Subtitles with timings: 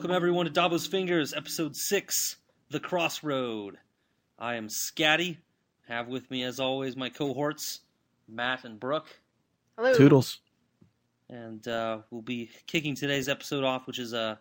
[0.00, 2.36] welcome everyone to Davos Fingers, episode 6,
[2.70, 3.76] The Crossroad.
[4.38, 5.36] I am Scatty.
[5.88, 7.80] Have with me, as always, my cohorts,
[8.26, 9.08] Matt and Brooke.
[9.76, 9.92] Hello.
[9.92, 10.38] Toodles.
[11.28, 14.38] And uh, we'll be kicking today's episode off, which is a,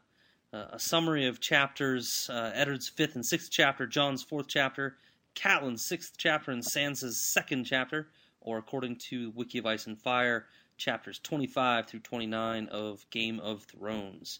[0.53, 4.95] a summary of chapters uh, Eddard's fifth and sixth chapter, Jon's fourth chapter,
[5.35, 8.07] Catelyn's sixth chapter, and Sansa's second chapter,
[8.39, 10.45] or according to Wiki of Ice and Fire,
[10.77, 14.39] chapters 25 through 29 of Game of Thrones.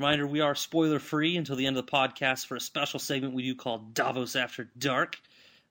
[0.00, 3.34] Reminder we are spoiler free until the end of the podcast for a special segment
[3.34, 5.20] we do called Davos After Dark.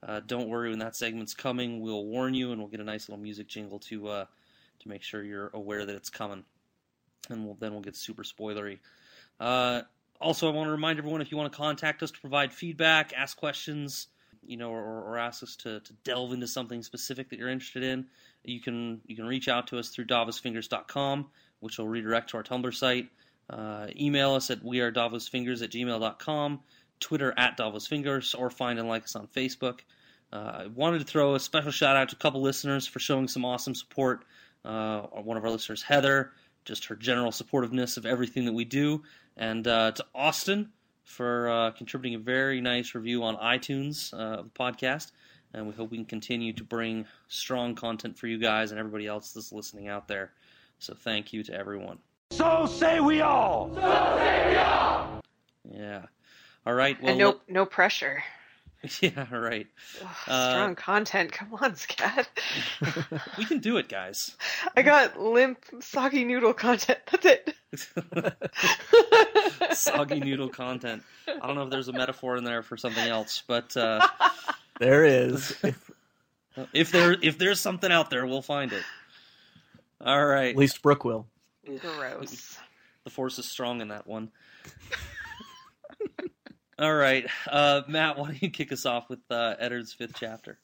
[0.03, 1.81] Uh, don't worry when that segment's coming.
[1.81, 4.25] We'll warn you, and we'll get a nice little music jingle to uh,
[4.81, 6.43] to make sure you're aware that it's coming.
[7.31, 8.77] And we'll, then we'll get super spoilery.
[9.39, 9.81] Uh,
[10.21, 13.13] also, I want to remind everyone if you want to contact us to provide feedback,
[13.17, 14.09] ask questions,
[14.45, 17.81] you know, or, or ask us to, to delve into something specific that you're interested
[17.81, 18.05] in,
[18.43, 21.25] you can you can reach out to us through davosfingers.com,
[21.61, 23.09] which will redirect to our Tumblr site.
[23.50, 26.59] Uh, email us at wearedavosfingers at gmail.com,
[27.00, 29.80] Twitter at davosfingers, or find and like us on Facebook.
[30.31, 33.28] Uh, I wanted to throw a special shout out to a couple listeners for showing
[33.28, 34.25] some awesome support.
[34.64, 36.31] Uh, one of our listeners, Heather,
[36.66, 39.02] just her general supportiveness of everything that we do,
[39.38, 40.69] and uh, to Austin
[41.03, 45.11] for uh, contributing a very nice review on iTunes uh, of the podcast.
[45.52, 49.08] And we hope we can continue to bring strong content for you guys and everybody
[49.08, 50.31] else that's listening out there.
[50.78, 51.97] So thank you to everyone.
[52.31, 53.72] So say we all.
[53.75, 55.08] Yeah.
[56.66, 57.02] All right.
[57.02, 58.23] Well, and no, no pressure.
[59.02, 59.25] yeah.
[59.31, 59.67] All right.
[60.02, 61.31] Ugh, Uh, strong content.
[61.31, 62.30] Come on, Scat.
[63.38, 64.35] We can do it, guys.
[64.77, 67.00] I got limp, soggy noodle content.
[67.11, 67.55] That's it.
[69.73, 71.03] Soggy noodle content.
[71.27, 74.05] I don't know if there's a metaphor in there for something else, but uh,
[74.80, 75.55] There is.
[75.63, 75.91] If,
[76.73, 78.83] if there if there's something out there, we'll find it.
[80.02, 80.50] All right.
[80.52, 81.25] at least Brooke will.
[81.78, 82.58] Gross.
[83.06, 84.30] The force is strong in that one.
[86.80, 90.59] All right, uh, Matt, why don't you kick us off with uh, Eddard's fifth chapter?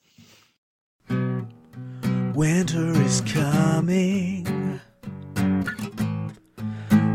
[2.35, 4.79] Winter is coming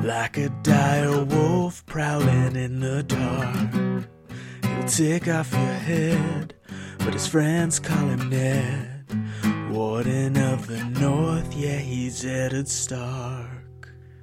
[0.03, 4.05] like a dire wolf prowling in the dark.
[4.65, 6.55] He'll take off your head,
[6.99, 9.05] but his friends call him Ned.
[9.71, 13.60] Warden of the North, yeah, he's Eddard Stark.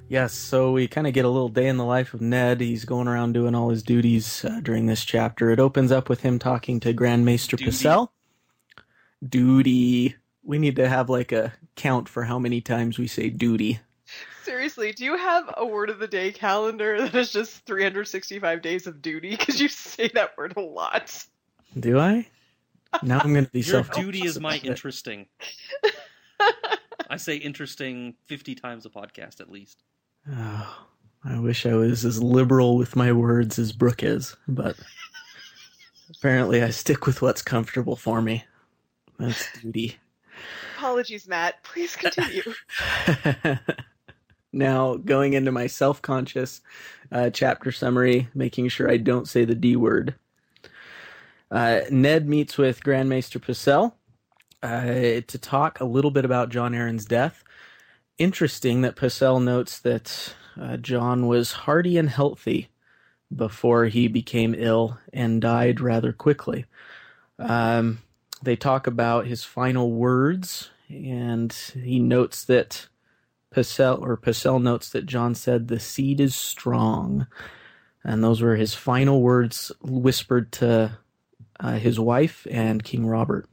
[0.08, 2.62] Yes, so we kind of get a little day in the life of Ned.
[2.62, 5.50] He's going around doing all his duties uh, during this chapter.
[5.50, 7.70] It opens up with him talking to Grand Maester Duty.
[7.70, 8.08] Pycelle.
[9.26, 10.16] Duty.
[10.42, 13.80] We need to have like a count for how many times we say duty.
[14.44, 18.86] Seriously, do you have a word of the day calendar that is just 365 days
[18.86, 19.36] of duty?
[19.36, 21.22] Because you say that word a lot.
[21.78, 22.26] Do I?
[23.02, 25.26] Now I'm going to be Your self duty is my interesting.
[27.10, 29.82] I say interesting 50 times a podcast at least.
[30.30, 30.86] Oh,
[31.24, 34.76] I wish I was as liberal with my words as Brooke is, but
[36.10, 38.44] apparently I stick with what's comfortable for me.
[39.18, 39.96] That's duty.
[40.76, 41.62] Apologies, Matt.
[41.64, 42.42] Please continue.
[44.52, 46.60] now, going into my self conscious
[47.10, 50.14] uh, chapter summary, making sure I don't say the D word.
[51.50, 53.92] Uh, Ned meets with Grand Maester Pycelle
[54.62, 57.42] uh, to talk a little bit about Jon Arryn's death.
[58.18, 62.68] Interesting that Pycelle notes that uh, John was hearty and healthy
[63.34, 66.64] before he became ill and died rather quickly.
[67.38, 67.98] Um,
[68.42, 72.88] they talk about his final words, and he notes that
[73.54, 77.26] Pycelle or Pycelle notes that John said the seed is strong,
[78.02, 80.98] and those were his final words whispered to
[81.60, 83.48] uh, his wife and King Robert.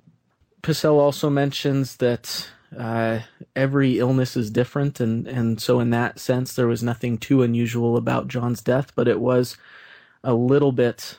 [0.61, 3.19] Pycelle also mentions that uh,
[3.55, 7.97] every illness is different, and and so in that sense, there was nothing too unusual
[7.97, 9.57] about John's death, but it was
[10.23, 11.17] a little bit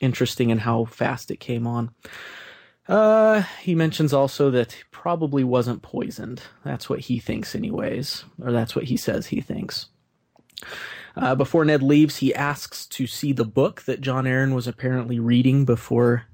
[0.00, 1.90] interesting in how fast it came on.
[2.88, 6.42] Uh, he mentions also that he probably wasn't poisoned.
[6.64, 9.86] That's what he thinks, anyways, or that's what he says he thinks.
[11.16, 15.18] Uh, before Ned leaves, he asks to see the book that Jon Arryn was apparently
[15.18, 16.24] reading before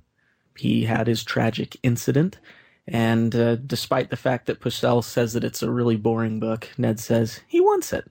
[0.56, 2.38] he had his tragic incident.
[2.86, 6.98] And uh, despite the fact that Pycelle says that it's a really boring book, Ned
[6.98, 8.10] says he wants it.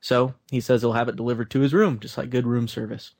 [0.00, 3.12] So he says he'll have it delivered to his room, just like good room service.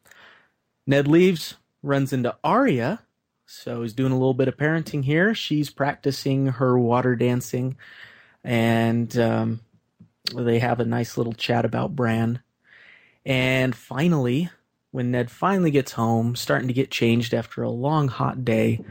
[0.87, 3.01] Ned leaves, runs into Arya,
[3.47, 5.35] so he's doing a little bit of parenting here.
[5.35, 7.77] She's practicing her water dancing,
[8.43, 9.61] and um,
[10.35, 12.41] they have a nice little chat about Bran.
[13.25, 14.51] And finally,
[14.91, 18.85] when Ned finally gets home, starting to get changed after a long hot day,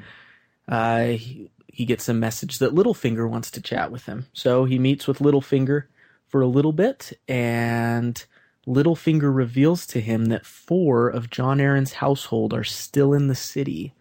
[0.68, 4.28] uh, he, he gets a message that Littlefinger wants to chat with him.
[4.32, 5.86] So he meets with Littlefinger
[6.28, 8.24] for a little bit, and
[8.68, 13.94] Littlefinger reveals to him that four of Jon Arryn's household are still in the city.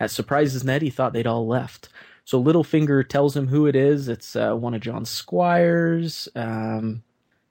[0.00, 0.80] That surprises Ned.
[0.80, 1.90] He thought they'd all left.
[2.24, 4.08] So Littlefinger tells him who it is.
[4.08, 7.02] It's uh, one of John's squires, um,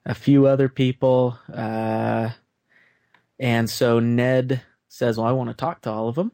[0.08, 1.38] a few other people.
[1.54, 2.32] Uh,
[3.40, 6.32] and so Ned says, Well, I want to talk to all of them.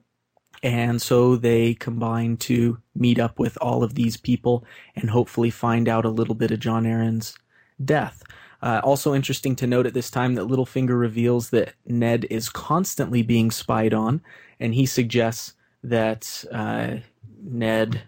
[0.64, 4.66] And so they combine to meet up with all of these people
[4.96, 7.38] and hopefully find out a little bit of Jon Arryn's
[7.84, 8.24] death.
[8.62, 13.22] Uh, also interesting to note at this time that Littlefinger reveals that Ned is constantly
[13.22, 14.22] being spied on,
[14.58, 16.96] and he suggests that uh,
[17.42, 18.04] Ned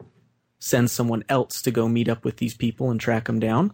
[0.58, 3.74] sends someone else to go meet up with these people and track them down.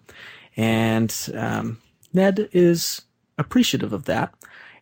[0.58, 1.78] And um,
[2.14, 3.04] Ned is
[3.38, 4.34] appreciative of that.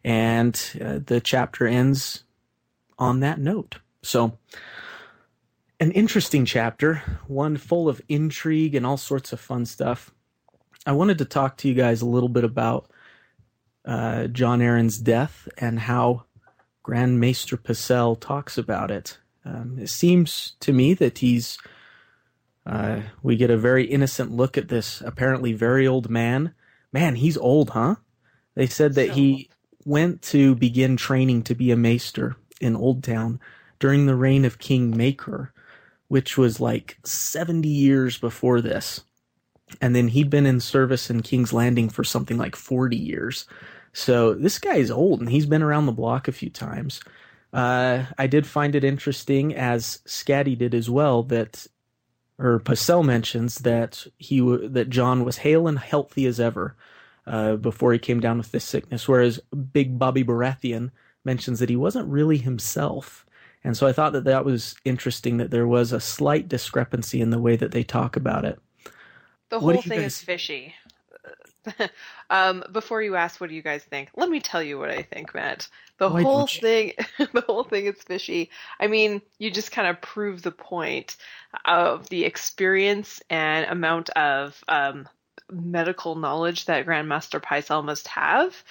[0.03, 2.23] And uh, the chapter ends
[2.97, 3.79] on that note.
[4.01, 4.37] So,
[5.79, 10.11] an interesting chapter, one full of intrigue and all sorts of fun stuff.
[10.85, 12.89] I wanted to talk to you guys a little bit about
[13.85, 16.25] uh, Jon Arryn's death and how
[16.83, 19.17] Grand Maester Pycelle talks about it.
[19.45, 21.57] Um, it seems to me that he's.
[22.65, 26.53] Uh, we get a very innocent look at this apparently very old man.
[26.93, 27.95] Man, he's old, huh?
[28.53, 29.49] They said that So he
[29.85, 33.39] went to begin training to be a maester in Old Town
[33.79, 35.49] during the reign of King Maekar,
[36.07, 39.01] which was like 70 years before this.
[39.81, 43.45] And then he'd been in service in King's Landing for something like 40 years.
[43.93, 47.01] So this guy's old and he's been around the block a few times.
[47.51, 51.65] Uh, I did find it interesting, as Scatty did as well, that
[52.37, 56.75] or Pycelle mentions that he w- that John was hale and healthy as ever
[57.27, 59.39] uh, before he came down with this sickness, whereas
[59.73, 60.91] Big Bobby Baratheon
[61.25, 63.25] mentions that he wasn't really himself.
[63.63, 67.29] And so I thought that that was interesting that there was a slight discrepancy in
[67.29, 68.59] the way that they talk about it.
[69.49, 70.75] The What whole thing guys- is fishy.
[72.29, 74.09] um, before you ask, what do you guys think?
[74.15, 75.67] Let me tell you what I think, Matt.
[75.97, 78.49] The whole thing, the whole thing is fishy.
[78.79, 81.17] I mean, you just kind of prove the point
[81.65, 85.07] of the experience and amount of um,
[85.51, 88.63] medical knowledge that Grand Maester Pycelle must have.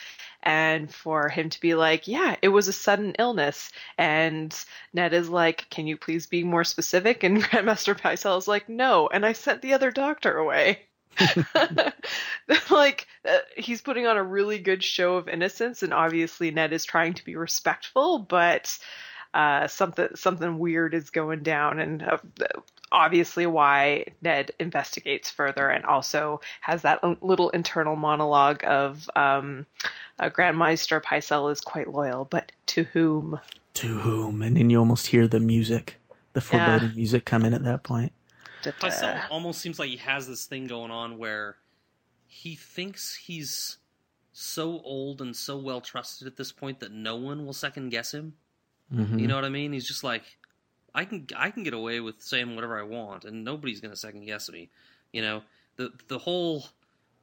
[0.42, 3.70] And for him to be like, yeah, it was a sudden illness.
[3.96, 4.54] And
[4.92, 7.22] Ned is like, can you please be more specific?
[7.22, 9.08] And Grand Maester Pycelle is like, no.
[9.08, 10.80] And I sent the other doctor away.
[12.70, 16.84] like uh, he's putting on a really good show of innocence and obviously Ned is
[16.84, 18.78] trying to be respectful but
[19.34, 22.18] uh, something something weird is going down and uh,
[22.92, 29.66] obviously why Ned investigates further and also has that little internal monologue of um,
[30.18, 33.38] uh, Grand Maester Pycelle is quite loyal but to whom
[33.74, 34.42] To whom?
[34.42, 36.00] And then you almost hear the music,
[36.32, 38.12] the foreboding music come in at that point.
[38.62, 41.56] Pycelle almost seems like he has this thing going on where
[42.26, 43.76] he thinks he's
[44.32, 48.12] so old and so well trusted at this point that no one will second guess
[48.12, 48.34] him.
[48.92, 49.20] Mhm.
[49.20, 49.72] You know what I mean?
[49.72, 50.37] He's just like,
[50.94, 54.24] I can I can get away with saying whatever I want, and nobody's gonna second
[54.24, 54.70] guess me.
[55.12, 55.42] You know
[55.76, 56.64] the the whole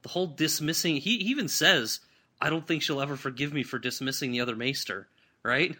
[0.02, 0.96] the whole dismissing.
[0.96, 2.00] He, he even says,
[2.40, 5.08] I don't think she'll ever forgive me for dismissing the other maester.
[5.42, 5.76] Right?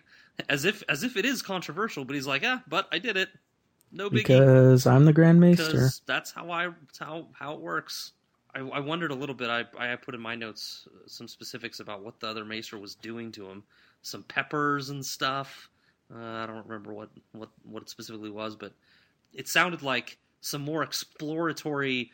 [0.49, 3.31] As if as if it is controversial, but he's like, ah, but I did it.
[3.93, 4.15] No biggie.
[4.15, 5.91] because I'm the Grand Maester.
[6.07, 8.13] that's how I that's how how it works.
[8.55, 9.49] I, I wondered a little bit.
[9.49, 12.95] I I put in my notes uh, some specifics about what the other maester was
[12.95, 13.63] doing to him,
[14.03, 15.71] some peppers and stuff.
[16.15, 18.73] Uh, I don't remember what what what it specifically was, but
[19.33, 22.13] it sounded like some more exploratory,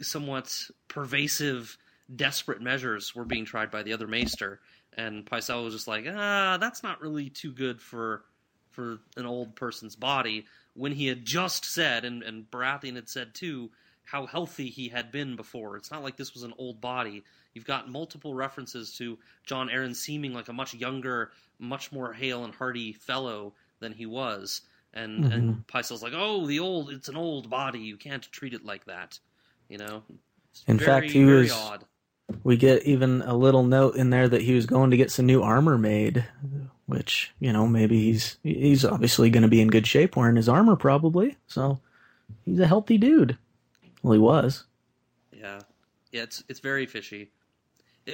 [0.00, 0.54] somewhat
[0.88, 1.78] pervasive,
[2.14, 4.60] desperate measures were being tried by the other maester.
[4.94, 8.24] And Pycelle was just like, ah, that's not really too good for
[8.70, 13.34] for an old person's body when he had just said, and, and Baratheon had said
[13.34, 13.70] too,
[14.04, 15.76] how healthy he had been before.
[15.76, 17.22] It's not like this was an old body.
[17.54, 22.44] You've got multiple references to Jon Arryn seeming like a much younger, much more hale
[22.44, 24.62] and hearty fellow than he was.
[24.94, 25.60] And and mm-hmm.
[25.68, 27.80] Pycelle's like, oh, the old, it's an old body.
[27.80, 29.18] You can't treat it like that.
[29.68, 30.02] You know.
[30.50, 31.84] It's In very, fact, he very was- odd.
[32.44, 35.26] We get even a little note in there that he was going to get some
[35.26, 36.24] new armor made,
[36.86, 40.48] which you know maybe he's he's obviously going to be in good shape wearing his
[40.48, 41.36] armor probably.
[41.46, 41.80] So
[42.46, 43.36] he's a healthy dude.
[44.02, 44.64] Well, he was.
[45.32, 45.60] Yeah,
[46.10, 47.30] yeah, it's it's very fishy,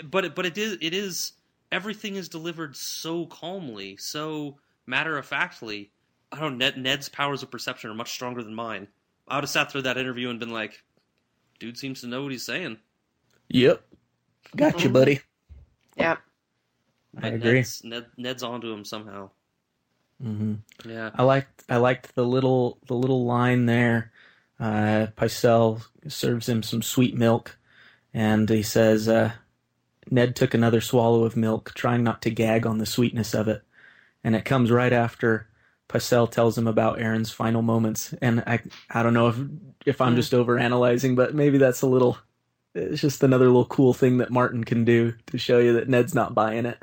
[0.04, 1.33] but it, but it is it is
[1.73, 5.90] everything is delivered so calmly, so matter of factly.
[6.30, 6.66] I don't know.
[6.66, 8.87] Ned, Ned's powers of perception are much stronger than mine.
[9.26, 10.83] I would have sat through that interview and been like,
[11.59, 12.78] "Dude seems to know what he's saying."
[13.49, 13.83] Yep.
[14.57, 15.21] Got you, buddy.
[15.97, 16.16] yeah
[17.23, 17.54] I agree.
[17.54, 19.30] Ned's, Ned, Ned's onto him somehow.
[20.23, 20.54] hmm
[20.85, 24.12] Yeah, I liked I liked the little the little line there.
[24.61, 27.57] Uh, Pycelle serves him some sweet milk,
[28.12, 29.33] and he says, uh,
[30.12, 33.62] Ned took another swallow of milk, trying not to gag on the sweetness of it.
[34.25, 35.49] And it comes right after
[35.88, 38.15] Pycelle tells him about Arryn's final moments.
[38.21, 38.61] And I
[38.91, 39.37] I don't know if
[39.87, 40.17] if I'm Hmm.
[40.17, 42.19] just over analyzing, but maybe that's a little
[42.75, 46.15] it's just another little cool thing that Martin can do to show you that Ned's
[46.15, 46.79] not buying it.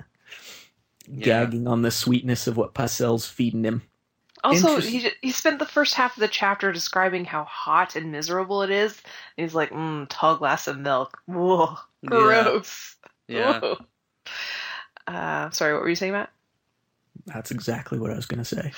[1.08, 1.46] Yeah.
[1.46, 3.84] Gagging on the sweetness of what Pycelle's feeding him.
[4.44, 8.62] Also, he he spent the first half of the chapter describing how hot and miserable
[8.62, 9.02] it is.
[9.38, 11.18] And he's like, mm, tall glass of milk.
[11.26, 12.96] Whoa, gross.
[13.04, 13.10] Yeah.
[13.30, 13.78] Whoa.
[15.08, 16.32] Uh, sorry, what were you saying, Matt?
[17.28, 18.72] That's exactly what I was gonna say.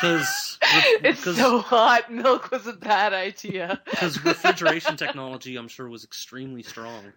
[0.00, 0.58] Because
[1.02, 2.10] It's so hot.
[2.10, 3.82] Milk was a bad idea.
[3.90, 7.12] because refrigeration technology, I'm sure, was extremely strong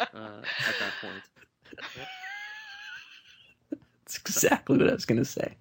[0.00, 1.22] uh, at that point.
[3.70, 5.54] That's exactly what I was gonna say.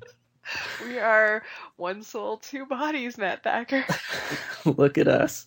[0.84, 1.44] we are
[1.76, 3.86] one soul, two bodies, Matt Thacker.
[4.66, 5.46] Look at us.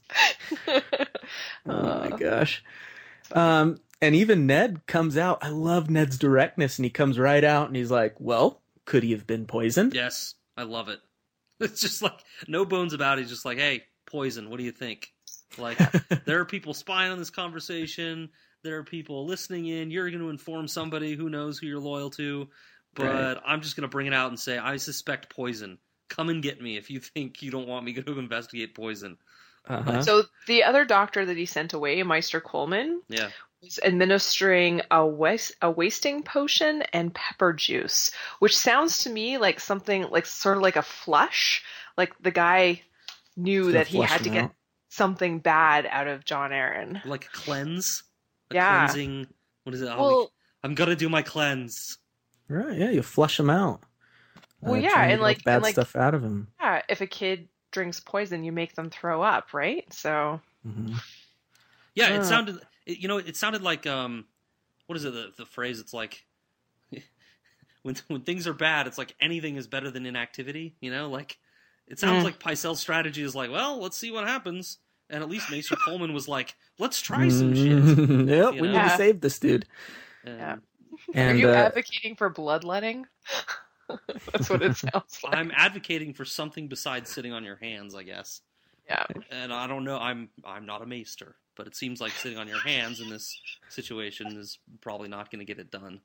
[0.69, 0.81] Oh
[1.67, 2.63] my Uh, gosh.
[3.33, 5.39] Um, and even Ned comes out.
[5.43, 9.13] I love Ned's directness, and he comes right out and he's like, "Well, could he
[9.13, 11.01] have been poisoned?" Yes, I love it.
[11.61, 13.23] It's just like no bones about it.
[13.23, 14.49] He's just like, hey, poison.
[14.49, 15.13] What do you think?
[15.59, 15.77] Like
[16.25, 18.31] there are people spying on this conversation.
[18.63, 19.91] There are people listening in.
[19.91, 22.49] You're going to inform somebody who knows who you're loyal to.
[22.95, 23.37] But Right.
[23.47, 25.79] I'm just going to bring it out and say, I suspect poison.
[26.09, 29.19] Come and get me if you think you don't want me to investigate poison.
[29.69, 30.03] Uh-huh.
[30.03, 33.29] So the other doctor that he sent away, Maester Colemon, Yeah.
[33.63, 39.61] Was administering a waste, a wasting potion and pepper juice, which sounds to me like
[39.61, 41.63] something like sort of like a flush.
[41.99, 42.81] Like the guy
[43.37, 44.53] knew Gonna that he had to him get out.
[44.89, 47.05] something bad out of Jon Arryn.
[47.05, 48.03] Like a cleanse.
[48.51, 48.87] A Yeah.
[48.87, 49.27] cleansing.
[49.65, 49.89] What is it?
[49.89, 50.33] I'll Well, be-
[50.65, 51.99] I'm going to do my cleanse.
[52.49, 52.79] Right?
[52.79, 53.83] Yeah, you flush him out.
[54.63, 56.49] Well, yeah, and get all like- the bad and like- stuff out of him.
[56.61, 59.85] yeah, if a kid drinks poison, you make them throw up, right?
[59.93, 60.95] So hmm
[61.95, 62.25] Yeah, it Uh.
[62.25, 62.61] sounded.
[62.91, 64.27] It, you know, it sounded like um,
[64.87, 65.13] what is it?
[65.13, 65.81] The, the phrase?
[65.81, 66.27] It's like
[67.83, 70.77] when when things are bad, it's like anything is better than inactivity.
[70.81, 71.39] You know, like
[71.87, 72.25] it sounds Mm.
[72.25, 74.79] like Pycelle's strategy is like, well, let's see what happens.
[75.09, 77.85] And at least Mason Coleman was like, let's try some shit.
[78.27, 78.73] yep, you we know?
[78.73, 79.67] need to save this dude.
[80.25, 80.57] And Yeah.
[81.17, 83.07] Are And you uh, advocating for bloodletting?
[84.33, 85.35] That's what it sounds like.
[85.37, 88.43] I'm advocating for something besides sitting on your hands, I guess.
[88.89, 89.07] yeah.
[89.31, 89.99] And I don't know.
[89.99, 93.39] I'm I'm not a maester, but it seems like sitting on your hands in this
[93.69, 96.01] situation is probably not going to get it done.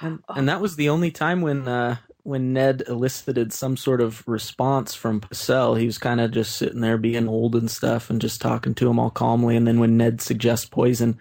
[0.00, 4.26] And, and that was the only time when uh, when Ned elicited some sort of
[4.26, 5.78] response from Pycelle.
[5.78, 8.88] He was kind of just sitting there being old and stuff and just talking to
[8.88, 9.56] him all calmly.
[9.56, 11.18] And then when Ned suggests poison,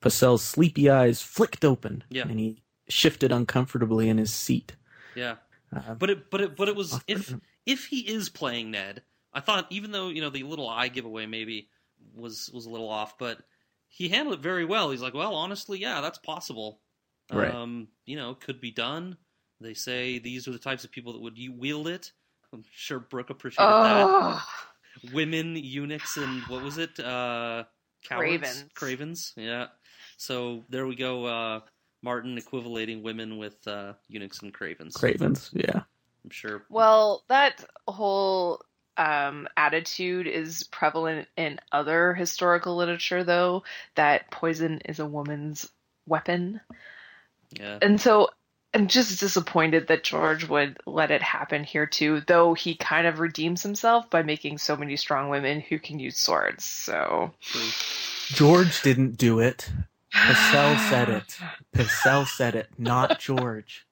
[0.00, 2.22] Pycelle's sleepy eyes flicked open Yeah.
[2.28, 4.76] and he shifted uncomfortably in his seat.
[5.16, 5.36] Yeah.
[5.74, 7.04] Uh, But it, but it, but it was awkward.
[7.08, 7.34] if
[7.66, 11.26] if he is playing Ned, I thought even though you know the little eye giveaway
[11.26, 11.68] maybe
[12.14, 13.38] was was a little off, but
[13.88, 14.90] he handled it very well.
[14.90, 16.80] He's like, well, honestly, yeah, that's possible.
[17.32, 17.52] Right.
[17.54, 19.16] Um, you know, could be done.
[19.60, 22.12] They say these are the types of people that would wield it.
[22.52, 24.42] I'm sure Brooke appreciated Oh,
[25.04, 25.12] that.
[25.12, 26.98] Women, eunuchs, and what was it?
[26.98, 27.64] Uh,
[28.04, 28.28] cowards?
[28.28, 28.64] Cravens.
[28.74, 29.32] Cravens.
[29.36, 29.66] Yeah.
[30.16, 31.26] So there we go.
[31.26, 31.60] Uh,
[32.02, 34.94] Martin equivalating women with uh, eunuchs and cravens.
[34.94, 35.82] Cravens, yeah.
[36.24, 36.64] I'm sure.
[36.68, 38.60] well, that whole
[38.96, 45.68] um, attitude is prevalent in other historical literature, though, that poison is a woman's
[46.06, 46.60] weapon.
[47.52, 47.78] Yeah.
[47.80, 48.28] And so
[48.72, 53.18] I'm just disappointed that George would let it happen here, too, though he kind of
[53.18, 56.64] redeems himself by making so many strong women who can use swords.
[56.64, 57.32] So.
[58.28, 59.70] George didn't do it.
[60.14, 61.38] Pycelle said it.
[61.74, 63.86] Pycelle said it, not George.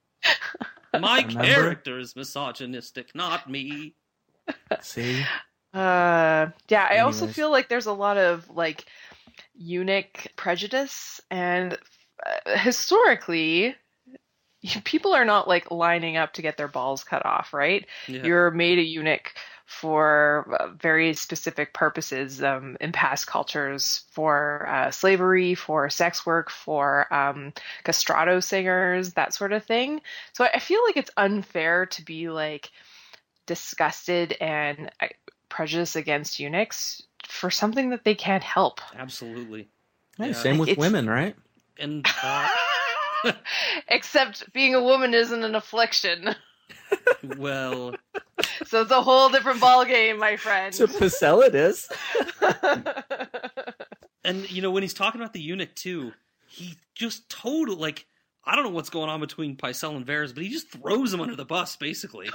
[0.93, 1.43] My Remember?
[1.43, 3.95] character is misogynistic, not me.
[4.81, 5.23] See?
[5.73, 8.85] Uh, yeah, I also feel like there's a lot of like
[9.55, 11.77] eunuch prejudice, and
[12.25, 13.75] uh, historically,
[14.83, 17.85] people are not like lining up to get their balls cut off, right?
[18.07, 18.23] Yeah.
[18.23, 19.33] You're made a eunuch
[19.69, 26.49] for uh, very specific purposes um, in past cultures for uh, slavery, for sex work,
[26.49, 27.53] for um,
[27.85, 30.01] castrato singers, that sort of thing.
[30.33, 32.71] So I feel like it's unfair to be like
[33.49, 35.07] disgusted and uh,
[35.49, 38.79] prejudiced against eunuchs for something that they can't help.
[38.95, 39.67] Absolutely.
[40.19, 40.33] Hey, Yeah.
[40.33, 41.35] same with It's- women, right?
[41.79, 42.47] And uh,
[43.87, 46.35] Except being a woman isn't an affliction.
[47.37, 47.95] well,
[48.67, 50.71] So it's a whole different ballgame, my friend.
[50.75, 51.89] To Pycelle it is.
[54.23, 56.13] and you know when he's talking about the eunuch too,
[56.47, 58.05] he just totally like
[58.45, 61.19] I don't know what's going on between Pycelle and Varys, but he just throws him
[61.21, 62.29] under the bus basically.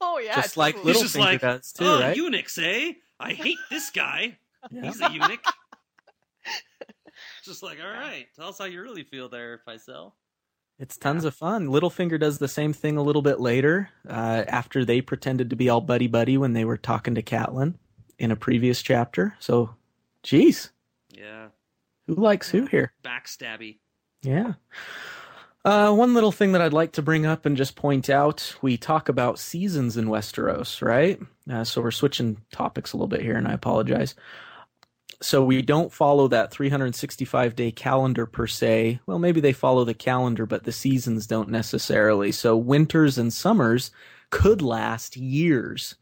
[0.00, 0.92] Oh yeah, Just like totally.
[0.94, 2.16] He's Littlefinger just like, does too, oh, right?
[2.16, 2.92] eunuchs, eh?
[3.18, 4.36] I hate this guy.
[4.70, 4.82] Yeah.
[4.82, 5.42] He's a eunuch.
[7.44, 10.12] Just like, all right, tell us how you really feel there, Pycelle.
[10.78, 11.68] It's tons of fun.
[11.68, 15.68] Littlefinger does the same thing a little bit later, uh, after they pretended to be
[15.70, 17.74] all buddy buddy when they were talking to Catelyn
[18.18, 19.34] in a previous chapter.
[19.38, 19.74] So,
[20.22, 20.70] geez,
[21.10, 21.48] Yeah,
[22.06, 22.92] who likes who here?
[23.02, 23.78] backstabby.
[24.22, 24.54] Yeah.
[25.62, 28.78] Uh, one little thing that I'd like to bring up and just point out we
[28.78, 31.20] talk about seasons in Westeros, right?
[31.50, 34.14] Uh, so we're switching topics a little bit here, and I apologize.
[35.22, 39.00] So we don't follow that 365 day calendar per se.
[39.04, 42.32] Well, maybe they follow the calendar, but the seasons don't necessarily.
[42.32, 43.90] So winters and summers
[44.30, 45.96] could last years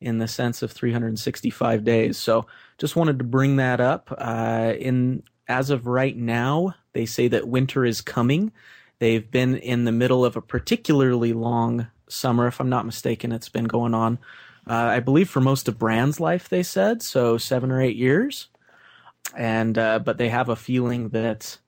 [0.00, 2.18] in the sense of 365 days.
[2.18, 2.46] So
[2.78, 4.12] just wanted to bring that up.
[4.18, 8.50] Uh, in as of right now, they say that winter is coming.
[8.98, 13.32] They've been in the middle of a particularly long summer, if I'm not mistaken.
[13.32, 14.18] It's been going on,
[14.68, 16.48] uh, I believe, for most of Bran's life.
[16.48, 18.48] They said so, seven or eight years.
[19.36, 21.58] And uh, but they have a feeling that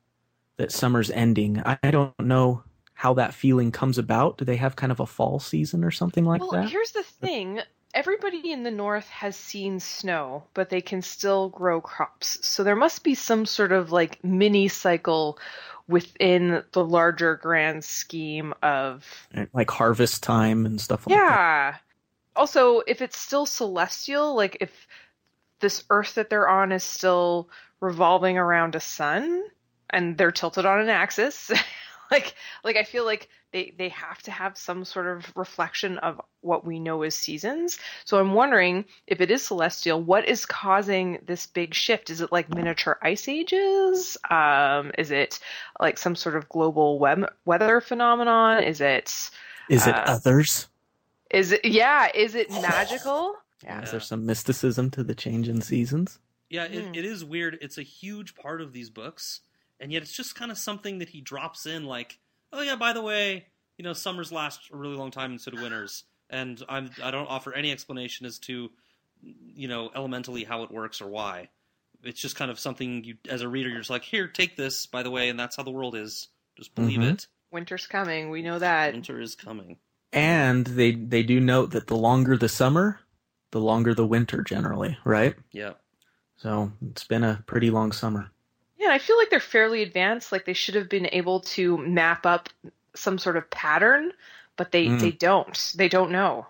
[0.56, 1.62] that summer's ending.
[1.64, 2.62] I, don't know
[2.94, 4.38] how that feeling comes about.
[4.38, 6.60] Do they have kind of a fall season or something like well, that?
[6.60, 7.60] Well, here's the thing.
[7.94, 12.38] Everybody in the north has seen snow, but they can still grow crops.
[12.46, 15.38] So there must be some sort of like mini cycle
[15.88, 19.04] within the larger grand scheme of
[19.52, 21.22] Like harvest time and stuff like that.
[21.24, 21.74] yeah.
[22.34, 24.86] Also, if it's still celestial, like if
[25.60, 27.48] this Earth that they're on is still
[27.80, 29.42] revolving around a sun
[29.90, 31.50] and they're tilted on an axis,
[32.10, 32.34] like
[32.64, 36.64] like I feel like they they have to have some sort of reflection of what
[36.64, 37.78] we know as seasons.
[38.04, 42.10] So I'm wondering if it is celestial, what is causing this big shift?
[42.10, 44.16] Is it like miniature ice ages?
[44.30, 45.38] Um, is it
[45.80, 48.62] like some sort of global web- weather phenomenon?
[48.62, 49.30] Is it
[49.68, 50.68] Is it Uh, others?
[51.30, 53.34] is it yeah, is it magical?
[53.64, 56.18] Yeah, is there some mysticism to the change in seasons?
[56.48, 56.94] Yeah, it, Hmm.
[56.94, 57.58] it is weird.
[57.60, 59.40] It's a huge part of these books,
[59.80, 62.18] and yet it's just kind of something that he drops in, like,
[62.52, 63.46] oh yeah, by the way,
[63.78, 67.28] you know, summers last a really long time instead of winters, and I'm I don't
[67.28, 68.70] offer any explanation as to,
[69.22, 71.48] you know, elementally how it works or why.
[72.02, 74.86] It's just kind of something you, as a reader, you're just like, here, take this,
[74.86, 76.28] by the way, and that's how the world is.
[76.56, 77.12] Just believe Mhm.
[77.12, 77.26] it.
[77.50, 78.92] Winter's coming, we know that.
[78.92, 79.78] Winter is coming.
[80.12, 83.00] And they they do note that the longer the summer,
[83.50, 85.36] the longer the winter generally, right?
[85.52, 85.74] Yeah.
[86.36, 88.30] So it's been a pretty long summer.
[88.78, 90.32] Yeah, I feel like they're fairly advanced.
[90.32, 92.48] Like they should have been able to map up
[92.94, 94.12] some sort of pattern,
[94.56, 95.00] but they Mm.
[95.00, 95.72] they don't.
[95.76, 96.46] They don't know.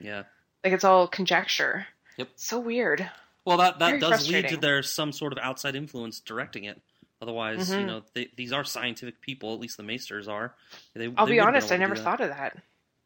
[0.00, 0.24] Yeah.
[0.64, 1.86] Like it's all conjecture.
[2.16, 2.28] Yep.
[2.36, 3.08] So weird.
[3.44, 4.60] Well, that that Very does lead to frustrating.
[4.60, 6.80] there's some sort of outside influence directing it.
[7.22, 7.86] Otherwise, you Mhm.
[7.86, 9.54] know, they, these are scientific people.
[9.54, 10.54] At least the Maesters are.
[10.94, 12.58] They, I'll they be honest, I never thought of that.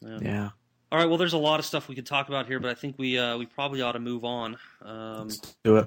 [0.03, 0.19] Yeah.
[0.21, 0.49] Yeah.
[0.91, 1.09] All right.
[1.09, 3.19] Well, there's a lot of stuff we could talk about here, but I think we
[3.19, 5.87] uh, we probably ought to move on um, Let's do it.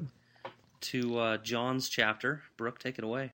[0.83, 2.43] To uh, John's chapter.
[2.57, 3.31] Brooke, take it away.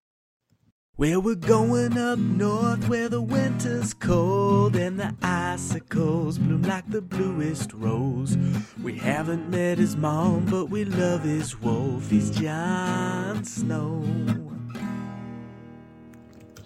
[0.96, 7.02] Where we're going up north where the winter's cold and the icicles bloom like the
[7.02, 8.38] bluest rose.
[8.84, 12.10] We haven't met his mom, but we love his wolf.
[12.10, 14.04] He's Jon Snow.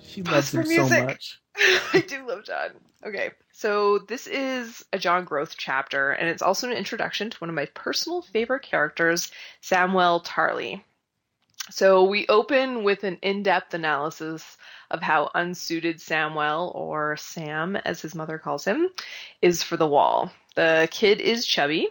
[0.01, 1.05] She Pause loves for him so music.
[1.05, 1.41] much.
[1.93, 2.71] I do love John.
[3.05, 3.31] Okay,
[3.63, 7.55] so this is a John Growth chapter, and it's also an introduction to one of
[7.55, 10.83] my personal favorite characters, Samwell Tarly.
[11.69, 14.57] So we open with an in-depth analysis
[14.91, 18.89] of how unsuited Samuel, or Sam as his mother calls him,
[19.41, 20.29] is for the wall.
[20.55, 21.87] The kid is chubby.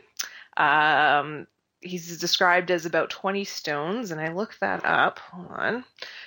[0.58, 1.46] Um,
[1.82, 5.18] he's described as about 20 stones, and I looked that up.
[5.18, 5.84] Hold on.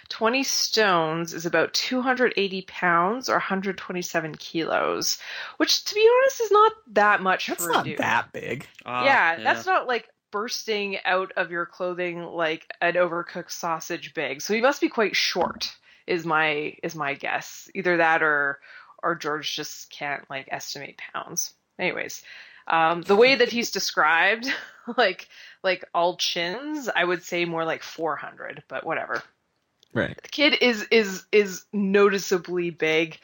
[0.10, 5.18] 20 stones is about 280 pounds or 127 kilos,
[5.58, 7.98] which, to be honest, is not that much That's for a not dude.
[7.98, 8.68] that big.
[8.86, 14.42] Uh, yeah, that's not like bursting out of your clothing like an overcooked sausage big.
[14.42, 15.72] So he must be quite short.
[16.08, 17.70] Is my is my guess.
[17.74, 18.60] Either that or
[19.02, 21.54] or George just can't like estimate pounds.
[21.80, 22.22] Anyways,
[22.68, 24.52] um, the way that he's described,
[24.98, 25.28] like
[25.64, 29.24] like all chins, I would say more like 400, but whatever.
[29.94, 30.20] Right.
[30.22, 33.18] the kid is is is noticeably big.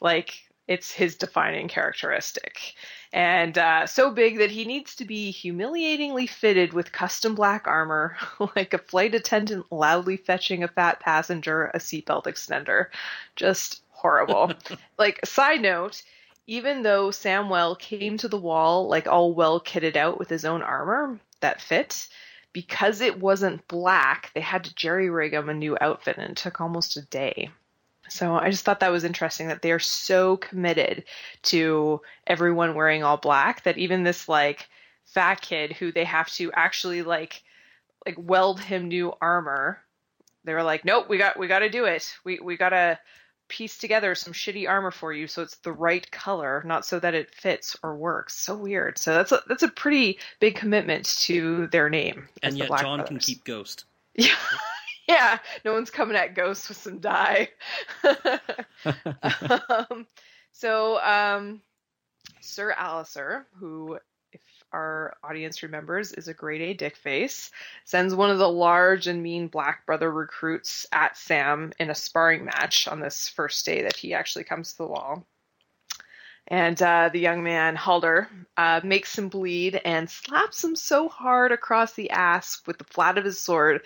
[0.00, 2.74] Like it's his defining characteristic.
[3.10, 8.18] And uh, so big that he needs to be humiliatingly fitted with custom black armor
[8.54, 12.88] like a flight attendant loudly fetching a fat passenger a seatbelt extender.
[13.34, 14.52] Just horrible.
[14.98, 16.02] Like side note
[16.48, 20.62] even though samwell came to the wall like all well kitted out with his own
[20.62, 22.08] armor that fit
[22.52, 26.36] because it wasn't black, they had to jerry rig him a new outfit and it
[26.36, 27.50] took almost a day.
[28.08, 31.04] So I just thought that was interesting that they are so committed
[31.44, 34.68] to everyone wearing all black that even this like
[35.04, 37.42] fat kid who they have to actually like
[38.06, 39.82] like weld him new armor
[40.44, 42.16] they were like, nope, we got we got to do it.
[42.24, 42.98] We we got to
[43.48, 47.14] piece together some shitty armor for you so it's the right color, not so that
[47.14, 48.36] it fits or works.
[48.36, 48.98] So weird.
[48.98, 52.28] So that's a, that's a pretty big commitment to their name.
[52.42, 53.84] and yet John can keep Ghost.
[54.14, 54.34] Yeah.
[55.08, 57.48] Yeah, no one's coming at Ghost with some dye.
[58.84, 60.06] um,
[60.52, 61.62] so, um,
[62.40, 63.98] Sir Alistair, who,
[64.72, 67.50] our audience remembers, is a grade A dick face,
[67.84, 72.44] sends one of the large and mean Black Brother recruits at Sam in a sparring
[72.44, 75.26] match on this first day that he actually comes to the wall.
[76.50, 81.52] And uh, the young man, Halder, uh, makes him bleed and slaps him so hard
[81.52, 83.82] across the ass with the flat of his sword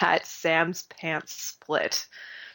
[0.00, 2.06] that Sam's pants split.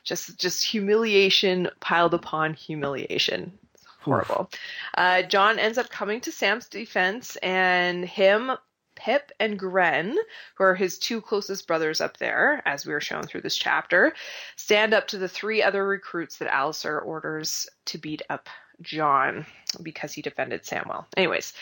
[0.06, 3.60] Just, just humiliation piled upon humiliation.
[4.01, 4.49] Horrible.
[4.95, 8.51] Uh, John ends up coming to Sam's defense, and him,
[8.95, 10.17] Pip, and Grenn,
[10.55, 14.13] who are his two closest brothers up there, as we are shown through this chapter,
[14.55, 18.49] stand up to the three other recruits that Alliser orders to beat up
[18.81, 19.45] John
[19.83, 21.07] because he defended Sam well.
[21.17, 21.53] Anyways,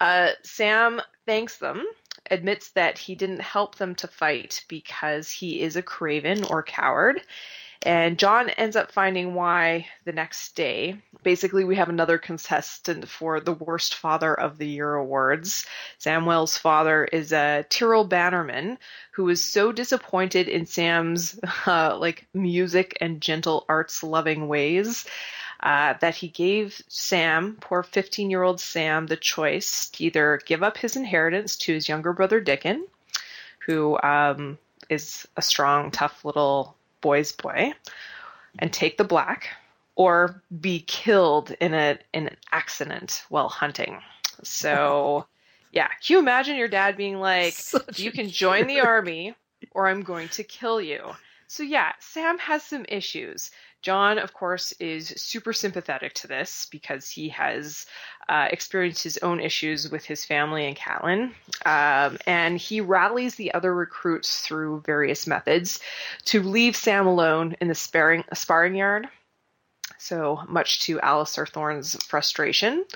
[0.00, 1.84] uh, Sam thanks them,
[2.30, 7.20] admits that he didn't help them to fight because he is a craven or coward.
[7.84, 10.96] And John ends up finding why the next day.
[11.22, 15.66] Basically, we have another contestant for the Worst Father of the Year awards.
[15.98, 18.78] Samwell's father is a Tyrell Bannerman
[19.12, 25.04] who was so disappointed in Sam's uh, like music and gentle arts loving ways
[25.60, 30.62] uh, that he gave Sam, poor 15 year old Sam, the choice to either give
[30.62, 32.86] up his inheritance to his younger brother Dickon,
[33.66, 37.74] who um, is a strong, tough little boy's boy,
[38.58, 39.50] and take the black,
[39.94, 44.00] or be killed in a in an accident while hunting.
[44.42, 45.26] So,
[45.72, 49.34] yeah, can you imagine your dad being like, Such "You can join the army,
[49.72, 51.14] or I'm going to kill you."
[51.46, 53.50] So yeah, Sam has some issues.
[53.84, 57.84] John, of course, is super sympathetic to this because he has
[58.30, 61.34] uh, experienced his own issues with his family and Catelyn.
[61.66, 65.80] Um, and he rallies the other recruits through various methods
[66.24, 69.06] to leave Sam alone in the sparring, sparring yard.
[69.98, 72.86] So much to Alliser Thorne's frustration.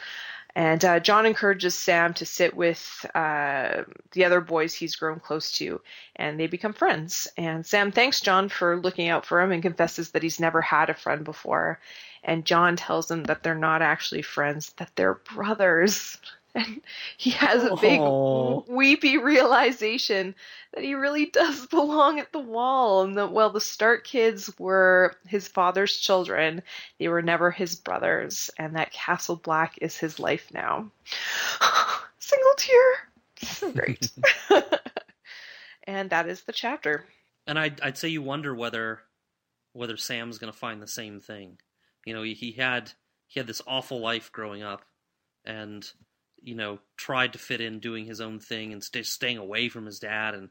[0.59, 5.53] And uh, John encourages Sam to sit with uh, the other boys he's grown close
[5.59, 5.81] to,
[6.16, 7.29] and they become friends.
[7.37, 10.90] And Sam thanks John for looking out for him and confesses that he's never had
[10.90, 11.79] a friend before.
[12.25, 16.18] And John tells him that they're not actually friends, that they're brothers.
[16.59, 16.81] And
[17.16, 18.62] he has a big Aw.
[18.68, 20.35] weepy realization
[20.75, 25.14] that he really does belong at the wall, and that while the Stark kids were
[25.27, 26.62] his father's children,
[26.99, 30.90] they were never his brothers, and that Castle Black is his life now.
[32.18, 32.94] Single tear.
[33.42, 34.11] So great.
[35.85, 37.07] and that is the chapter.
[37.47, 39.01] And I'd, I'd say you wonder whether
[39.75, 41.59] whether Sam's going to find the same thing.
[42.05, 42.92] You know, he, he had
[43.29, 44.85] he had this awful life growing up,
[45.44, 45.88] and
[46.42, 49.87] you know tried to fit in doing his own thing and stay, staying away from
[49.87, 50.48] his dad and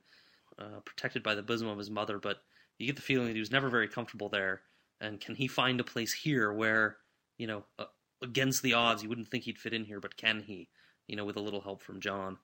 [0.59, 2.19] uh, protected by the bosom of his mother.
[2.19, 2.37] But
[2.77, 4.61] you get the feeling that he was never very comfortable there.
[4.99, 6.97] And can he find a place here where
[7.37, 7.85] you know uh,
[8.21, 10.69] against the odds you wouldn't think he'd fit in here, but can he?
[11.07, 12.37] You know, with a little help from John.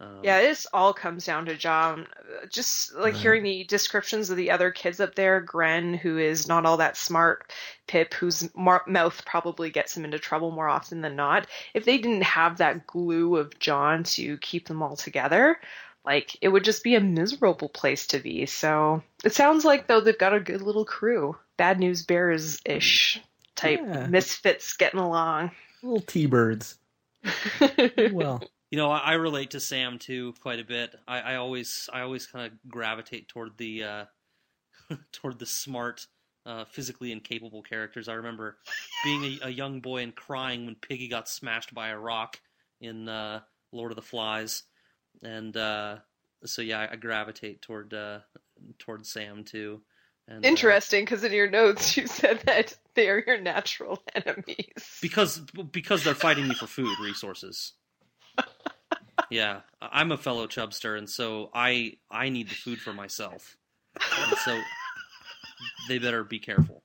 [0.00, 2.06] Um, Yeah, this all comes down to John.
[2.50, 3.22] Just like Right.
[3.22, 6.96] hearing the descriptions of the other kids up there, Grenn, who is not all that
[6.96, 7.52] smart,
[7.86, 11.46] Pip, whose mouth probably gets him into trouble more often than not.
[11.74, 15.60] If they didn't have that glue of John to keep them all together,
[16.04, 18.46] like it would just be a miserable place to be.
[18.46, 23.22] So it sounds like though they've got a good little crew, bad news bears ish
[23.54, 24.06] type Yeah.
[24.08, 25.52] misfits getting along.
[25.82, 26.78] Little T-birds.
[28.12, 28.42] Well,
[28.74, 30.96] You know, I, I relate to Sam too quite a bit.
[31.06, 34.04] I, I always, I always kind of gravitate toward the, uh,
[35.12, 36.08] toward the smart,
[36.44, 38.08] uh, physically incapable characters.
[38.08, 38.56] I remember
[39.04, 42.40] being a, a young boy and crying when Piggy got smashed by a rock
[42.80, 44.64] in uh, Lord of the Flies,
[45.22, 45.98] and uh,
[46.44, 48.18] so yeah, I, gravitate toward uh,
[48.80, 49.82] toward Sam too.
[50.26, 54.98] And, uh, Interesting, because in your notes you said that they are your natural enemies.
[55.00, 55.38] because
[55.70, 57.74] because they're fighting me for food resources.
[59.30, 63.56] Yeah, I- I'm a fellow chubster, and so I I need the food for myself.
[64.18, 64.60] And so
[65.88, 66.82] they better be careful.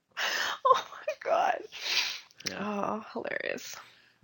[0.66, 1.58] oh my god.
[2.48, 2.58] Yeah.
[2.60, 3.76] Oh, hilarious.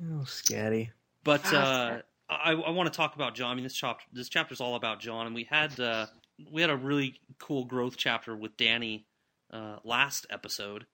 [0.03, 0.91] oh, scatty.
[1.25, 1.99] But uh,
[2.31, 3.51] I, I want to talk about John.
[3.51, 6.07] I mean, this chapter this chapter is all about John, and we had uh,
[6.51, 9.05] we had a really cool growth chapter with Dany
[9.53, 10.87] uh, last episode,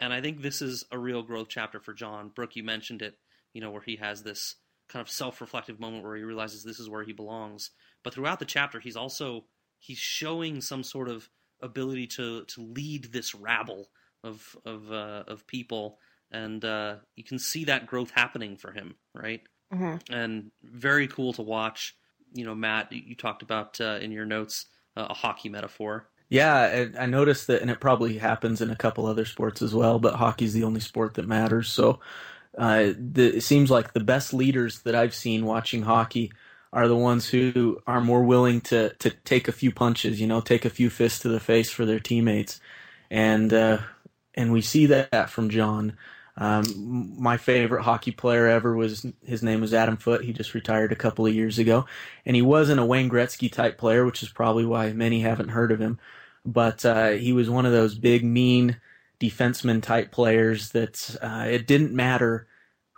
[0.00, 2.28] and I think this is a real growth chapter for John.
[2.34, 3.16] Brooke, you mentioned it,
[3.52, 4.56] you know, where he has this
[4.88, 7.70] kind of self-reflective moment where he realizes this is where he belongs.
[8.04, 9.44] But throughout the chapter, he's also
[9.78, 11.28] he's showing some sort of
[11.62, 13.88] ability to to lead this rabble
[14.22, 15.98] of of uh, of people,
[16.30, 19.42] and uh, you can see that growth happening for him, right?
[19.72, 20.12] Mm-hmm.
[20.12, 21.96] And very cool to watch.
[22.32, 26.08] You know, Matt, you talked about uh, in your notes uh, a hockey metaphor.
[26.28, 29.74] Yeah, I, I noticed that, and it probably happens in a couple other sports as
[29.74, 29.98] well.
[29.98, 31.68] But hockey's the only sport that matters.
[31.68, 32.00] So
[32.56, 36.32] uh, the, it seems like the best leaders that I've seen watching hockey
[36.72, 40.40] are the ones who are more willing to to take a few punches, you know,
[40.40, 42.60] take a few fists to the face for their teammates,
[43.10, 43.78] and uh,
[44.34, 45.96] and we see that from John.
[46.38, 50.24] Um, my favorite hockey player ever was his name was Adam Foote.
[50.24, 51.86] He just retired a couple of years ago,
[52.26, 55.72] and he wasn't a Wayne Gretzky type player, which is probably why many haven't heard
[55.72, 55.98] of him.
[56.44, 58.78] But uh, he was one of those big, mean
[59.20, 62.46] defenseman type players that uh, it didn't matter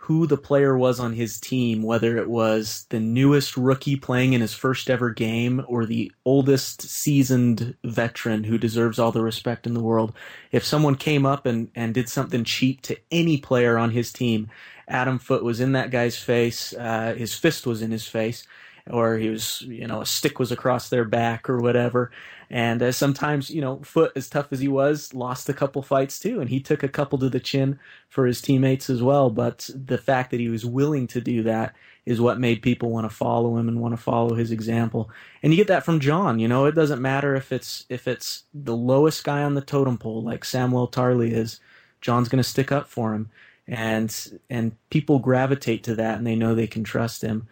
[0.03, 4.39] who the player was on his team, whether it was the newest rookie playing in
[4.39, 9.73] his first ever game or the oldest seasoned veteran who deserves all the respect in
[9.73, 10.13] the world.
[10.53, 14.49] If someone came up and, and did something cheap to any player on his team,
[14.87, 18.47] Adam Foote was in that guy's face, uh, his fist was in his face,
[18.89, 22.09] or he was, you know, a stick was across their back or whatever.
[22.51, 26.17] And uh, sometimes, you know, Foote, as tough as he was, lost a couple fights
[26.19, 29.29] too, and he took a couple to the chin for his teammates as well.
[29.29, 31.75] But the fact that he was willing to do that
[32.07, 35.11] is what made people want to follow him and want to follow his example.
[35.43, 36.39] And you get that from John.
[36.39, 39.99] You know, it doesn't matter if it's if it's the lowest guy on the totem
[39.99, 41.59] pole, like Samwell Tarly is.
[42.01, 43.29] John's going to stick up for him,
[43.67, 47.47] and and people gravitate to that, and they know they can trust him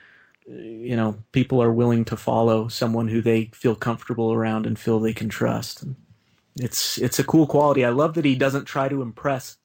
[0.47, 4.99] you know, people are willing to follow someone who they feel comfortable around and feel
[4.99, 5.83] they can trust.
[6.55, 7.83] It's it's a cool quality.
[7.83, 9.57] I love that he doesn't try to impress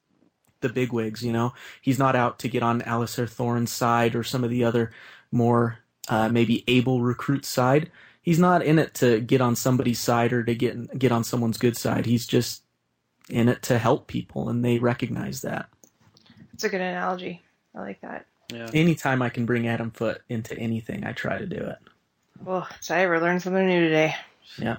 [0.61, 1.23] the bigwigs.
[1.23, 4.63] You know, he's not out to get on Alliser Thorne's side or some of the
[4.63, 4.91] other
[5.31, 7.89] more uh, maybe able recruit side.
[8.21, 11.57] He's not in it to get on somebody's side or to get get on someone's
[11.57, 12.05] good side.
[12.05, 12.63] He's just
[13.29, 15.69] in it to help people, and they recognize that.
[16.53, 17.41] It's a good analogy.
[17.73, 18.25] I like that.
[18.53, 18.69] Yeah.
[18.73, 21.77] Anytime I can bring Adam Foote into anything, I try to do it.
[22.43, 24.15] Well, so I ever learned something new today.
[24.57, 24.77] Yeah.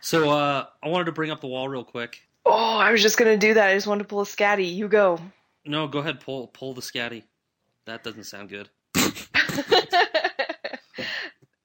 [0.00, 2.20] So uh, I wanted to bring up the wall real quick.
[2.44, 3.68] Oh, I was just gonna do that.
[3.68, 4.74] I just wanted to pull a scatty.
[4.74, 5.20] You go.
[5.64, 7.24] No, go ahead, pull pull the scatty.
[7.84, 8.68] That doesn't sound good.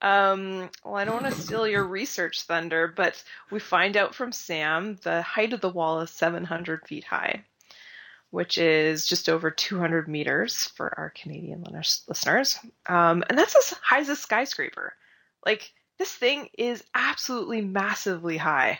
[0.02, 4.32] um, well, I don't want to steal your research thunder, but we find out from
[4.32, 7.44] Sam the height of the wall is 700 feet high,
[8.34, 11.64] which is just over 200 meters for our Canadian
[12.08, 12.58] listeners.
[12.88, 14.96] Um, and that's as high as a skyscraper.
[15.46, 18.80] Like, this thing is absolutely massively high.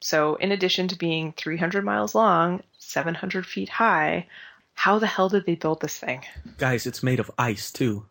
[0.00, 4.26] So, in addition to being 300 miles long, 700 feet high,
[4.74, 6.24] how the hell did they build this thing?
[6.58, 8.04] Guys, it's made of ice too.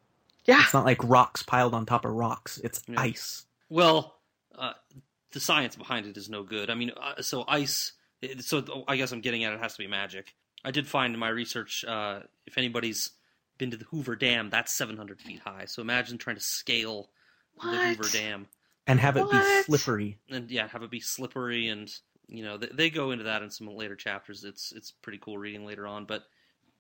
[0.45, 0.61] Yeah.
[0.63, 2.59] It's not like rocks piled on top of rocks.
[2.63, 3.01] It's Yeah.
[3.01, 3.45] ice.
[3.67, 4.15] Well,
[4.57, 4.71] uh,
[5.33, 6.69] the science behind it is no good.
[6.69, 7.91] I mean, uh, so ice.
[8.39, 10.33] So I guess I'm getting at it has to be magic.
[10.63, 13.11] I did find in my research, uh, if anybody's
[13.57, 15.65] been to the Hoover Dam, that's 700 feet high.
[15.65, 17.09] So imagine trying to scale
[17.61, 18.47] the Hoover Dam.
[18.87, 20.17] And have it be slippery.
[20.29, 21.89] and yeah, have it be slippery and
[22.27, 24.43] you know they, they go into that in some later chapters.
[24.43, 26.23] It's it's pretty cool reading later on, but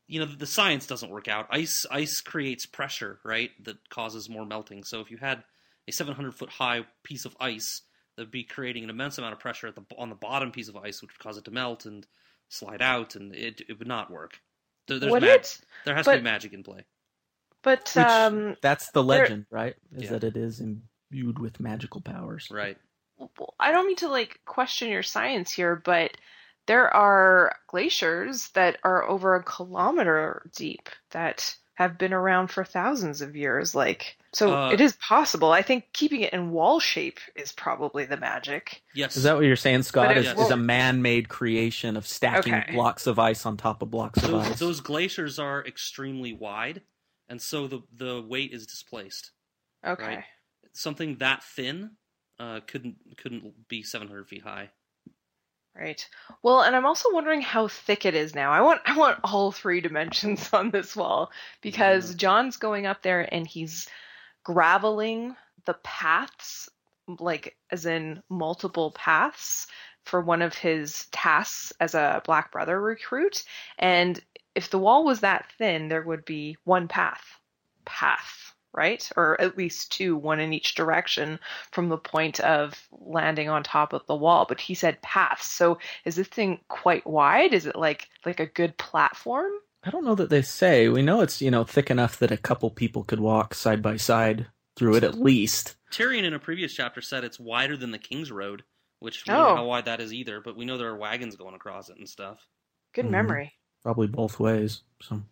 [0.07, 1.47] you know the, the science doesn't work out.
[1.51, 3.51] Ice ice creates pressure, right?
[3.63, 4.83] That causes more melting.
[4.83, 5.43] So if you had
[5.87, 7.83] a 700 foot high piece of ice,
[8.15, 10.75] that'd be creating an immense amount of pressure at the on the bottom piece of
[10.75, 12.07] ice, which would cause it to melt and
[12.51, 14.39] slide out, and it it would not work.
[14.87, 15.59] There, there's Would mag- it?
[15.85, 16.85] there has to be magic in play.
[17.63, 19.75] But Which- um, That's the there- legend, right?
[19.95, 20.09] Is Yeah.
[20.11, 22.49] that it is imbued with magical powers.
[22.51, 22.77] Right.
[23.59, 26.17] I don't mean to like question your science here, but
[26.65, 33.21] there are glaciers that are over a kilometer deep that have been around for thousands
[33.21, 33.73] of years.
[33.73, 35.51] Like, so Uh, it is possible.
[35.51, 38.83] I think keeping it in wall shape is probably the magic.
[38.93, 39.17] Yes.
[39.17, 40.09] Is that what you're saying, Scott?
[40.09, 42.73] But Is, a man-made creation of stacking Okay.
[42.73, 44.59] blocks of ice on top of blocks of ice?
[44.59, 46.81] those glaciers are extremely wide,
[47.29, 49.31] and so the the weight is displaced.
[49.85, 50.03] Okay.
[50.17, 50.23] Right.
[50.73, 51.91] Something that thin
[52.39, 54.69] uh, couldn't couldn't be 700 feet high.
[55.75, 56.07] Right.
[56.43, 58.51] Well, and I'm also wondering how thick it is now.
[58.51, 61.31] I want I want all three dimensions on this wall
[61.61, 62.17] because Yeah.
[62.17, 63.87] John's going up there and he's
[64.43, 66.69] graveling the paths
[67.19, 69.67] like as in multiple paths
[70.03, 73.43] for one of his tasks as a Black Brother recruit
[73.77, 74.19] and
[74.55, 77.39] if the wall was that thin there would be one path
[77.85, 81.39] path right or at least two one in each direction
[81.71, 85.77] from the point of landing on top of the wall but he said paths so
[86.05, 89.51] is this thing quite wide is it like like a good platform
[89.83, 90.89] I don't know that they say.
[90.89, 93.97] We know it's you know thick enough that a couple people could walk side by
[93.97, 95.75] side through it at least.
[95.91, 98.63] Tyrion in a previous chapter said it's wider than the King's Road,
[98.99, 99.37] which we Oh.
[99.37, 101.89] don't know how wide that is either, but we know there are wagons going across
[101.89, 102.47] it and stuff.
[102.93, 103.09] Good Mhm.
[103.09, 103.53] memory.
[103.81, 104.83] Probably both ways.
[105.01, 105.23] So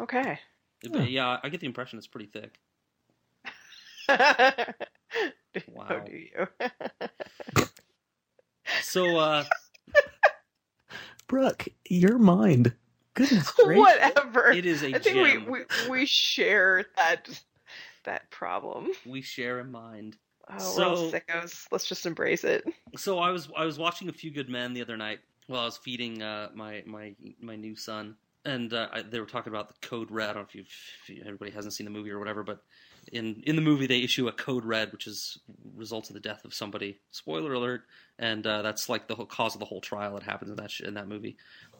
[0.00, 0.38] Okay.
[0.88, 2.60] But yeah, I get the impression it's pretty thick.
[4.18, 4.74] How
[5.68, 6.04] Wow.
[6.06, 6.46] do you?
[8.82, 9.44] So uh
[11.26, 12.72] Brooke, your mind.
[13.14, 13.78] Goodness gracious.
[13.80, 14.50] Whatever.
[14.52, 15.46] it is a I think we, gem.
[15.50, 17.28] we we share that
[18.04, 18.88] that problem.
[19.06, 20.16] we share a mind.
[20.48, 21.66] Oh, So- we're all sickos.
[21.70, 22.64] Let's just embrace it.
[22.96, 25.64] So I was I was watching A Few Good Men the other night while I
[25.64, 29.68] was feeding uh, my my my new son, and uh, I, they were talking about
[29.68, 30.30] the code red.
[30.30, 30.66] I don't know if, you've,
[31.02, 32.62] if you, everybody hasn't seen the movie or whatever, but
[33.12, 35.38] in in the movie they issue a code red, which is
[35.74, 36.98] results in the death of somebody.
[37.10, 37.82] Spoiler alert!
[38.18, 40.70] And uh, that's like the whole cause of the whole trial that happens in that
[40.70, 41.36] sh- in that movie.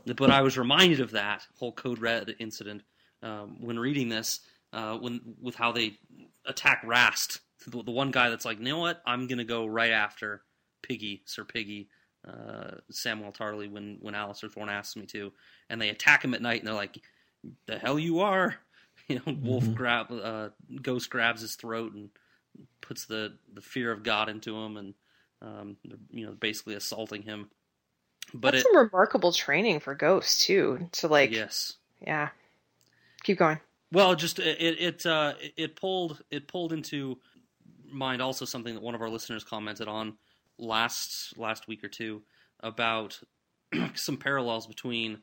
[0.06, 2.82] But I was reminded of that whole code red incident
[3.22, 4.40] um, when reading this,
[4.72, 5.98] uh, when with how they
[6.46, 9.90] attack Rast, the, the one guy that's like, you know what, I'm gonna go right
[9.92, 10.42] after
[10.82, 11.88] Piggy, Sir Piggy,
[12.26, 15.32] uh, Samwell Tarly when when Alliser Thorne asks me to,
[15.68, 17.02] and they attack him at night, and they're like,
[17.66, 18.56] "The hell you are!"
[19.10, 19.74] You know, Wolf Mhm.
[19.74, 22.10] grab uh, Ghost grabs his throat and
[22.80, 24.94] puts the the fear of God into him, and
[25.42, 25.76] um,
[26.10, 27.50] you know, basically assaulting him.
[28.32, 30.88] But That's it, some remarkable training for ghosts too.
[30.92, 32.28] To like, yes, yeah.
[33.24, 33.58] Keep going.
[33.92, 37.18] Well, just it it uh, it pulled it pulled into
[37.90, 40.16] mind also something that one of our listeners commented on
[40.58, 42.22] last last week or two
[42.60, 43.18] about
[43.94, 45.18] some parallels between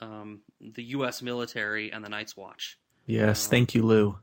[0.00, 1.20] um, the U.S.
[1.20, 2.78] military and the Night's Watch.
[3.06, 4.18] Yes, thank you, Lou.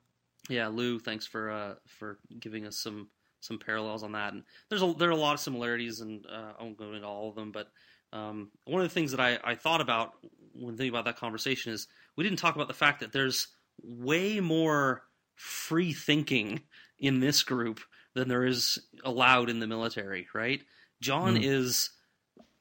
[0.50, 4.34] Yeah, Lou, thanks for uh, for giving us some some parallels on that.
[4.34, 7.08] And there's a there are a lot of similarities, and uh, I won't go into
[7.08, 7.52] all of them.
[7.52, 7.70] But
[8.12, 10.14] um, one of the things that I, I thought about
[10.54, 13.48] when thinking about that conversation is we didn't talk about the fact that there's
[13.82, 15.04] way more
[15.36, 16.62] free thinking
[17.00, 17.80] in this group
[18.14, 20.28] than there is allowed in the military.
[20.34, 20.62] Right?
[21.02, 21.44] Jon Mm.
[21.44, 21.90] is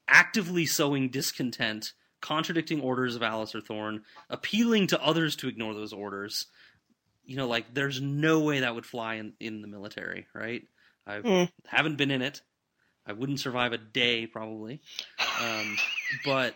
[0.07, 6.47] actively sowing discontent, contradicting orders of Alliser Thorne, appealing to others to ignore those orders
[7.25, 10.63] you know, like there's no way that would fly in, in the military, right?
[11.07, 11.49] I Mm.
[11.67, 12.41] haven't been in it.
[13.05, 14.81] I wouldn't survive a day probably,
[15.41, 15.77] um,
[16.25, 16.55] but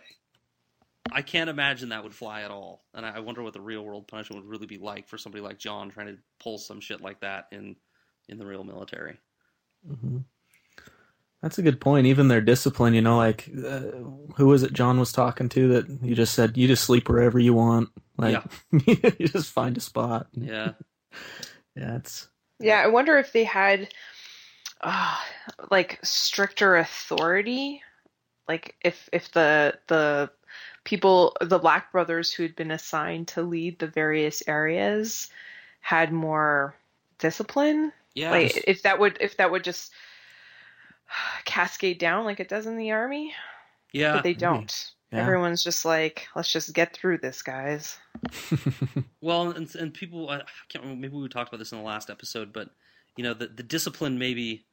[1.12, 2.86] I can't imagine that would fly at all.
[2.94, 5.42] And I I wonder what the real world punishment would really be like for somebody
[5.42, 7.76] like Jon trying to pull some shit like that in
[8.30, 9.18] in the real military.
[9.86, 10.18] hmm
[11.42, 12.08] That's a good point.
[12.08, 13.82] Even their discipline, you know, like uh,
[14.36, 17.38] who was it Jon was talking to that you just said you just sleep wherever
[17.38, 20.28] you want, like you just find a spot.
[20.34, 20.72] Yeah,
[21.76, 22.28] yeah, it's
[22.60, 23.90] Yeah, I wonder if they had
[24.82, 25.18] uh,
[25.70, 27.84] like stricter authority,
[28.48, 30.32] like if if the the
[30.86, 35.30] people the Black brothers who had been assigned to lead the various areas
[35.82, 36.76] had more
[37.20, 37.92] discipline.
[38.16, 38.32] yeah.
[38.32, 39.94] Like if that would if that would just
[41.46, 43.34] cascade down like it does in the army,
[43.92, 44.14] yeah.
[44.14, 44.92] but they don't.
[45.12, 45.22] Yeah.
[45.22, 47.98] Everyone's just like, let's just get through this, guys.
[49.22, 51.02] Well, and and people, I can't remember.
[51.02, 52.70] Maybe we talked about this in the last episode, but
[53.18, 54.66] you know, the the discipline maybe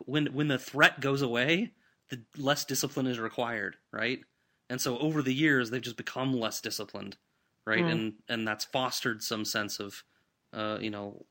[0.00, 1.72] when when the threat goes away,
[2.10, 4.20] the less discipline is required, right?
[4.68, 7.16] And so over the years, they've just become less disciplined,
[7.66, 7.84] right?
[7.84, 7.92] Mm.
[7.92, 10.02] And and that's fostered some sense of,
[10.52, 11.24] uh, you know,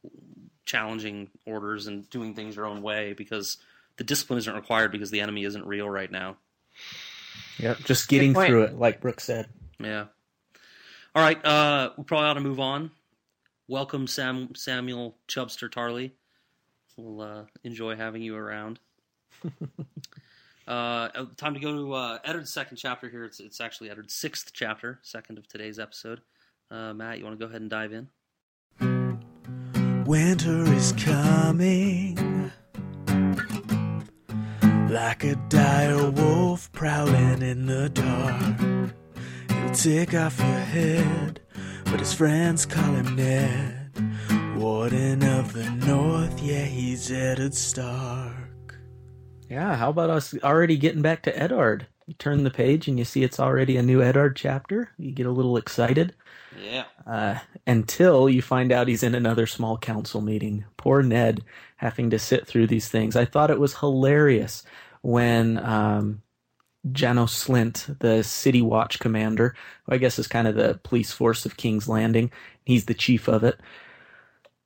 [0.65, 3.57] challenging orders and doing things your own way because
[3.97, 6.37] the discipline isn't required because the enemy isn't real right now.
[7.59, 9.47] Yep, just getting through it, like Brooke said.
[9.79, 10.05] Yeah.
[11.15, 11.43] All right.
[11.45, 12.91] Uh, we probably ought to move on.
[13.67, 16.11] Welcome, Sam Samwell Chubster Tarly.
[16.97, 18.79] We'll uh, enjoy having you around.
[20.67, 23.23] uh, time to go to uh, Eddard's second chapter here.
[23.25, 26.21] It's it's actually Eddard's sixth chapter, second of today's episode.
[26.71, 28.09] Uh, Matt, you want to go ahead and dive in?
[30.05, 32.32] Winter is coming
[34.93, 38.93] like a dire wolf prowling in the dark.
[39.49, 41.41] He'll take off your head,
[41.85, 43.91] but his friends call him Ned.
[44.55, 48.77] Warden of the North, yeah, he's Eddard Stark.
[49.49, 51.87] Yeah, how about us already getting back to Eddard?
[52.05, 54.91] You turn the page and you see it's already a new Eddard chapter.
[54.99, 56.13] You get a little excited.
[56.63, 56.83] Yeah.
[57.07, 60.65] uh, until you find out he's in another small council meeting.
[60.77, 61.43] Poor Ned
[61.77, 63.15] having to sit through these things.
[63.15, 64.63] I thought it was hilarious
[65.03, 66.23] when um,
[66.91, 71.45] Janos Slynt, the city watch commander, who I guess is kind of the police force
[71.45, 72.31] of King's Landing,
[72.65, 73.59] he's the chief of it,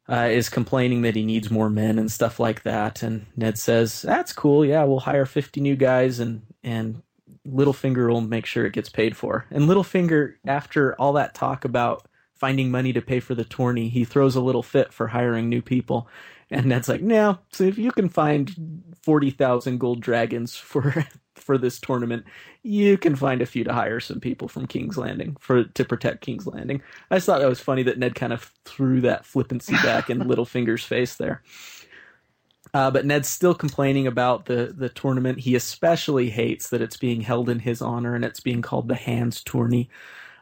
[0.07, 3.03] uh, is complaining that he needs more men and stuff like that.
[3.03, 4.63] And Ned says, "That's cool.
[4.63, 7.01] Yeah, we'll hire fifty new guys and and."
[7.47, 9.45] Littlefinger will make sure it gets paid for.
[9.49, 14.03] And Littlefinger, after all that talk about finding money to pay for the tourney, he
[14.03, 16.09] throws a little fit for hiring new people.
[16.49, 17.39] And Ned's like, no.
[17.51, 22.25] So if you can find forty thousand gold dragons for for this tournament,
[22.63, 26.21] you can find a few to hire some people from King's Landing for to protect
[26.21, 26.81] King's Landing.
[27.11, 30.19] I just thought that was funny that Ned kind of threw that flippancy back in
[30.27, 31.43] Littlefinger's face there.
[32.73, 35.39] Uh, but Ned's still complaining about the the tournament.
[35.39, 38.95] He especially hates that it's being held in his honor and it's being called the
[38.95, 39.89] Hands Tourney.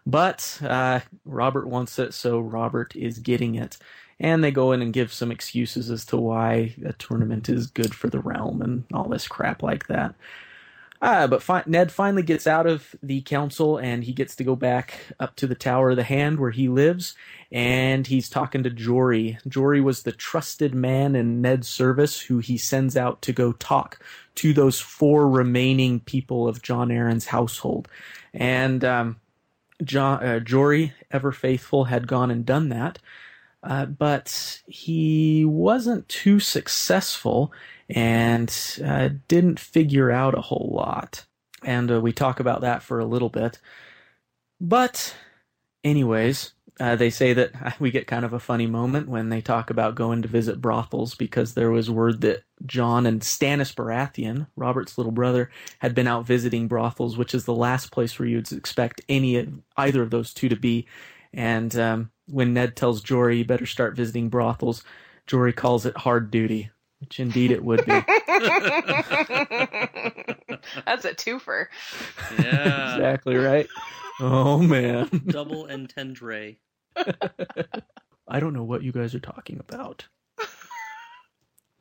[0.06, 3.78] But uh, Robert wants it, so Robert is getting it.
[4.20, 7.94] And they go in and give some excuses as to why a tournament is good
[7.94, 10.16] for the realm and all this crap like that.
[11.02, 14.56] Uh, but fi- Ned finally gets out of the council and he gets to go
[14.56, 17.16] back up to the Tower of the Hand where he lives.
[17.52, 19.38] And he's talking to Jory.
[19.48, 24.00] Jory was the trusted man in Ned's service who he sends out to go talk
[24.36, 27.88] to those four remaining people of Jon Arryn's household.
[28.34, 29.18] And um,
[29.84, 33.00] John, uh, Jory, ever faithful, had gone and done that.
[33.66, 37.52] Uh, but he wasn't too successful
[37.90, 41.26] and uh, didn't figure out a whole lot.
[41.64, 43.60] And uh, we talk about that for a little bit.
[44.62, 45.16] But,
[45.84, 49.72] anyways, uh, they say that we get kind of a funny moment when they talk
[49.72, 54.98] about going to visit brothels because there was word that Jon and Stannis Baratheon, Robert's
[54.98, 55.50] little brother,
[55.80, 59.48] had been out visiting brothels, which is the last place where you'd expect any
[59.78, 60.86] either of those two to be.
[61.36, 64.84] And um, when Ned tells Jory, you better start visiting brothels,
[65.28, 67.92] Jory calls it hard duty, which indeed it would be.
[70.86, 71.68] That's a twofer.
[72.40, 72.96] Yeah.
[72.96, 73.68] exactly right.
[74.20, 75.10] Oh, man.
[75.28, 76.56] Double entendre.
[78.28, 80.08] I don't know what you guys are talking about.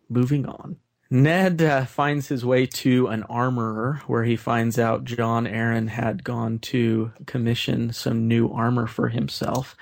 [0.09, 0.77] Moving on.
[1.11, 6.25] Ned uh, finds his way to an armorer where he finds out Jon Arryn had
[6.25, 9.77] gone to commission some new armor for himself.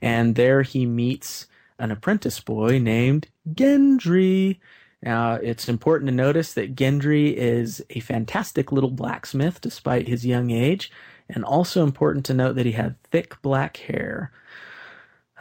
[0.00, 1.46] And there he meets
[1.78, 4.58] an apprentice boy named Gendry.
[5.02, 10.50] Now, it's important to notice that Gendry is a fantastic little blacksmith despite his young
[10.50, 10.90] age,
[11.28, 14.30] and also important to note that he had thick black hair.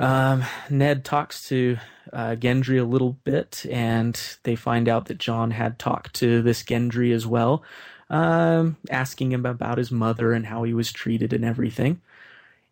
[0.02, 1.78] Um, Ned talks to
[2.12, 6.64] uh, Gendry a little bit, and they find out that Jon had talked to this
[6.64, 7.64] Gendry as well,
[8.10, 12.02] um, asking him about his mother and how he was treated and everything.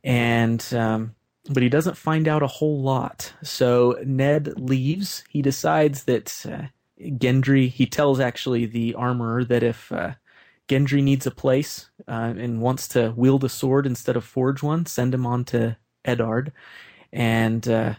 [0.04, 1.16] And um,
[1.50, 3.34] but he doesn't find out a whole lot.
[3.44, 5.24] So Ned leaves.
[5.30, 6.68] He decides that uh,
[7.00, 7.70] Gendry.
[7.70, 10.14] He tells actually the armorer that if uh,
[10.68, 14.86] Gendry needs a place uh, and wants to wield a sword instead of forge one,
[14.86, 16.52] send him on to Eddard,
[17.12, 17.94] and uh,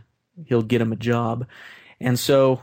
[0.47, 1.47] he'll get him a job.
[2.01, 2.63] And so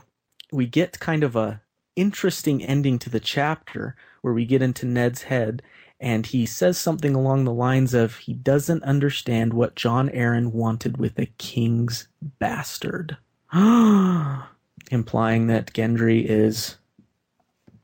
[0.52, 1.60] we get kind of a
[1.96, 5.62] interesting ending to the chapter where we get into Ned's head
[6.00, 10.96] and he says something along the lines of he doesn't understand what Jon Arryn wanted
[10.96, 12.06] with a king's
[12.38, 13.16] bastard.
[13.52, 16.76] Implying that Gendry is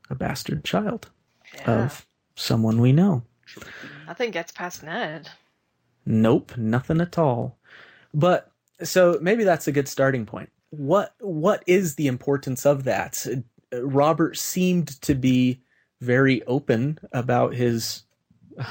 [0.09, 1.09] a bastard child
[1.55, 1.83] Yeah.
[1.83, 2.05] of
[2.35, 3.23] someone we know.
[4.07, 5.29] Nothing gets past Ned.
[6.05, 7.57] Nope, nothing at all.
[8.13, 8.49] But
[8.83, 10.49] so maybe that's a good starting point.
[10.69, 13.25] What what is the importance of that?
[13.73, 15.61] Robert seemed to be
[16.01, 18.03] very open about his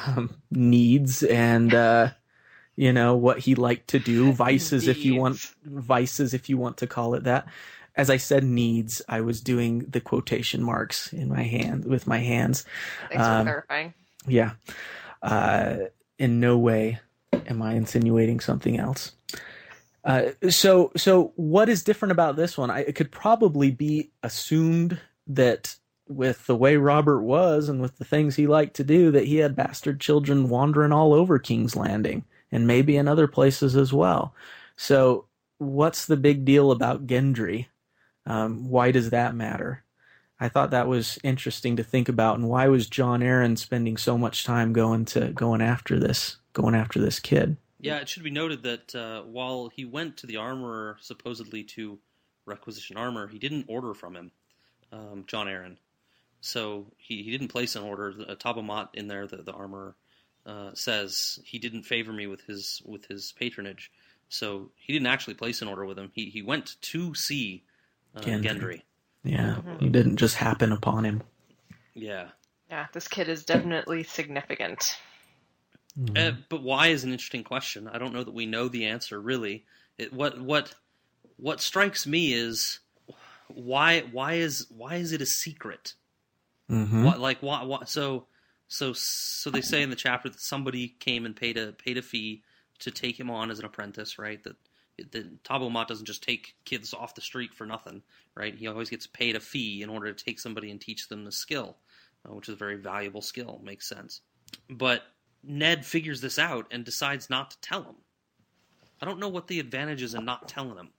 [0.07, 2.11] um, needs and uh,
[2.77, 6.79] you know what he liked to do, vices if you want vices if you want
[6.79, 7.47] to call it that.
[7.97, 9.03] As I said, needs.
[9.09, 12.65] I was doing the quotation marks in my hand with my hands.
[13.09, 13.95] Thanks for Um, clarifying.
[14.27, 14.53] Yeah.
[15.23, 15.77] Uh,
[16.19, 16.99] in no way
[17.47, 19.13] am I insinuating something else.
[20.05, 22.71] Uh, so, so what is different about this one?
[22.71, 25.77] I, it could probably be assumed that
[26.07, 29.37] with the way Robert was and with the things he liked to do, that he
[29.37, 34.35] had bastard children wandering all over King's Landing and maybe in other places as well.
[34.77, 35.27] So,
[35.59, 37.67] what's the big deal about Gendry?
[38.27, 39.85] Um, why does that matter?
[40.39, 44.19] I thought that was interesting to think about, and why was Jon Arryn spending so
[44.19, 47.57] much time going to going after this, going after this kid?
[47.85, 51.99] Yeah, it should be noted that uh, while he went to the armorer supposedly to
[52.47, 54.31] requisition armor, he didn't order from him,
[54.93, 55.77] um, Jon Arryn.
[56.41, 58.15] So he, he didn't place an order.
[58.29, 59.97] Uh, Tobho Mott in there, the, the armorer,
[60.47, 63.91] uh, says he didn't favor me with his with his patronage.
[64.29, 66.11] So he didn't actually place an order with him.
[66.15, 67.65] He he went to see
[68.15, 68.43] uh, Gendry.
[68.45, 68.83] Gendry.
[69.25, 69.81] Yeah, Mhm.
[69.81, 71.23] he didn't just happen upon him.
[71.95, 72.29] Yeah.
[72.71, 74.99] Yeah, this kid is definitely significant.
[76.17, 77.89] Uh, but why is an interesting question.
[77.89, 79.65] I don't know that we know the answer really.
[79.99, 80.75] It, what what
[81.37, 82.81] what strikes me is
[83.49, 85.95] why why is why is it a secret?
[86.71, 87.05] Mhm.
[87.05, 88.27] What, like why, why so
[88.69, 92.03] so so they say in the chapter that somebody came and paid a paid a
[92.03, 92.43] fee
[92.81, 94.43] to take him on as an apprentice, right?
[94.43, 94.57] That
[94.97, 98.03] The Tobho Mott doesn't just take kids off the street for nothing,
[98.35, 98.55] right?
[98.55, 101.33] He always gets paid a fee in order to take somebody and teach them the
[101.33, 101.77] skill,
[102.27, 103.61] uh, which is a very valuable skill.
[103.63, 104.23] Makes sense.
[104.69, 105.03] But
[105.47, 107.97] Ned figures this out and decides not to tell him.
[109.01, 110.91] I don't know what the advantage is in not telling him.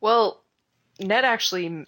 [0.00, 0.42] Well,
[0.98, 1.86] Ned actually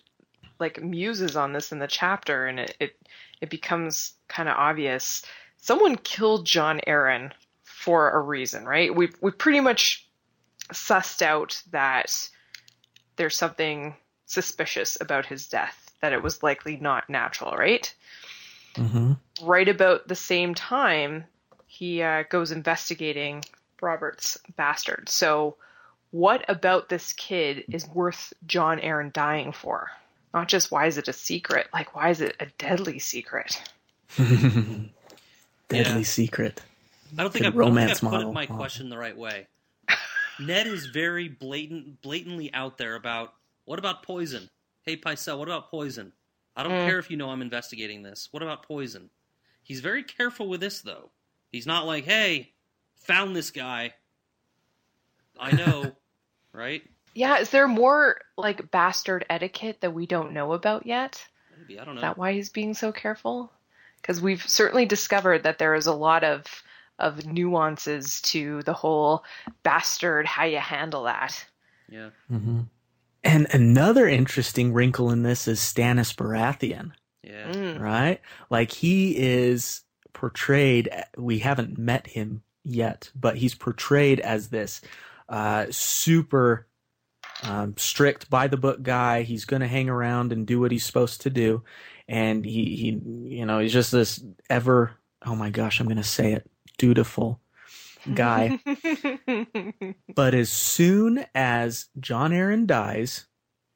[0.58, 2.96] like muses on this in the chapter, and it it,
[3.40, 5.24] it becomes kind of obvious.
[5.56, 7.32] Someone killed Jon Arryn
[7.62, 8.94] for a reason, right?
[8.94, 10.08] We we pretty much
[10.72, 12.28] sussed out that
[13.16, 13.94] there's something
[14.26, 17.92] suspicious about his death, that it was likely not natural, right?
[18.76, 19.12] Mm-hmm.
[19.42, 21.24] Right about the same time,
[21.72, 23.42] he uh, goes investigating
[23.80, 25.08] Robert's bastard.
[25.08, 25.56] So,
[26.10, 29.90] what about this kid is worth Jon Arryn dying for?
[30.34, 33.62] Not just why is it a secret, like why is it a deadly secret?
[34.18, 34.90] Deadly
[35.70, 36.02] Yeah.
[36.02, 36.60] secret.
[37.16, 38.32] I don't think I, Good I, don't think I put model.
[38.34, 38.56] my Wow.
[38.56, 39.46] question the right way.
[40.38, 43.32] Ned is very blatant, blatantly out there about
[43.64, 44.50] what about poison?
[44.82, 46.12] Hey, Pycelle, what about poison?
[46.54, 46.84] I don't Mm.
[46.84, 48.28] care if you know I'm investigating this.
[48.30, 49.08] What about poison?
[49.62, 51.10] He's very careful with this, though.
[51.52, 52.52] He's not like, hey,
[52.96, 53.94] found this guy.
[55.38, 55.92] I know,
[56.52, 56.82] right?
[57.14, 61.24] Yeah, is there more like bastard etiquette that we don't know about yet?
[61.58, 62.00] Maybe I don't know.
[62.00, 63.52] Is that why he's being so careful?
[64.00, 66.46] Because we've certainly discovered that there is a lot of
[66.98, 69.24] of nuances to the whole
[69.62, 71.44] bastard, how you handle that.
[71.88, 72.60] Yeah, Mm-hmm.
[73.24, 76.92] And another interesting wrinkle in this is Stannis Baratheon,
[77.22, 77.52] yeah.
[77.52, 77.80] Mm.
[77.80, 78.20] right?
[78.50, 79.82] Like he is
[80.22, 80.88] portrayed.
[81.18, 84.80] We haven't met him yet, but he's portrayed as this
[85.28, 86.68] uh, super
[87.42, 89.22] um, strict by the book guy.
[89.22, 91.64] He's going to hang around and do what he's supposed to do,
[92.06, 94.92] and he he you know he's just this ever.
[95.26, 96.48] Oh my gosh, I'm going to say it.
[96.78, 97.40] Dutiful
[98.14, 98.60] guy.
[100.14, 103.26] But as soon as Jon Arryn dies,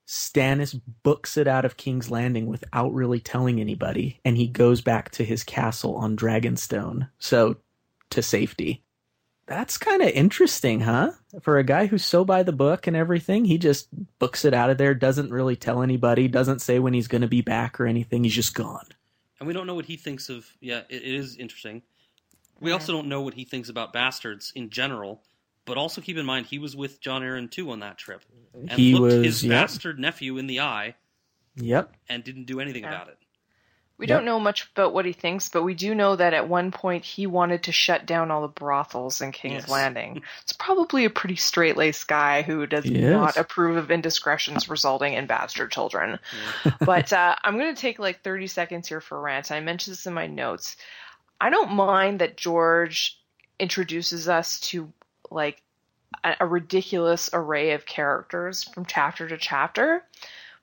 [0.07, 5.11] Stannis books it out of King's Landing without really telling anybody, and he goes back
[5.13, 7.09] to his castle on Dragonstone.
[7.19, 7.57] So,
[8.11, 8.83] to safety.
[9.47, 11.13] That's kind of interesting, huh?
[11.41, 13.89] For a guy who's so by the book and everything, he just
[14.19, 17.29] books it out of there, doesn't really tell anybody, doesn't say when he's going to
[17.29, 18.25] be back or anything.
[18.25, 18.87] He's just gone.
[19.39, 20.47] And we don't know what he thinks of.
[20.61, 21.83] Yeah, it, it is interesting.
[22.61, 25.23] We also don't know what he thinks about bastards in general.
[25.67, 28.23] But also keep in mind he was with Jon Arryn too on that trip,
[28.55, 30.95] and he looked was, his yep, bastard nephew in the eye
[31.57, 31.95] yep.
[32.09, 32.89] and didn't do anything Yeah.
[32.91, 33.19] about it.
[33.99, 34.19] We Yep.
[34.19, 37.03] don't know much about what he thinks, but we do know that at one point
[37.05, 39.69] he wanted to shut down all the brothels in King's Yes.
[39.71, 40.23] Landing.
[40.43, 43.11] It's probably a pretty straight laced guy who does Yes.
[43.11, 46.19] not approve of indiscretions resulting in bastard children.
[46.85, 49.51] but uh, I'm going to take like 30 seconds here for rant.
[49.51, 50.77] I mentioned this in my notes.
[51.41, 53.19] I don't mind that George
[53.59, 54.93] introduces us to
[55.31, 55.63] like
[56.25, 60.03] a, a ridiculous array of characters from chapter to chapter.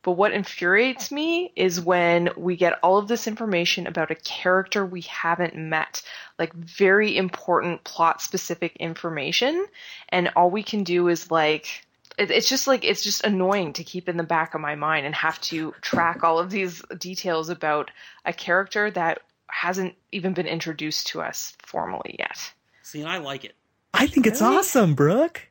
[0.03, 4.85] But what infuriates me is when we get all of this information about a character
[4.85, 6.01] we haven't met,
[6.37, 9.65] like very important plot specific information,
[10.09, 11.85] and all we can do is like
[12.17, 15.15] it's just like it's just annoying to keep in the back of my mind and
[15.15, 17.89] have to track all of these details about
[18.25, 22.53] a character that hasn't even been introduced to us formally yet.
[22.81, 23.55] See, and I like it.
[23.93, 25.41] I think it's awesome, Brooke.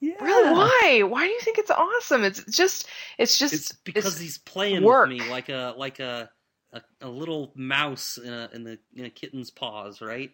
[0.00, 0.14] Yeah.
[0.20, 0.50] Really?
[0.52, 1.02] Why?
[1.08, 2.24] Why do you think it's awesome?
[2.24, 2.86] It's just
[3.18, 5.08] it's just It's because it's- he's playing work.
[5.08, 6.30] with me like a like a
[6.72, 10.30] a, a little mouse in a in the in a kitten's paws, right?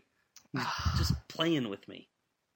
[0.53, 0.63] He's
[0.99, 2.09] just playing with me.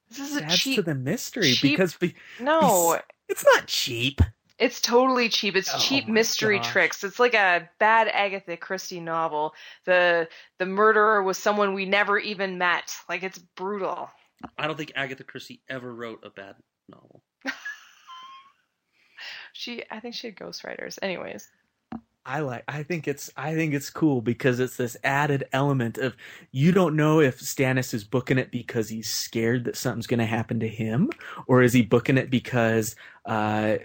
[0.08, 2.98] this is a adds cheap to the mystery cheap- because be, No,
[3.28, 4.20] it's not cheap.
[4.58, 5.54] it's totally cheap.
[5.54, 6.72] It's Oh cheap mystery gosh.
[6.72, 7.04] tricks.
[7.04, 9.54] It's like a bad Agatha Christie novel.
[9.84, 10.28] The
[10.58, 12.92] the murderer was someone we never even met.
[13.08, 14.10] Like it's brutal.
[14.58, 16.56] I don't think Agatha Christie ever wrote a bad
[16.88, 17.22] novel.
[19.54, 20.98] She I think she had ghostwriters.
[21.00, 21.48] Anyways.
[22.26, 26.16] I like I think it's I think it's cool because it's this added element of
[26.50, 30.26] you don't know if Stannis is booking it because he's scared that something's going to
[30.26, 31.10] happen to him
[31.46, 33.76] or is he booking it because uh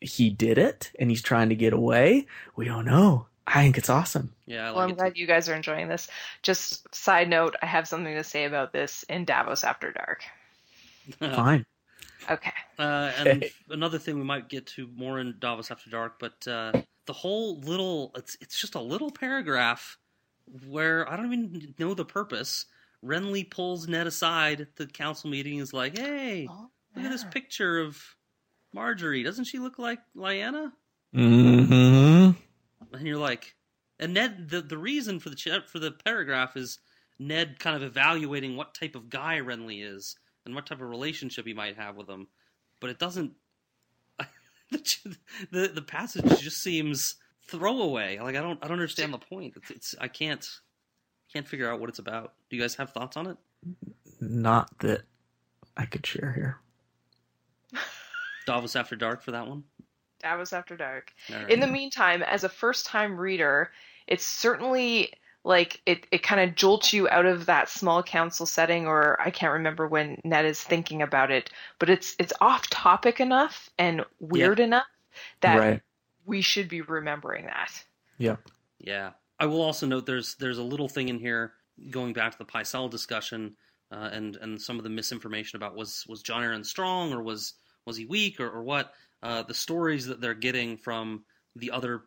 [0.00, 2.26] he did it and he's trying to get away.
[2.54, 3.26] We don't know.
[3.54, 4.32] I think it's awesome.
[4.46, 5.16] Yeah, I Well, I'm like glad it.
[5.18, 6.08] you guys are enjoying this.
[6.42, 10.22] Just side note, I have something to say about this in Davos After Dark.
[11.18, 11.66] Fine.
[12.30, 12.52] Okay.
[12.78, 13.52] Uh, and Okay.
[13.70, 16.72] another thing we might get to more in Davos After Dark, but uh,
[17.06, 19.98] the whole little it's it's just a little paragraph
[20.66, 22.66] where I don't even know the purpose.
[23.04, 26.46] Renly pulls Ned aside at the council meeting is like, "Hey,
[26.94, 28.00] look at this picture of
[28.74, 29.24] Margaery.
[29.24, 30.72] Doesn't she look like Lyanna?"
[31.14, 32.36] Mhm.
[32.92, 33.54] And you're like,
[33.98, 34.48] and Ned.
[34.48, 36.78] The the reason for the for the paragraph is
[37.18, 41.46] Ned kind of evaluating what type of guy Renly is and what type of relationship
[41.46, 42.28] he might have with him.
[42.80, 43.32] but it doesn't.
[44.70, 45.16] the,
[45.50, 47.16] the the passage just seems
[47.48, 48.18] throwaway.
[48.18, 49.54] Like I don't I don't understand the point.
[49.56, 50.46] It's, it's I can't
[51.32, 52.34] can't figure out what it's about.
[52.48, 53.36] Do you guys have thoughts on it?
[54.20, 55.02] Not that
[55.76, 57.80] I could share here.
[58.46, 59.64] Davos After Dark for that one.
[60.20, 61.12] Davos After Dark.
[61.30, 61.50] All right.
[61.50, 63.70] In the meantime, as a first time reader,
[64.06, 65.12] it's certainly
[65.44, 69.30] like it, it kind of jolts you out of that small council setting or I
[69.30, 74.04] can't remember when Ned is thinking about it, but it's it's off topic enough and
[74.20, 74.86] weird enough
[75.40, 75.82] that right.
[76.26, 77.72] we should be remembering that.
[78.18, 78.36] Yeah.
[78.78, 81.52] Yeah, I will also note there's there's a little thing in here
[81.90, 83.56] going back to the Pycelle discussion
[83.90, 87.54] uh, and and some of the misinformation about was was Jon Arryn strong or was
[87.84, 88.92] was he weak or, or what?
[89.22, 91.24] Uh, the stories that they're getting from
[91.56, 92.02] the other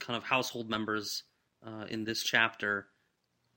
[0.00, 1.22] kind of household members
[1.66, 2.88] uh, in this chapter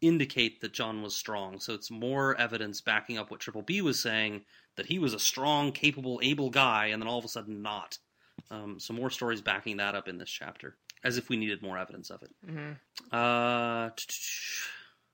[0.02, 1.60] indicate that Jon was strong.
[1.60, 5.20] So it's more evidence backing up what Triple B was saying that he was a
[5.20, 7.98] strong, capable, able guy, and then all of a sudden not.
[8.52, 11.78] Um, so more stories backing that up in this chapter, as if we needed more
[11.78, 12.32] evidence of it.
[12.46, 12.72] hmm
[13.12, 13.90] Uh,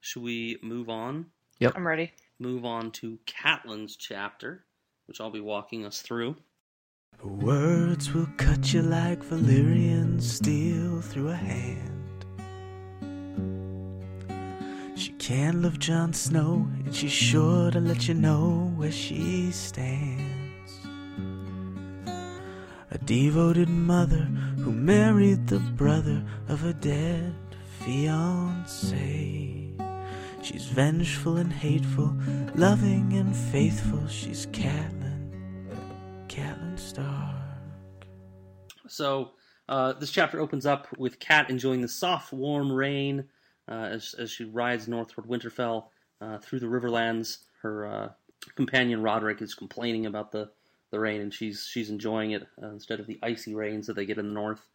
[0.02, 1.28] should we move on?
[1.60, 2.12] Yep, I'm ready.
[2.40, 4.66] Move on to Catelyn's chapter,
[5.06, 6.36] which I'll be walking us through.
[7.24, 12.26] Words will cut you like Valyrian steel through a hand.
[14.96, 20.80] She can't love Jon Snow, and she's sure to let you know where she stands.
[22.90, 27.36] A devoted mother who married the brother of a dead
[27.82, 29.70] fiance.
[30.42, 32.16] She's vengeful and hateful,
[32.56, 34.08] loving and faithful.
[34.08, 35.11] She's Catelyn,
[36.32, 38.08] Catelyn Stark.
[38.88, 39.32] So
[39.68, 43.26] uh, this chapter opens up with Cat enjoying the soft, warm rain
[43.70, 45.88] uh, as, as she rides north toward Winterfell
[46.22, 47.40] uh, through the Riverlands.
[47.62, 48.10] Her uh,
[48.56, 50.50] companion Rodrik is complaining about the,
[50.90, 54.06] the rain, and she's she's enjoying it uh, instead of the icy rains that they
[54.06, 54.66] get in the north.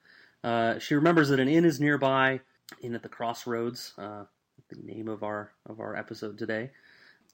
[0.44, 2.38] Uh, she remembers that an inn is nearby,
[2.82, 4.26] in at the crossroads, the
[4.82, 6.70] name of our of our episode today.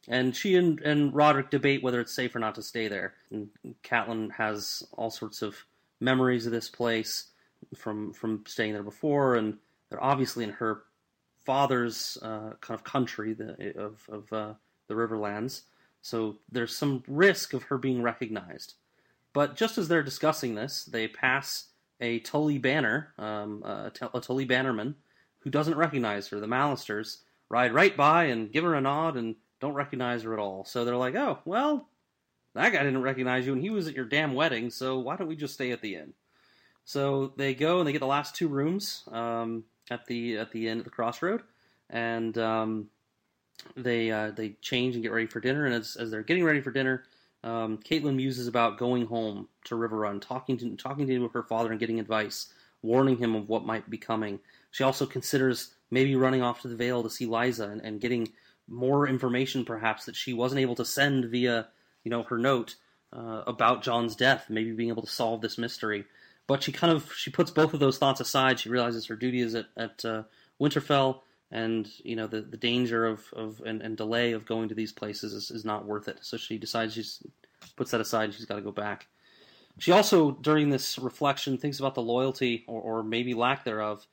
[0.08, 3.14] And she and, and Rodrik debate whether it's safe or not to stay there.
[3.30, 3.50] And
[3.84, 5.56] Catelyn has all sorts of
[6.00, 7.28] memories of this place
[7.76, 10.82] from from staying there before, and they're obviously in her
[11.44, 14.54] father's uh, kind of country the, of of uh,
[14.88, 15.62] the Riverlands.
[16.02, 18.74] So there's some risk of her being recognized.
[19.32, 21.68] But just as they're discussing this, they pass
[22.00, 24.96] a Tully banner, um, a, a Tully bannerman,
[25.38, 26.40] who doesn't recognize her.
[26.40, 30.40] The Mallisters ride right by and give her a nod and don't recognize her at
[30.40, 30.64] all.
[30.64, 31.88] So they're like, oh, well,
[32.54, 35.28] that guy didn't recognize you and he was at your damn wedding, so why don't
[35.28, 36.12] we just stay at the inn?
[36.84, 40.68] So they go and they get the last two rooms um, at the at the
[40.68, 41.42] end of the crossroad,
[41.88, 42.88] and um,
[43.76, 45.64] they uh, they change and get ready for dinner.
[45.64, 47.04] And as, as they're getting ready for dinner,
[47.44, 51.78] um, Catelyn muses about going home to Riverrun, talking to talking to her father and
[51.78, 52.52] getting advice,
[52.82, 54.40] warning him of what might be coming.
[54.72, 58.32] She also considers maybe running off to the Vale to see Lysa and, and getting
[58.68, 61.68] more information, perhaps that she wasn't able to send via
[62.04, 62.76] you know her note
[63.12, 66.04] uh, about Jon's death, maybe being able to solve this mystery.
[66.46, 68.58] But she kind of she puts both of those thoughts aside.
[68.58, 70.22] She realizes her duty is at, at uh,
[70.60, 74.74] Winterfell, and you know the, the danger of, of and, and delay of going to
[74.74, 76.18] these places is, is not worth it.
[76.22, 77.22] So she decides she's
[77.76, 78.34] puts that aside.
[78.34, 79.06] She's got to go back.
[79.78, 84.06] She also, during this reflection, thinks about the loyalty or, or maybe lack thereof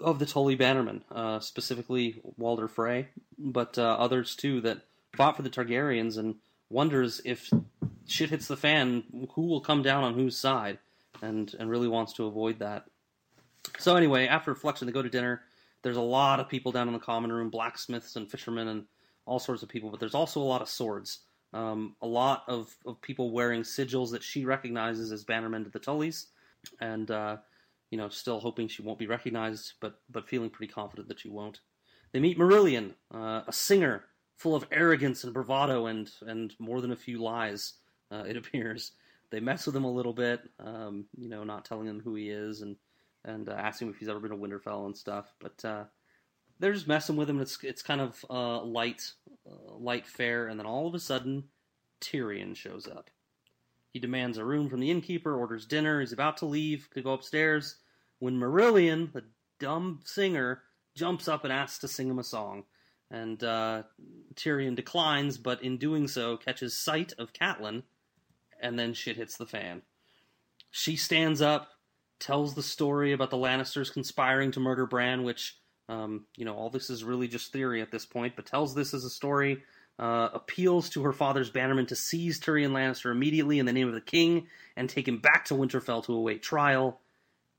[0.00, 4.82] of the Tully Bannermen, uh, specifically Walder Frey, but uh, others too that
[5.16, 6.36] fought for the Targaryens, and
[6.70, 7.50] wonders if
[8.06, 10.78] shit hits the fan, who will come down on whose side,
[11.22, 12.84] and and really wants to avoid that.
[13.78, 15.42] So anyway, after reflection, they go to dinner.
[15.82, 18.84] There's a lot of people down in the common room, blacksmiths and fishermen and
[19.26, 21.20] all sorts of people, but there's also a lot of swords.
[21.52, 25.80] Um, a lot of, of people wearing sigils that she recognizes as bannermen to the
[25.80, 26.26] Tullys,
[26.80, 27.36] and uh,
[27.90, 31.28] you know, still hoping she won't be recognized, but but feeling pretty confident that she
[31.28, 31.60] won't.
[32.12, 34.04] They meet Marillion, uh, a singer
[34.36, 37.74] full of arrogance and bravado and and more than a few lies.
[38.10, 38.92] Uh, it appears
[39.30, 42.30] they mess with him a little bit, um, you know, not telling him who he
[42.30, 42.76] is and
[43.24, 45.34] and uh, asking him if he's ever been to Winterfell and stuff.
[45.38, 45.84] But uh,
[46.58, 47.40] they're just messing with him.
[47.40, 49.12] It's it's kind of uh, light
[49.46, 51.44] uh, light fare, and then all of a sudden,
[52.00, 53.10] Tyrion shows up.
[53.92, 56.00] He demands a room from the innkeeper, orders dinner.
[56.00, 57.76] He's about to leave to go upstairs
[58.18, 59.24] when Marillion, the
[59.58, 60.62] dumb singer,
[60.94, 62.64] jumps up and asks to sing him a song.
[63.10, 63.84] And uh,
[64.34, 67.84] Tyrion declines, but in doing so, catches sight of Catelyn,
[68.60, 69.82] and then shit hits the fan.
[70.70, 71.68] She stands up,
[72.20, 75.56] tells the story about the Lannisters conspiring to murder Bran, which,
[75.88, 78.92] um, you know, all this is really just theory at this point, but tells this
[78.92, 79.62] as a story
[79.98, 83.94] uh, appeals to her father's bannermen to seize Tyrion Lannister immediately in the name of
[83.94, 84.46] the king
[84.76, 87.00] and take him back to Winterfell to await trial.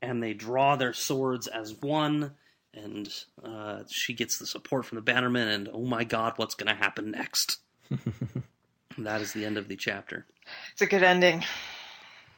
[0.00, 2.32] And they draw their swords as one,
[2.72, 3.06] and
[3.44, 5.52] uh, she gets the support from the bannermen.
[5.52, 7.58] And oh my god, what's going to happen next?
[8.98, 10.24] that is the end of the chapter.
[10.72, 11.44] It's a good ending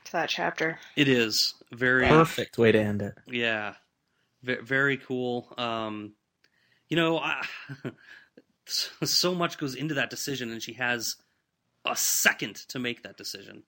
[0.07, 0.81] to that chapter.
[0.97, 3.15] It is very Perfect way to end it.
[3.29, 3.75] Yeah,
[4.43, 5.55] v- very cool.
[5.57, 6.15] Um,
[6.89, 7.47] you know, I,
[9.05, 11.17] so much goes into that decision, and she has
[11.87, 13.65] a second to make that decision.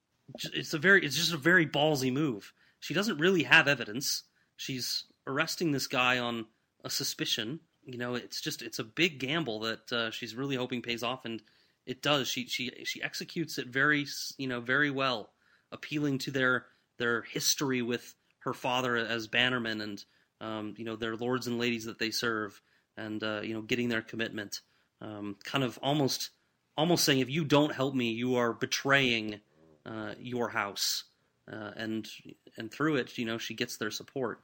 [0.52, 2.52] It's a very, it's just a very ballsy move.
[2.80, 4.22] She doesn't really have evidence.
[4.57, 6.46] She's arresting this guy on
[6.84, 7.61] a suspicion.
[7.84, 11.24] You know, it's just, it's a big gamble that uh, she's really hoping pays off,
[11.24, 11.42] and
[11.86, 12.28] it does.
[12.28, 14.07] She, she, she executes it very,
[14.38, 15.30] you know, very well,
[15.72, 16.66] appealing to their
[16.98, 20.05] their history with her father as bannerman and
[20.40, 22.61] um, you know their lords and ladies that they serve
[22.96, 24.61] and uh, you know getting their commitment
[25.01, 26.30] um, kind of almost
[26.76, 29.40] almost saying if you don't help me you are betraying
[29.86, 31.05] uh, your house.
[31.53, 32.09] Uh, and
[32.57, 34.40] and through it you know she gets their support.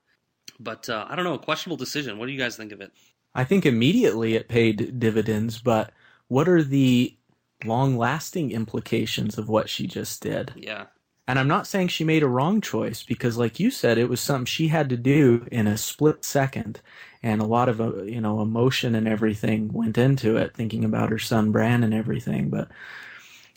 [0.59, 2.19] But uh, I don't know a questionable decision.
[2.19, 2.93] What do you guys think of it?
[3.35, 5.93] I think immediately it paid dividends, but
[6.29, 7.17] what are the
[7.65, 10.53] long lasting implications of what she just did?
[10.57, 10.87] yeah
[11.31, 14.21] And I'm not saying she made a wrong choice because, like you said, it was
[14.21, 16.81] something she had to do in a split second,
[17.23, 21.11] and a lot of uh, you know emotion and everything went into it, thinking about
[21.11, 22.51] her son Bran and everything.
[22.51, 22.67] But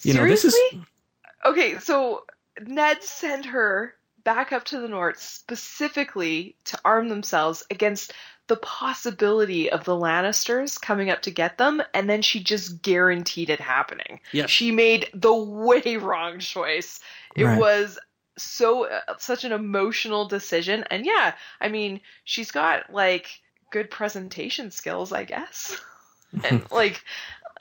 [0.03, 0.55] you know, this is
[1.43, 2.25] Okay, so
[2.61, 8.13] Ned sent her back up to the north specifically to arm themselves against
[8.47, 13.49] the possibility of the Lannisters coming up to get them, and then she just guaranteed
[13.49, 14.19] it happening.
[14.31, 14.49] Yes.
[14.49, 16.99] She made the way wrong choice.
[17.35, 17.57] It Right.
[17.57, 17.97] was
[18.37, 23.27] so uh, such an emotional decision, and yeah, I mean, she's got like
[23.71, 25.79] good presentation skills, I guess,
[26.43, 27.03] and like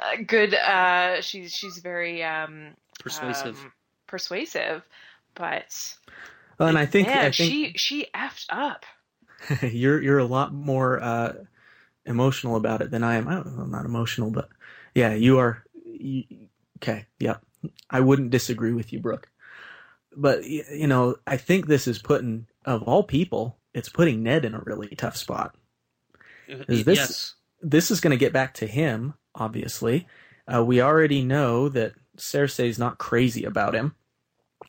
[0.01, 0.55] uh, good.
[0.55, 3.73] Uh, she's she's very um, persuasive um,
[4.07, 4.83] persuasive,
[5.35, 5.97] but
[6.59, 8.87] Well, and I think man, I think she she effed up.
[9.63, 11.33] you're you're a lot more uh,
[12.07, 13.29] emotional about it than I am.
[13.29, 14.49] I don't, I'm not emotional, but
[14.95, 15.65] yeah, you are.
[15.85, 16.25] You,
[16.79, 17.37] okay, yeah,
[17.91, 19.29] I wouldn't disagree with you, Brooke.
[20.17, 24.55] But you know, I think this is putting of all people, it's putting Ned in
[24.55, 25.55] a really tough spot.
[26.69, 30.07] Is this- yes This is going to get back to him, obviously.
[30.53, 33.95] Uh, we already know that Cersei's not crazy about him,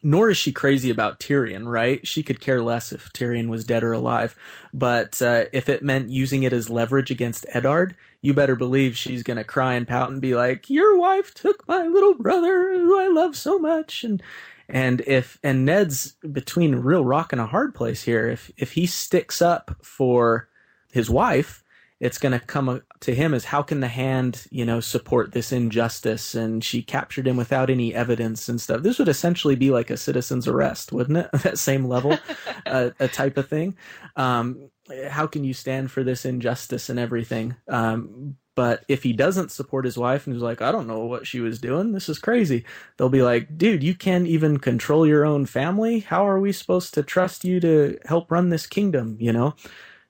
[0.01, 2.05] nor is she crazy about Tyrion, right?
[2.07, 4.35] She could care less if Tyrion was dead or alive.
[4.73, 9.23] But uh, if it meant using it as leverage against Eddard, you better believe she's
[9.23, 12.99] going to cry and pout and be like, "Your wife took my little brother, who
[12.99, 14.23] I love so much," and
[14.69, 18.27] and if and Ned's between a real rock and a hard place here.
[18.29, 20.49] If if he sticks up for
[20.91, 21.62] his wife,
[22.03, 25.53] it's going to come to him as how can the hand you know support this
[25.53, 26.35] injustice?
[26.35, 28.83] And she captured him without any evidence and stuff.
[28.83, 31.29] This would essentially be like a citizen's arrest wouldn't it?
[31.43, 32.17] That same level
[32.65, 33.77] uh, a type of thing.
[34.17, 34.69] Um,
[35.07, 37.55] how can you stand for this injustice and everything?
[37.69, 41.25] Um, but if he doesn't support his wife and is like i don't know what
[41.25, 41.93] she was doing.
[41.93, 42.65] This is crazy.
[42.97, 46.01] They'll be like dude you can't even control your own family.
[46.01, 49.15] How are we supposed to trust you to help run this kingdom?
[49.21, 49.55] You know?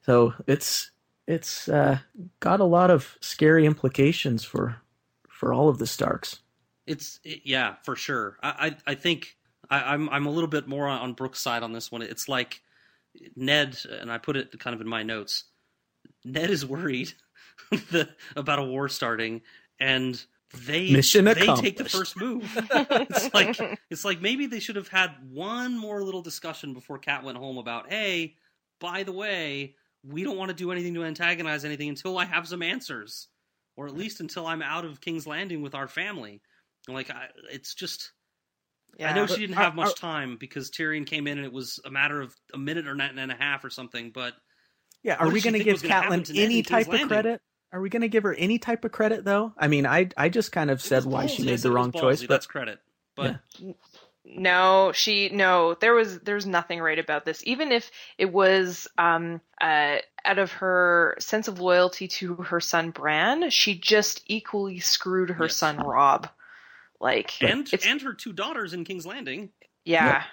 [0.02, 0.91] So it's
[1.28, 1.99] it's uh,
[2.39, 4.78] got a lot of scary implications for
[5.30, 6.39] for all of the Starks.
[6.86, 8.38] It's it, yeah, for sure.
[8.41, 9.38] I I, I think
[9.69, 12.01] I, I'm I'm a little bit more on, on Brooke's side on this one.
[12.01, 12.61] It's like
[13.36, 15.45] Ned, and I put it kind of in my notes.
[16.26, 17.13] Ned is worried
[17.71, 19.41] the, about a war starting,
[19.80, 20.21] and
[20.67, 22.49] they Mission they take the first move.
[22.71, 27.24] it's like it's like maybe they should have had one more little discussion before Cat
[27.24, 28.36] went home about, hey,
[28.80, 29.76] by the way,
[30.06, 33.28] we don't want to do anything to antagonize anything until I have some answers,
[33.76, 36.41] or at least until I'm out of King's Landing with our family.
[36.88, 38.12] Like I, it's just.
[38.99, 39.10] Yeah.
[39.12, 41.80] I know she didn't have much are- time because Tyrion came in and it was
[41.84, 44.12] a matter of a minute or and a half or something.
[44.14, 44.34] But
[45.01, 47.41] Yeah, are we going to give was gonna happen Catelyn any type of credit?
[47.72, 49.51] Are we going to give her any type of credit though?
[49.58, 51.47] I mean, I I just kind of said It why she ballsy.
[51.47, 52.01] I made the wrong ballsy.
[52.01, 52.80] choice, but That's credit.
[53.16, 53.39] But
[54.26, 55.74] No, she no.
[55.76, 57.43] There was there's nothing right about this.
[57.45, 62.91] Even if it was um uh out of her sense of loyalty to her son
[62.91, 65.57] Bran, she just equally screwed her Yes.
[65.57, 66.30] son Robb.
[67.01, 69.49] Like and and her two daughters in King's Landing.
[69.84, 70.24] yeah.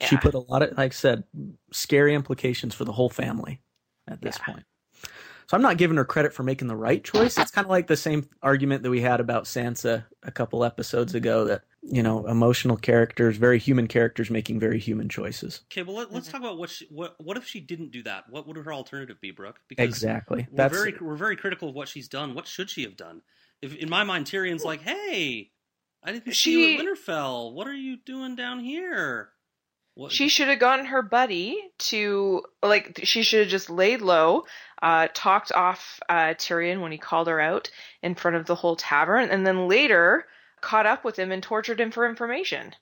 [0.00, 0.20] she Yeah.
[0.20, 1.24] put a lot of, like I said,
[1.72, 3.60] scary implications for the whole family
[4.08, 4.44] at this Yeah.
[4.44, 4.64] point.
[5.46, 7.38] So I'm not giving her credit for making the right choice.
[7.38, 11.14] It's kind of like the same argument that we had about Sansa a couple episodes
[11.14, 15.62] ago that, you know, emotional characters, very human characters making very human choices.
[15.72, 16.14] Okay, well let, Mm-hmm.
[16.16, 18.24] let's talk about what she, what what if she didn't do that?
[18.28, 19.60] What would her alternative be, Brooke?
[19.68, 20.46] Because Exactly.
[20.50, 22.34] we're That's very we're very critical of what she's done.
[22.34, 23.22] What should she have done?
[23.62, 25.50] if in my mind Tyrion's like, "Hey,
[26.02, 27.52] I didn't see She- you at Winterfell.
[27.52, 29.30] What are you doing down here?"
[29.94, 31.58] What, She should have gotten her buddy
[31.90, 34.44] to like she should have just laid low,
[34.80, 37.70] uh, talked off uh, Tyrion when he called her out
[38.02, 40.26] in front of the whole tavern, and then later
[40.60, 42.74] caught up with him and tortured him for information,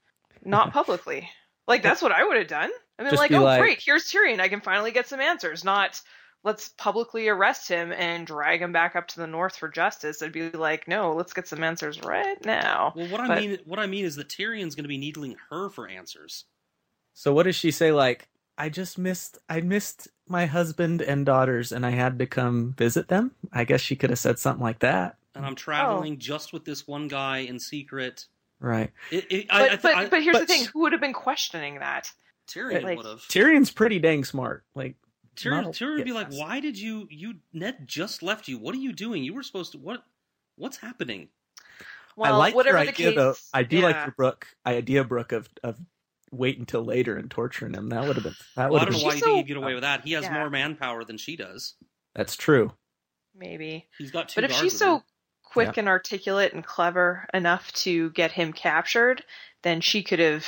[0.44, 1.28] not publicly.
[1.66, 2.70] Like that's what I would have done.
[2.98, 4.40] I mean, Just like, oh like- great, here's Tyrion.
[4.40, 5.64] I can finally get some answers.
[5.64, 6.00] Not
[6.44, 10.22] let's publicly arrest him and drag him back up to the north for justice.
[10.22, 12.92] I'd be like, no, let's get some answers right now.
[12.96, 15.68] well, what I mean, what I mean is that Tyrion's going to be needling her
[15.68, 16.44] for answers.
[17.14, 17.90] So what does she say?
[17.92, 22.74] Like, I just missed, I missed my husband and daughters, and I had to come
[22.76, 23.32] visit them.
[23.52, 25.48] I guess she could have said something like that, And Oh.
[25.48, 28.26] I'm traveling just with this one guy in secret.
[28.60, 28.90] right?
[29.12, 31.00] It, it, But I, I, th- but, I, but here's the thing: who would have
[31.00, 32.12] been questioning that?
[32.48, 33.20] Tyrion like- would have.
[33.20, 34.64] Tyrion's pretty dang smart.
[34.74, 34.96] Like,
[35.36, 37.06] Tyrion, Not- Tyrion would be yeah, like, "Why did you?
[37.10, 38.58] You Ned just left you.
[38.58, 39.22] What are you doing?
[39.22, 39.78] You were supposed to.
[39.78, 40.02] What?
[40.56, 41.28] What's happening?"
[42.16, 43.34] Well, I like whatever your idea case, though.
[43.54, 44.06] I do like yeah.
[44.06, 45.78] your Brooke idea, Brooke, of of
[46.32, 47.90] wait until later and torturing him.
[47.90, 49.06] That would have been that Well, would I have don't know been.
[49.06, 50.02] why you She's think so- he'd get away with that.
[50.04, 50.32] He has Yeah.
[50.34, 51.74] more manpower than she does.
[52.16, 52.72] That's true.
[53.34, 53.86] maybe.
[53.96, 54.40] He's got two.
[54.40, 55.04] But if she's with so
[55.52, 59.22] quick and articulate and clever enough to get him captured,
[59.62, 60.46] then she could have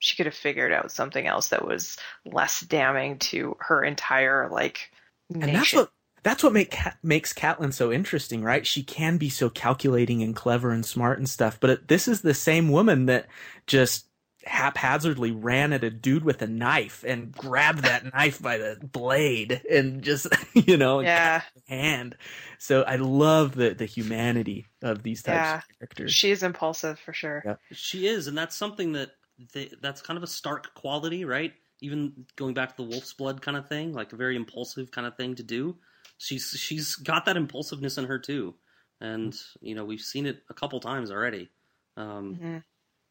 [0.00, 4.90] she could have figured out something else that was less damning to her entire like
[5.30, 5.48] nation.
[5.48, 5.90] And that's what
[6.22, 8.66] that's what make makes Catelyn so interesting, right?
[8.66, 12.34] She can be so calculating and clever and smart and stuff, but this is the
[12.34, 13.26] same woman that
[13.66, 14.07] just
[14.48, 19.62] haphazardly ran at a dude with a knife and grabbed that knife by the blade
[19.70, 22.16] and just you know yeah, hand.
[22.58, 25.56] So I love the the humanity of these types Yeah.
[25.58, 26.12] of characters.
[26.12, 27.42] she's impulsive for sure.
[27.44, 27.56] Yeah.
[27.72, 29.10] she is, and that's something that
[29.52, 31.52] they, that's kind of a stark quality, right?
[31.80, 35.06] Even going back to the wolf's blood kind of thing, like a very impulsive kind
[35.06, 35.76] of thing to do.
[36.16, 38.54] She's she's got that impulsiveness in her too,
[39.00, 41.50] and you know we've seen it a couple times already.
[41.96, 42.62] Um, Mhm.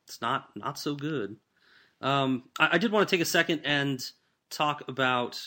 [0.08, 1.36] It's not not so good.
[2.02, 4.04] Um, I, I did want to take a second and
[4.50, 5.42] talk about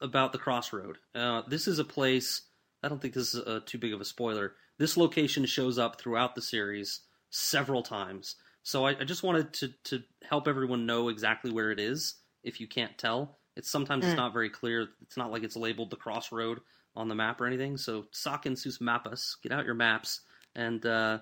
[0.00, 0.98] about the crossroad.
[1.14, 2.42] Uh, this is a place.
[2.82, 4.54] I don't think this is uh too big of a spoiler.
[4.78, 7.00] This location shows up throughout the series
[7.30, 11.80] several times, so I, I just wanted to to help everyone know exactly where it
[11.80, 12.14] is.
[12.42, 14.18] If you can't tell, it's sometimes it's Mm.
[14.18, 14.88] not very clear.
[15.02, 16.60] It's not like it's labeled the crossroad
[16.94, 17.76] on the map or anything.
[17.76, 20.20] So Sakin sus mapas, get out your maps,
[20.54, 21.18] and uh,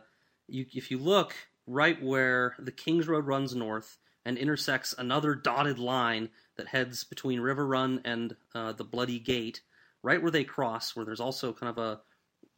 [0.47, 1.35] you, if you look
[1.67, 7.41] right where the King's Road runs north and intersects another dotted line that heads between
[7.41, 9.61] Riverrun and uh, the Bloody Gate,
[10.03, 12.01] right where they cross, where there's also kind of a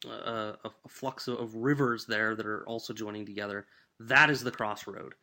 [0.05, 3.65] a, a flux of rivers there that are also joining together.
[3.99, 5.15] That is the crossroad,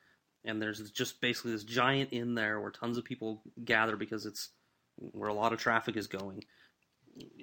[0.44, 4.50] and there's just basically this giant inn there where tons of people gather because it's
[4.96, 6.44] where a lot of traffic is going,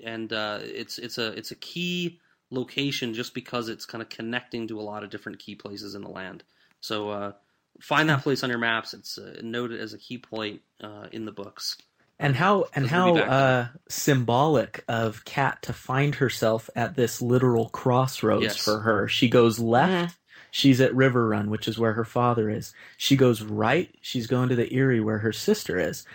[0.04, 2.20] and uh, it's it's a it's a key
[2.52, 6.02] location just because it's kind of connecting to a lot of different key places in
[6.04, 6.44] the land.
[6.82, 7.32] So uh,
[7.80, 8.94] find that place on your maps.
[8.94, 11.78] It's uh, noted as a key point uh, in the books.
[12.20, 18.44] and how and how uh, symbolic of Cat to find herself at this literal crossroads
[18.44, 18.58] Yes.
[18.58, 19.08] for her.
[19.08, 20.20] She goes left,
[20.52, 22.74] she's at Riverrun, which is where her father is.
[22.98, 26.06] She goes right, she's going to the Eyrie where her sister is.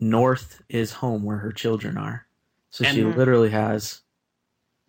[0.00, 2.26] North is home where her children are.
[2.70, 4.00] So she And- literally has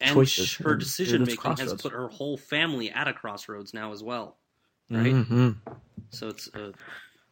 [0.03, 4.03] And Choices her decision making has put her whole family at a crossroads now as
[4.03, 4.37] well.
[4.89, 5.13] Right.
[5.13, 5.55] Mhm.
[6.09, 6.73] So it's uh,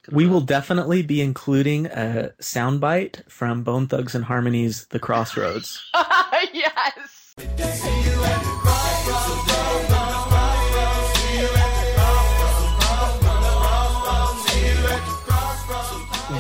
[0.04, 5.84] kind We will definitely be including a soundbite from Bone Thugs-n-Harmony's The Crossroads.
[6.54, 7.36] yes.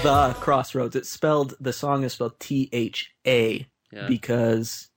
[0.04, 0.96] the Crossroads.
[0.96, 4.08] It's spelled the song is spelled T H A yeah.
[4.08, 4.90] because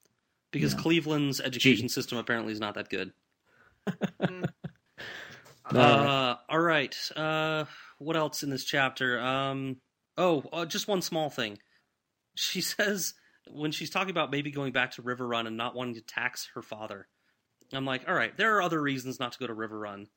[0.55, 0.81] because yeah.
[0.81, 3.13] Cleveland's education system apparently is not that good.
[5.67, 5.81] Mm.
[5.81, 6.95] Uh, all right.
[7.17, 7.65] Uh,
[7.97, 9.19] what else in this chapter?
[9.19, 9.79] Um,
[10.19, 11.57] oh, uh, just one small thing.
[12.35, 13.15] She says
[13.51, 16.61] when she's talking about maybe going back to Riverrun and not wanting to tax her
[16.61, 17.09] father.
[17.73, 20.09] I'm like, all right, there are other reasons not to go to Riverrun,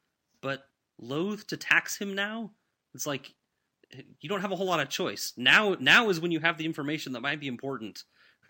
[0.41, 0.63] but
[0.99, 2.51] loath to tax him now.
[2.93, 3.33] It's like
[4.19, 5.31] you don't have a whole lot of choice.
[5.37, 8.03] Now, now is when you have the information that might be important.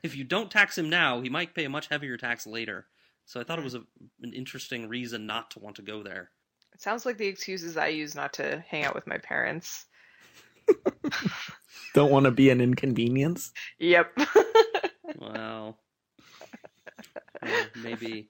[0.03, 2.85] If you don't tax him now, he might pay a much heavier tax later.
[3.25, 3.83] So I thought it was a,
[4.21, 6.31] an interesting reason not to want to go there.
[6.73, 9.85] It sounds like the excuses I use not to hang out with my parents.
[11.93, 13.51] don't want to be an inconvenience.
[13.79, 14.17] Yep.
[15.19, 15.77] Wow.
[17.41, 17.47] Uh,
[17.81, 18.29] maybe.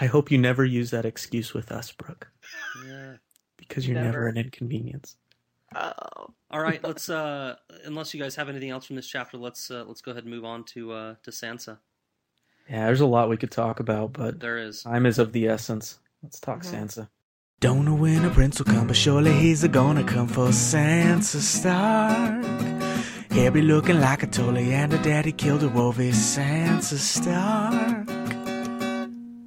[0.00, 2.28] I hope you never use that excuse with us, Brooke,
[2.86, 3.14] Yeah.
[3.56, 4.28] because you're never, Never.
[4.28, 5.16] an inconvenience.
[5.74, 6.30] Oh.
[6.50, 6.82] All right.
[6.82, 7.08] Let's.
[7.08, 10.24] Uh, unless you guys have anything else from this chapter, let's uh, let's go ahead
[10.24, 11.78] and move on to uh, to Sansa.
[12.68, 14.82] Yeah, there's a lot we could talk about, but There is.
[14.82, 15.98] time is of the essence.
[16.22, 16.72] Let's talk Mhm.
[16.88, 17.08] Sansa.
[17.60, 21.40] Don't know when a prince will come, but surely he's a gonna come for Sansa
[21.40, 22.44] Stark.
[23.32, 25.98] Hair be looking like a Tully, and her daddy killed a wolf.
[26.00, 28.08] Is Sansa Stark?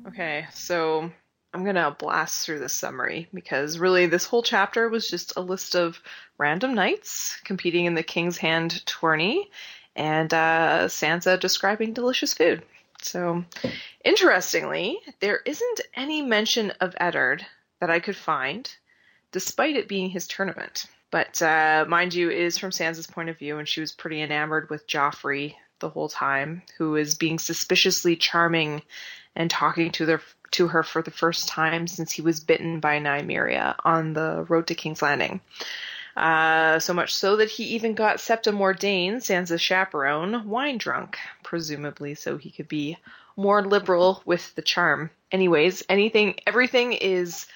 [0.08, 1.12] Okay, so
[1.54, 5.76] I'm gonna blast through the summary because really this whole chapter was just a list
[5.76, 6.02] of
[6.38, 9.50] random knights competing in the King's Hand tourney
[9.96, 12.64] and uh, Sansa describing delicious food.
[13.02, 13.44] So,
[14.04, 17.46] interestingly, there isn't any mention of Eddard
[17.80, 18.74] that I could find,
[19.32, 20.86] despite it being his tournament.
[21.12, 24.70] But uh, mind you, is from Sansa's point of view, and she was pretty enamored
[24.70, 28.82] with Joffrey the whole time, who is being suspiciously charming
[29.36, 30.22] and talking to their
[30.54, 34.68] to her for the first time since he was bitten by Nymeria on the road
[34.68, 35.42] to King's Landing.
[36.16, 42.14] Uh, so much so that he even got Septa Mordane, Sansa's chaperone, wine drunk, presumably
[42.14, 42.98] so he could be
[43.36, 45.10] more liberal with the charm.
[45.32, 47.48] Anyways, anything, everything is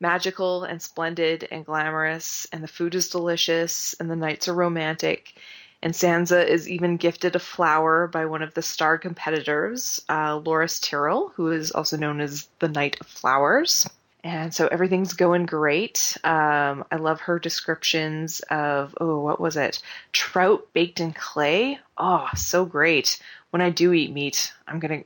[0.00, 5.34] magical and splendid and glamorous, and the food is delicious, and the nights are romantic.
[5.82, 10.80] And Sansa is even gifted a flower by one of the star competitors, uh, Loras
[10.80, 13.88] Tyrell, who is also known as the Knight of Flowers.
[14.24, 16.16] And so everything's going great.
[16.24, 19.80] Um, I love her descriptions of, oh, what was it?
[20.12, 21.78] Trout baked in clay.
[21.96, 23.22] Oh, so great.
[23.50, 25.04] When I do eat meat, I'm going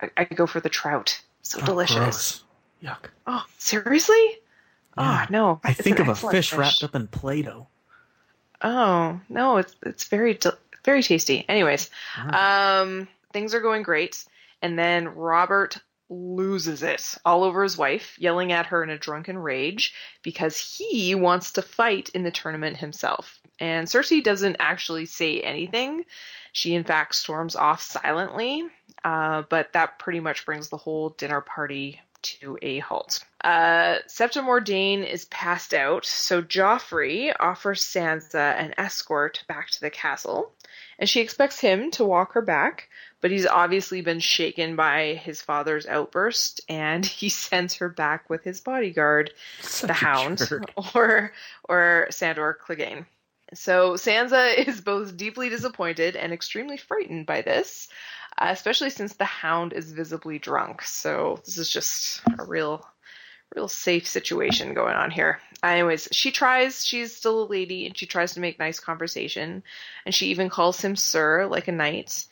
[0.00, 1.20] to, I go for the trout.
[1.42, 1.96] So Oh, delicious.
[1.96, 2.44] gross.
[2.82, 3.10] Yuck.
[3.26, 4.38] Oh, seriously?
[4.96, 5.24] Yeah.
[5.24, 5.60] Oh, no.
[5.64, 7.66] I think of a excellent fish, wrapped up in Play-Doh.
[8.62, 10.38] Oh no, it's it's very
[10.84, 11.44] very tasty.
[11.48, 11.90] Anyways,
[12.32, 14.24] um, things are going great,
[14.60, 19.38] and then Robert loses it all over his wife, yelling at her in a drunken
[19.38, 23.40] rage because he wants to fight in the tournament himself.
[23.58, 26.04] And Cersei doesn't actually say anything.
[26.52, 28.64] She in fact storms off silently,
[29.04, 33.24] uh, but that pretty much brings the whole dinner party to a halt.
[33.42, 39.90] Uh, Septa Mordane is passed out, so Joffrey offers Sansa an escort back to the
[39.90, 40.52] castle,
[40.98, 42.88] and she expects him to walk her back,
[43.20, 48.44] but he's obviously been shaken by his father's outburst, and he sends her back with
[48.44, 50.70] his bodyguard, Such the Hound, jerk.
[50.94, 51.32] or
[51.68, 53.06] or Sandor Clegane.
[53.54, 57.88] So Sansa is both deeply disappointed and extremely frightened by this,
[58.38, 60.82] uh, especially since the Hound is visibly drunk.
[60.82, 62.86] So this is just a real,
[63.54, 65.40] real safe situation going on here.
[65.62, 66.84] Anyways, she tries.
[66.84, 69.62] She's still a lady, and she tries to make nice conversation,
[70.04, 72.26] and she even calls him sir, like a knight.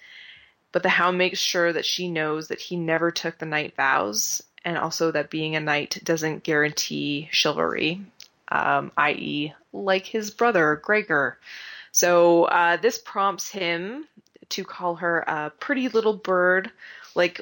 [0.73, 4.43] But the Hound makes sure that she knows that he never took the knight vows,
[4.65, 8.01] and also that being a knight doesn't guarantee chivalry,
[8.49, 11.39] um, i.e., like his brother Gregor.
[11.93, 14.07] So uh, this prompts him
[14.51, 16.71] to call her a pretty little bird,
[17.15, 17.41] like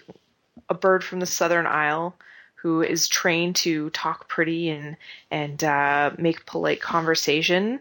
[0.68, 2.14] a bird from the Southern Isle,
[2.62, 4.96] who is trained to talk pretty and
[5.30, 7.80] and uh, make polite conversation.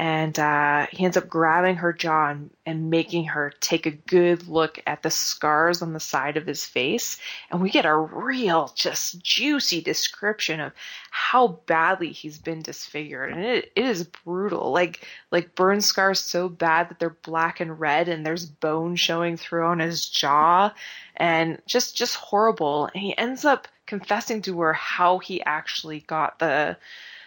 [0.00, 4.46] And uh, he ends up grabbing her jaw and, and making her take a good
[4.46, 7.18] look at the scars on the side of his face.
[7.50, 10.72] And we get a real, just juicy description of
[11.10, 13.32] how badly he's been disfigured.
[13.32, 14.70] And it, it is brutal.
[14.70, 19.36] Like, like burn scars so bad that they're black and red and there's bone showing
[19.36, 20.72] through on his jaw
[21.16, 22.88] and just, just horrible.
[22.94, 26.76] And he ends up confessing to her how he actually got the,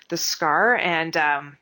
[0.08, 0.76] the scar.
[0.76, 1.58] And, um,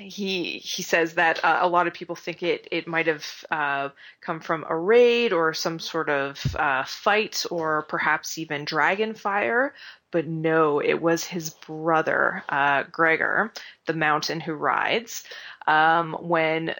[0.00, 3.90] he he says that uh, a lot of people think it it might have uh,
[4.20, 9.74] come from a raid or some sort of uh, fight or perhaps even dragon fire,
[10.10, 13.52] but no, it was his brother uh, Gregor,
[13.86, 15.24] the mountain who rides.
[15.66, 16.74] Um, when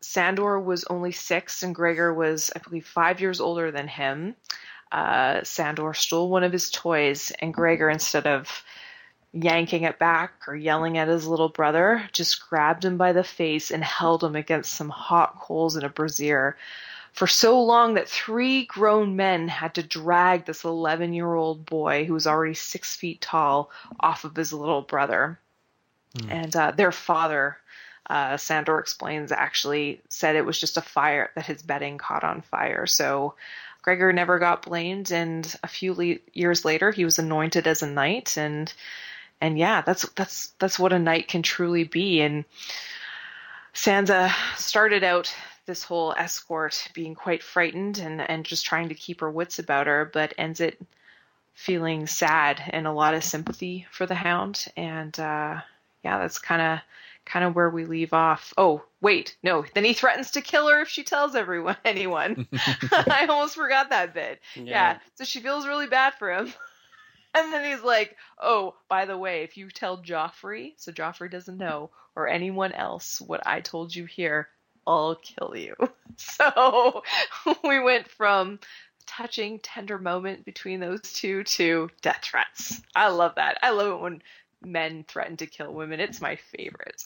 [0.00, 4.34] Sandor was only six and Gregor was, I believe, five years older than him,
[4.92, 8.62] uh, Sandor stole one of his toys, and Gregor, instead of
[9.32, 13.70] yanking it back or yelling at his little brother, just grabbed him by the face
[13.70, 16.56] and held him against some hot coals in a brazier
[17.12, 22.04] for so long that three grown men had to drag this 11 year old boy
[22.04, 23.70] who was already six feet tall
[24.00, 25.38] off of his little brother.
[26.30, 27.58] And uh, their father,
[28.08, 32.40] uh, Sandor explains, actually said it was just a fire that his bedding caught on
[32.42, 32.86] fire.
[32.86, 33.34] So
[33.82, 37.90] Gregor never got blamed, and a few le- years later, he was anointed as a
[37.90, 38.72] knight, and
[39.40, 42.20] and yeah, that's that's that's what a knight can truly be.
[42.20, 42.44] And
[43.74, 45.34] Sansa started out
[45.66, 49.88] this whole escort being quite frightened and and just trying to keep her wits about
[49.88, 50.80] her, but ends it
[51.54, 54.66] feeling sad and a lot of sympathy for the Hound.
[54.76, 55.60] And uh,
[56.04, 56.78] yeah, that's kind of
[57.24, 58.52] kind of where we leave off.
[58.56, 59.64] Oh, wait, no.
[59.74, 62.46] Then he threatens to kill her if she tells everyone anyone.
[62.92, 64.40] I almost forgot that bit.
[64.54, 64.62] Yeah.
[64.64, 64.98] yeah.
[65.14, 66.52] So she feels really bad for him.
[67.34, 71.58] and then he's like, "Oh, by the way, if you tell Joffrey, so Joffrey doesn't
[71.58, 74.48] know, or anyone else what I told you here,
[74.86, 75.74] I'll kill you."
[76.18, 77.02] So
[77.64, 78.58] we went from
[79.06, 82.82] touching, tender moment between those two to death threats.
[82.94, 83.58] I love that.
[83.62, 84.22] I love it when
[84.64, 86.00] men threaten to kill women.
[86.00, 87.02] It's my favorite.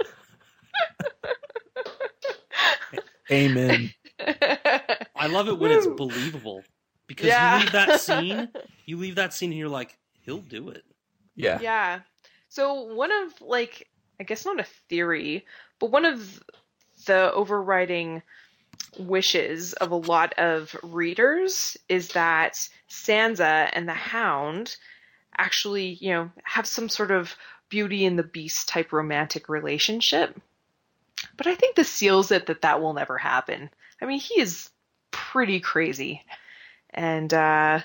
[3.30, 3.92] Amen.
[4.20, 6.62] I love it when it's believable
[7.06, 7.56] because yeah.
[7.56, 8.48] you leave that scene,
[8.86, 10.84] you leave that scene, and you're like, he'll do it.
[11.34, 11.58] Yeah.
[11.60, 12.00] Yeah.
[12.48, 13.88] So one of like,
[14.20, 15.44] I guess not a theory,
[15.80, 16.42] but one of
[17.06, 18.22] the overriding
[18.98, 24.76] wishes of a lot of readers is that Sansa and the Hound
[25.38, 27.34] actually, you know, have some sort of
[27.68, 30.40] Beauty and the Beast type romantic relationship.
[31.36, 33.70] But I think this seals it that that will never happen.
[34.00, 34.70] I mean, he is
[35.10, 36.22] pretty crazy.
[36.90, 37.80] And uh,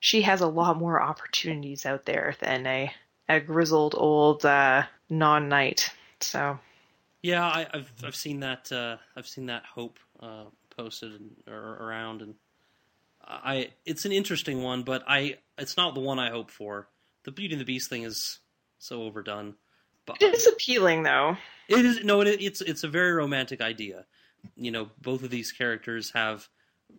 [0.00, 2.92] she has a lot more opportunities out there than a,
[3.28, 5.90] a grizzled old uh, non knight.
[6.20, 6.58] So.
[7.22, 10.44] Yeah, I, have I've seen that uh, I've seen that hope uh,
[10.76, 12.34] posted or around, and
[13.24, 16.88] I it's an interesting one, but I it's not the one I hope for.
[17.24, 18.38] The Beauty and the Beast thing is
[18.78, 19.54] so overdone.
[20.06, 21.36] But it is appealing, though.
[21.68, 24.06] It is no, it, it's it's a very romantic idea.
[24.56, 26.48] You know, both of these characters have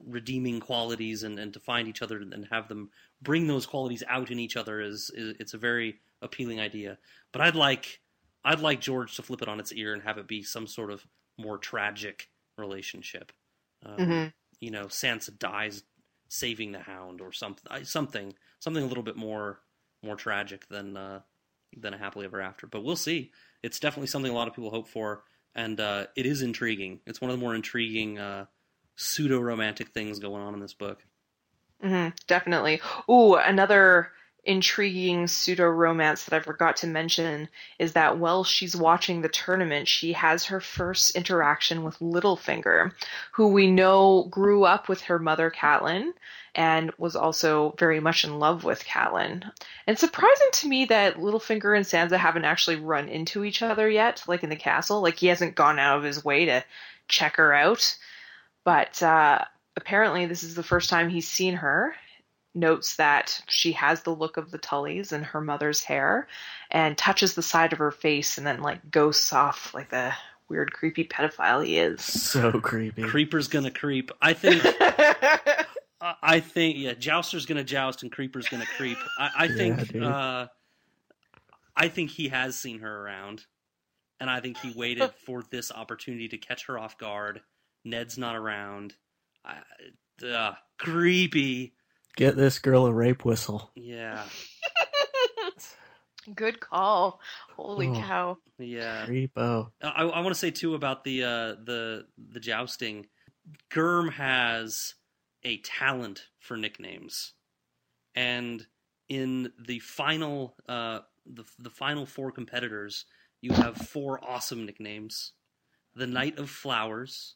[0.05, 2.91] redeeming qualities, and, and to find each other and have them
[3.21, 6.97] bring those qualities out in each other is, is it's a very appealing idea.
[7.31, 7.99] But I'd like
[8.43, 10.91] I'd like George to flip it on its ear and have it be some sort
[10.91, 11.05] of
[11.37, 13.31] more tragic relationship.
[13.85, 14.27] Um, mm-hmm.
[14.59, 15.83] You know, Sansa dies
[16.29, 19.59] saving the Hound or something, something, something a little bit more
[20.01, 21.19] more tragic than uh,
[21.75, 22.67] than a happily ever after.
[22.67, 23.31] But we'll see.
[23.61, 25.23] It's definitely something a lot of people hope for,
[25.53, 27.01] and uh, it is intriguing.
[27.05, 28.45] It's one of the more intriguing uh,
[28.95, 31.05] pseudo romantic things going on in this book.
[31.83, 32.81] Mm-hmm, definitely.
[33.09, 34.11] Ooh, another
[34.43, 39.87] intriguing pseudo romance that I forgot to mention is that while she's watching the tournament,
[39.87, 42.93] she has her first interaction with Littlefinger,
[43.33, 46.13] who we know grew up with her mother, Catelyn,
[46.55, 49.49] and was also very much in love with Catelyn.
[49.85, 54.23] And surprising to me that Littlefinger and Sansa haven't actually run into each other yet,
[54.27, 55.01] like in the castle.
[55.01, 56.63] Like he hasn't gone out of his way to
[57.07, 57.97] check her out.
[58.63, 59.43] But uh,
[59.75, 61.95] apparently, this is the first time he's seen her,
[62.55, 66.27] notes that she has the look of the Tullys and her mother's hair,
[66.71, 70.13] and touches the side of her face and then like ghosts off like the
[70.49, 72.01] weird creepy pedophile he is.
[72.01, 73.03] So creepy.
[73.03, 74.11] Creeper's gonna creep.
[74.21, 74.63] I think.
[76.01, 78.97] I think yeah, Jouster's gonna joust and Creeper's gonna creep.
[79.17, 79.93] I, I think.
[79.93, 80.47] Yeah, uh,
[81.75, 83.45] I think he has seen her around,
[84.19, 87.41] and I think he waited for this opportunity to catch her off guard.
[87.85, 88.95] Ned's not around.
[90.25, 91.73] uh, creepy.
[92.15, 93.71] Get this girl a rape whistle.
[93.75, 94.23] Yeah.
[96.35, 97.21] Good call.
[97.55, 98.37] Holy oh, cow.
[98.57, 99.05] Yeah.
[99.05, 99.71] Creepo.
[99.81, 103.07] I, I want to say too about the uh, the the jousting.
[103.71, 104.95] Germ has
[105.43, 107.33] a talent for nicknames,
[108.15, 108.65] and
[109.07, 113.05] in the final uh, the the final four competitors,
[113.41, 115.33] you have four awesome nicknames:
[115.95, 117.35] the Knight of Flowers,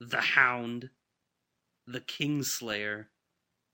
[0.00, 0.90] the Hound,
[1.86, 3.06] the Kingslayer,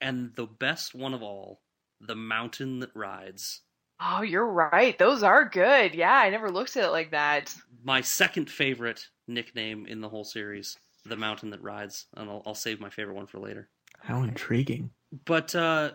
[0.02, 1.62] and the best one of all,
[2.00, 3.62] the mountain that rides.
[4.00, 4.98] Oh, you're right.
[4.98, 5.94] Those are good.
[5.94, 7.54] Yeah, I never looked at it like that.
[7.84, 10.76] My second favorite nickname in the whole series,
[11.06, 13.68] the mountain that rides, and I'll, I'll save my favorite one for later.
[14.00, 14.90] How intriguing!
[15.24, 15.92] But uh,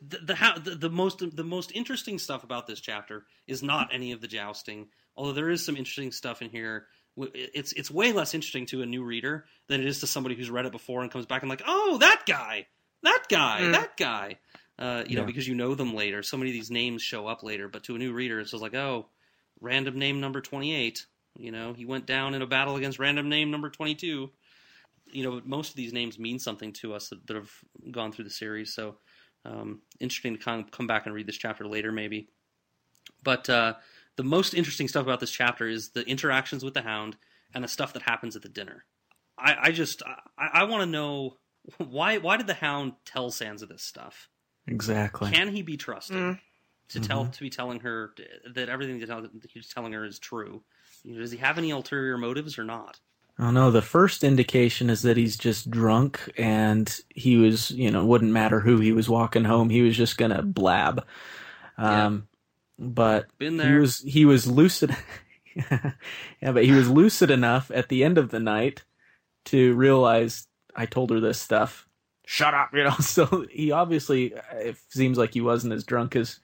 [0.00, 3.90] the, the, how, the the most the most interesting stuff about this chapter is not
[3.92, 6.86] any of the jousting, although there is some interesting stuff in here
[7.16, 10.50] it's it's way less interesting to a new reader than it is to somebody who's
[10.50, 12.66] read it before and comes back and like, oh, that guy
[13.02, 13.72] that guy, mm.
[13.72, 14.38] that guy.
[14.78, 15.20] Uh, you yeah.
[15.20, 16.22] know, because you know them later.
[16.22, 18.62] So many of these names show up later, but to a new reader, it's just
[18.62, 19.06] like, oh,
[19.60, 21.06] random name number 28.
[21.38, 24.30] You know, he went down in a battle against random name number 22.
[25.06, 27.50] You know, most of these names mean something to us that, that have
[27.90, 28.74] gone through the series.
[28.74, 28.96] So,
[29.44, 32.28] um, interesting to come, come back and read this chapter later, maybe.
[33.22, 33.74] But uh,
[34.16, 37.16] the most interesting stuff about this chapter is the interactions with the Hound
[37.54, 38.84] and the stuff that happens at the dinner.
[39.38, 40.02] I, I just,
[40.36, 41.36] I, I want to know
[41.78, 44.28] why why did the Hound tell Sansa this stuff?
[44.66, 45.30] Exactly.
[45.30, 46.38] Can he be trusted mm.
[46.88, 47.30] to tell mm-hmm.
[47.30, 48.12] to be telling her
[48.54, 50.62] that everything that he's telling her is true?
[51.04, 53.00] Does he have any ulterior motives or not?
[53.38, 53.70] I don't know.
[53.70, 58.60] The first indication is that he's just drunk and he was, you know, wouldn't matter
[58.60, 59.68] who he was walking home.
[59.68, 61.04] He was just gonna blab.
[61.76, 62.28] Um,
[62.78, 62.86] yeah.
[62.86, 64.96] But he was he was lucid.
[65.54, 65.92] yeah,
[66.40, 68.84] but he was lucid enough at the end of the night
[69.46, 70.45] to realize
[70.76, 71.88] I told her this stuff.
[72.26, 72.94] Shut up, you know.
[73.00, 76.40] So he obviously it seems like he wasn't as drunk as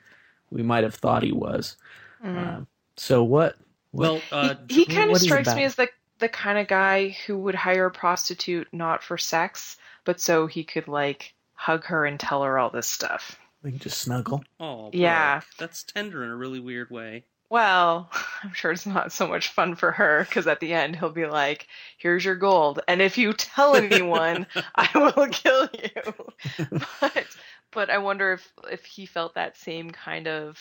[0.51, 1.77] we might have thought he was.
[2.25, 2.63] Mhm.
[2.63, 2.65] Uh,
[2.97, 3.57] so what?
[3.93, 5.89] Well, uh, he he kind of what is it strikes me as the
[6.19, 10.63] the kind of guy who would hire a prostitute not for sex, but so he
[10.65, 13.39] could like hug her and tell her all this stuff.
[13.63, 14.43] We can just snuggle.
[14.61, 15.41] oh, Yeah.
[15.59, 17.25] That's tender in a really weird way.
[17.53, 18.11] Well,
[18.43, 21.27] I'm sure it's not so much fun for her because at the end he'll be
[21.27, 21.69] like,
[21.99, 27.27] "Here's your gold, and if you tell anyone, I will kill you." But
[27.71, 30.59] but I wonder if if he felt that same kind of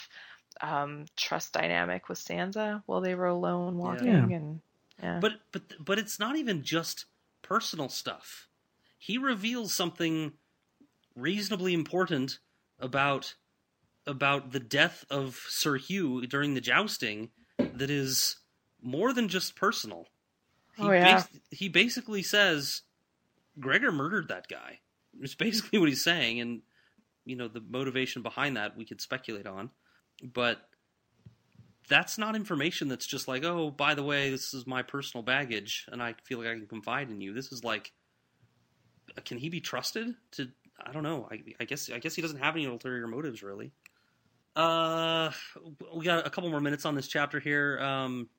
[0.59, 4.26] um, trust dynamic with Sansa while they were alone walking, Yeah.
[4.34, 4.61] and
[5.01, 5.19] yeah.
[5.22, 7.05] But but but it's not even just
[7.41, 8.49] personal stuff.
[8.99, 10.34] He reveals something
[11.15, 12.39] reasonably important
[12.80, 13.35] about
[14.07, 18.38] about the death of Sir Hugh during the jousting that is
[18.82, 20.07] more than just personal.
[20.78, 21.15] He Oh, yeah.
[21.15, 22.82] bas- he basically says
[23.60, 24.80] Gregor murdered that guy.
[25.19, 26.61] It's basically what he's saying and
[27.26, 29.69] you know the motivation behind that we could speculate on.
[30.23, 30.60] But
[31.90, 35.86] that's not information that's just like, oh, by the way, this is my personal baggage,
[35.91, 37.34] and I feel like I can confide in you.
[37.34, 37.91] This is like,
[39.26, 40.15] can he be trusted?
[40.34, 40.48] To
[40.84, 41.28] I don't know.
[41.32, 43.72] I, I guess I guess he doesn't have any ulterior motives, really.
[44.56, 45.32] Uh,
[45.95, 47.80] we got a couple more minutes on this chapter here.
[47.80, 48.30] Um,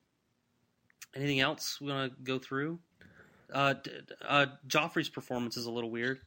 [1.15, 2.79] anything else we want to go through?
[3.51, 3.75] Uh,
[4.27, 6.19] uh, Joffrey's performance is a little weird.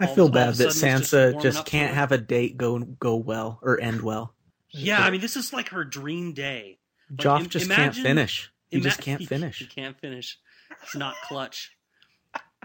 [0.00, 2.18] I All- feel all of a bad that it's just Sansa just, can't have a
[2.18, 4.34] date go go well or end well.
[4.70, 6.78] Yeah, I mean, this is like her dream day.
[7.10, 8.52] Like, Joff im- just imagine- can't finish.
[8.70, 9.58] He Ima- just can't finish.
[9.58, 9.74] He finish.
[9.74, 10.38] can't finish.
[10.82, 11.76] It's not clutch.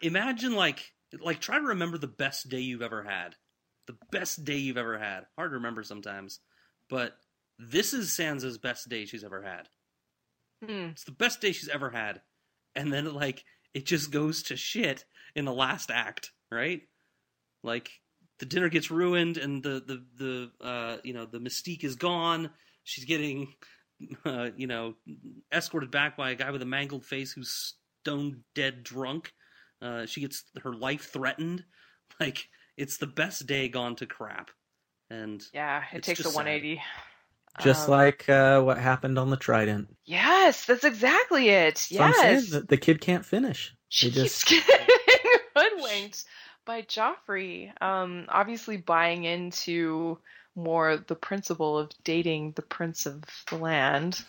[0.03, 3.35] Imagine like like try to remember the best day you've ever had.
[3.87, 5.25] The best day you've ever had.
[5.37, 6.39] Hard to remember sometimes,
[6.89, 7.17] but
[7.59, 9.67] this is Sansa's best day she's ever had.
[10.63, 10.89] Hmm.
[10.91, 12.21] It's the best day she's ever had,
[12.75, 13.43] and then like
[13.73, 15.05] it just goes to shit
[15.35, 16.81] in the last act, right?
[17.63, 17.91] Like
[18.39, 22.49] the dinner gets ruined, and the the the uh, you know the mystique is gone.
[22.83, 23.53] She's getting
[24.25, 24.95] uh, you know
[25.51, 29.33] escorted back by a guy with a mangled face who's stone dead drunk.
[29.81, 31.63] Uh, she gets her life threatened.
[32.19, 34.51] Like it's the best day gone to crap,
[35.09, 36.63] and yeah, it takes a just sad.
[36.63, 36.81] 180.
[37.57, 39.95] Just Um, like uh, what happened on the Trident.
[40.05, 41.77] yes, that's exactly it.
[41.77, 43.75] So I'm saying Yes, the kid can't finish.
[43.89, 44.95] she just getting
[45.55, 46.23] hoodwinked
[46.65, 47.71] by Joffrey.
[47.81, 50.17] Um, obviously buying into
[50.55, 54.23] more the principle of dating the prince of the land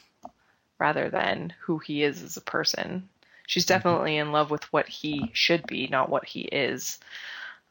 [0.78, 3.09] rather than who he is as a person.
[3.47, 3.97] She's Mm-hmm.
[3.97, 6.98] definitely in love with what he should be, not what he is.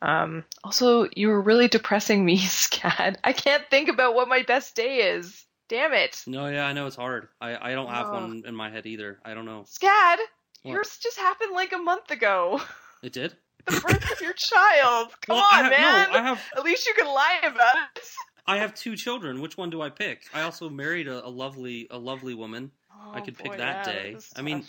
[0.06, 3.16] Um, also, you were really depressing me, Scad.
[3.24, 5.44] I can't think about what my best day is.
[5.68, 6.22] Damn it.
[6.28, 7.28] no, yeah, I know it's hard.
[7.42, 8.14] I I don't have Ugh.
[8.14, 9.20] one in my head either.
[9.26, 9.66] I don't know.
[9.68, 10.18] Scad,
[10.62, 10.74] What?
[10.74, 12.62] yours just happened like a month ago.
[13.04, 13.36] It did.
[13.66, 15.10] The birth of your child.
[15.22, 16.08] Come Well, on, have- man.
[16.12, 18.04] No, I have At least you can lie about it.
[18.48, 19.42] I have two children.
[19.42, 20.24] Which one do I pick?
[20.34, 22.72] I also married a, a lovely a lovely woman.
[22.92, 24.18] Oh, I Oh, could pick that yeah, day.
[24.36, 24.64] I mean.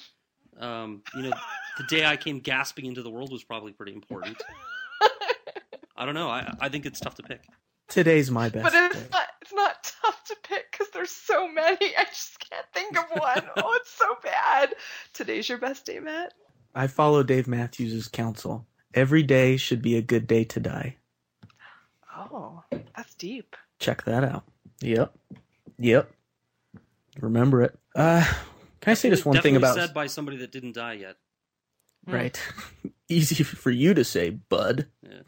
[0.59, 1.33] Um, you know,
[1.77, 4.41] the day I came gasping into the world was probably pretty important.
[5.97, 6.29] I don't know.
[6.29, 7.43] I I think it's tough to pick.
[7.89, 9.09] Today's my best but it's day.
[9.13, 11.77] not, it's not tough to pick because there's so many.
[11.97, 13.43] I just can't think of one.
[13.57, 14.75] oh, it's so bad.
[15.13, 16.33] Today's your best day, Matt.
[16.75, 18.67] I follow Dave Matthews' counsel.
[18.93, 20.97] Every day should be a good day to die.
[22.15, 22.65] Oh,
[22.97, 23.57] that's deep.
[23.79, 24.45] Check that out.
[24.81, 25.15] Yep.
[25.79, 26.11] Yep.
[27.21, 27.79] Remember it.
[27.95, 28.25] Uh,
[28.81, 31.17] can I say just one thing about said by somebody that didn't die yet.
[32.07, 32.41] right?
[33.09, 34.87] Easy for you to say, bud.
[35.03, 35.21] Yeah.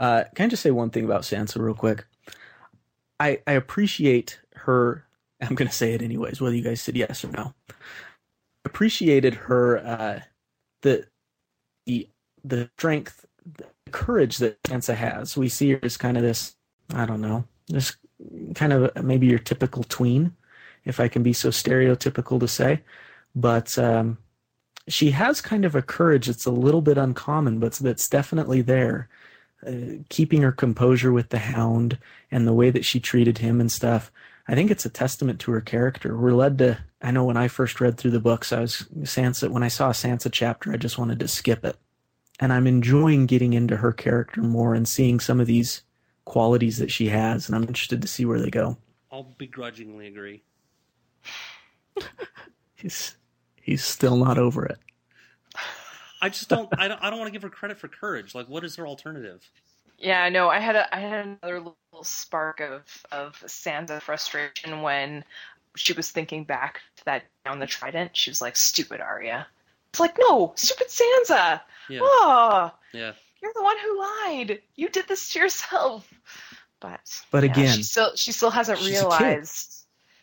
[0.00, 2.06] Uh, can I just say one thing about Sansa real quick?
[3.20, 5.04] I I appreciate her.
[5.42, 7.54] I'm going to say it anyways, whether you guys said yes or no.
[8.64, 10.20] Appreciated her uh,
[10.82, 11.06] the
[11.86, 12.08] the
[12.42, 13.26] the strength,
[13.58, 15.36] the courage that Sansa has.
[15.36, 16.56] We see her as kind of this.
[16.94, 17.96] I don't know, this
[18.54, 20.34] kind of maybe your typical tween,
[20.84, 22.82] if I can be so stereotypical to say,
[23.34, 23.76] but.
[23.78, 24.18] Um,
[24.88, 29.08] she has kind of a courage that's a little bit uncommon, but that's definitely there.
[29.66, 31.98] Uh, keeping her composure with the hound
[32.30, 34.10] and the way that she treated him and stuff.
[34.48, 36.16] I think it's a testament to her character.
[36.16, 36.78] We're led to.
[37.02, 39.50] I know when I first read through the books, I was Sansa.
[39.50, 41.76] When I saw a Sansa chapter, I just wanted to skip it,
[42.40, 45.82] and I'm enjoying getting into her character more and seeing some of these
[46.24, 48.78] qualities that she has, and I'm interested to see where they go.
[49.12, 50.42] I'll begrudgingly agree.
[52.76, 53.14] He's
[53.60, 54.78] he's still not over it.
[56.20, 56.68] I just don't.
[56.78, 57.02] I don't.
[57.02, 58.34] I don't want to give her credit for courage.
[58.34, 59.42] Like, what is her alternative?
[59.98, 62.82] Yeah, no, I had a I had another little spark of
[63.12, 65.24] of Sansa frustration when
[65.76, 69.46] she was thinking back to that down the trident, she was like, "Stupid Arya."
[69.90, 71.60] It's like, no, stupid Sansa.
[71.88, 72.00] Yeah.
[72.02, 73.12] Oh, Yeah.
[73.42, 74.60] you're the one who lied.
[74.76, 76.08] You did this to yourself.
[76.80, 79.00] But But yeah, again, she still she still hasn't she's a kid.
[79.00, 79.79] realized.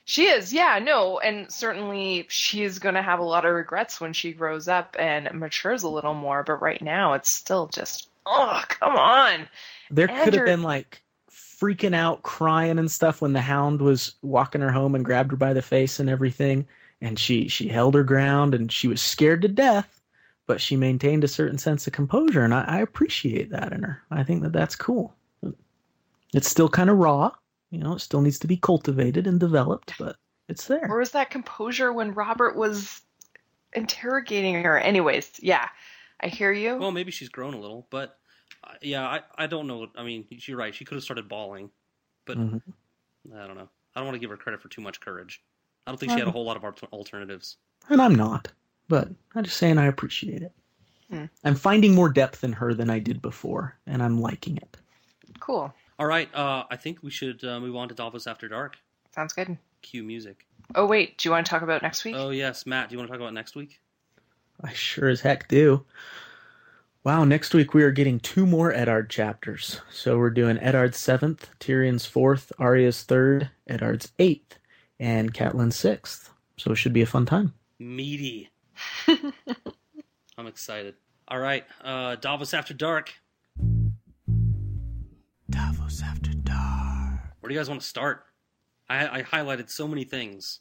[0.10, 4.00] She is, yeah, no, and certainly she is going to have a lot of regrets
[4.00, 6.44] when she grows up and matures a little more.
[6.44, 9.50] But right now, it's still just, oh, come on.
[9.92, 14.62] There could have been like freaking out, crying and stuff when the hound was walking
[14.62, 16.66] her home and grabbed her by the face and everything.
[17.02, 20.02] And she she held her ground and she was scared to death,
[20.46, 24.02] but she maintained a certain sense of composure, and I, I appreciate that in her.
[24.10, 25.14] I think that that's cool.
[26.34, 27.32] It's still kind of raw,
[27.69, 27.94] you know.
[27.94, 30.18] It still needs to be cultivated and developed, but
[30.48, 30.88] it's there.
[30.88, 33.02] Where was that composure when Robert was
[33.73, 34.77] interrogating her?
[34.77, 35.69] Anyways, yeah,
[36.22, 36.77] I hear you.
[36.77, 38.18] Well, maybe she's grown a little, but
[38.64, 39.88] uh, yeah, I, I don't know.
[39.95, 40.73] I mean, you're right.
[40.73, 41.69] She could have started bawling,
[42.26, 42.61] but Mhm.
[43.35, 43.69] I don't know.
[43.95, 45.44] I don't want to give her credit for too much courage.
[45.85, 47.57] I don't think she had a whole lot of alternatives.
[47.89, 48.49] And I'm not,
[48.89, 50.52] but I'm just saying I appreciate it.
[51.10, 51.26] Hmm.
[51.44, 54.77] I'm finding more depth in her than I did before, and I'm liking it.
[55.39, 55.73] cool.
[55.99, 58.78] All right, uh, I think we should uh, move on to Davos After Dark.
[59.15, 59.57] Sounds good.
[59.82, 60.45] Cue music.
[60.76, 62.15] Oh, wait, do you want to talk about next week?
[62.18, 62.90] Oh yes, Matt.
[62.90, 63.80] Do you want to talk about next week?
[64.61, 65.86] I sure as heck do.
[67.03, 69.80] Wow, next week we are getting two more Eddard chapters.
[69.90, 74.60] So we're doing Eddard's seventh, Tyrion's fourth, Arya's third, Eddard's eighth,
[74.99, 76.32] and Catelyn's sixth.
[76.57, 77.53] So it should be a fun time.
[77.80, 78.49] Meaty.
[80.38, 80.95] I'm excited.
[81.30, 83.14] All right, uh, Davos After Dark.
[85.88, 87.20] Davos after dark.
[87.40, 88.26] Where do you guys want to start?
[88.90, 90.60] I, I highlighted so many things.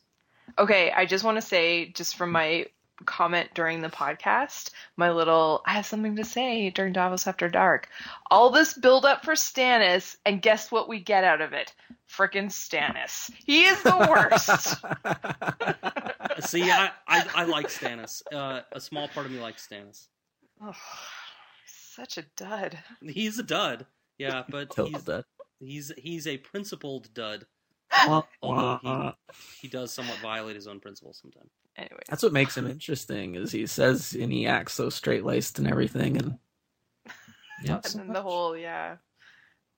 [0.57, 2.67] Okay, I just want to say, just from my
[3.07, 7.89] comment during the podcast, my little, I have something to say during Davos After Dark.
[8.31, 11.75] All this build up for Stannis, and guess what we get out of it?
[12.09, 13.29] Frickin' Stannis.
[13.45, 14.77] He is the worst.
[16.49, 18.23] See, I, I, I like Stannis.
[18.33, 20.07] Uh, a small part of me likes Stannis.
[20.63, 20.73] oh,
[21.67, 22.79] such a dud.
[23.03, 23.87] He's a dud.
[24.19, 25.25] Yeah, but he's, dud.
[25.61, 27.47] he's he's a principled dud.
[28.07, 29.13] Wah, Although wah.
[29.61, 31.51] he does somewhat violate his own principles sometimes.
[31.77, 35.59] Anyway, That's what makes him interesting, is he says and he acts so straight laced
[35.59, 36.39] and everything, and
[37.63, 38.97] yeah, and then the whole, yeah,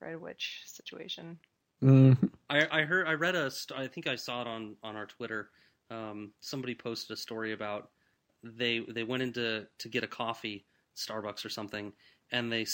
[0.00, 1.38] Red Witch situation.
[1.82, 2.30] Mhm.
[2.50, 5.06] I, I heard I read a st- I think I saw it on on our
[5.06, 5.50] Twitter.
[5.90, 7.90] Um, somebody posted a story about
[8.42, 10.66] they they went into to get a coffee,
[10.96, 11.92] Starbucks or something,
[12.30, 12.66] and they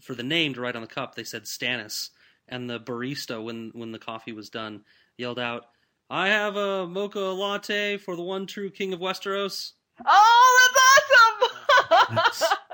[0.00, 2.10] for the name to write on the cup they said Stannis,
[2.48, 4.84] and the barista when when the coffee was done
[5.16, 5.66] yelled out,
[6.10, 9.72] "I have a mocha latte for the one true king of Westeros."
[10.04, 12.58] Oh, that's awesome!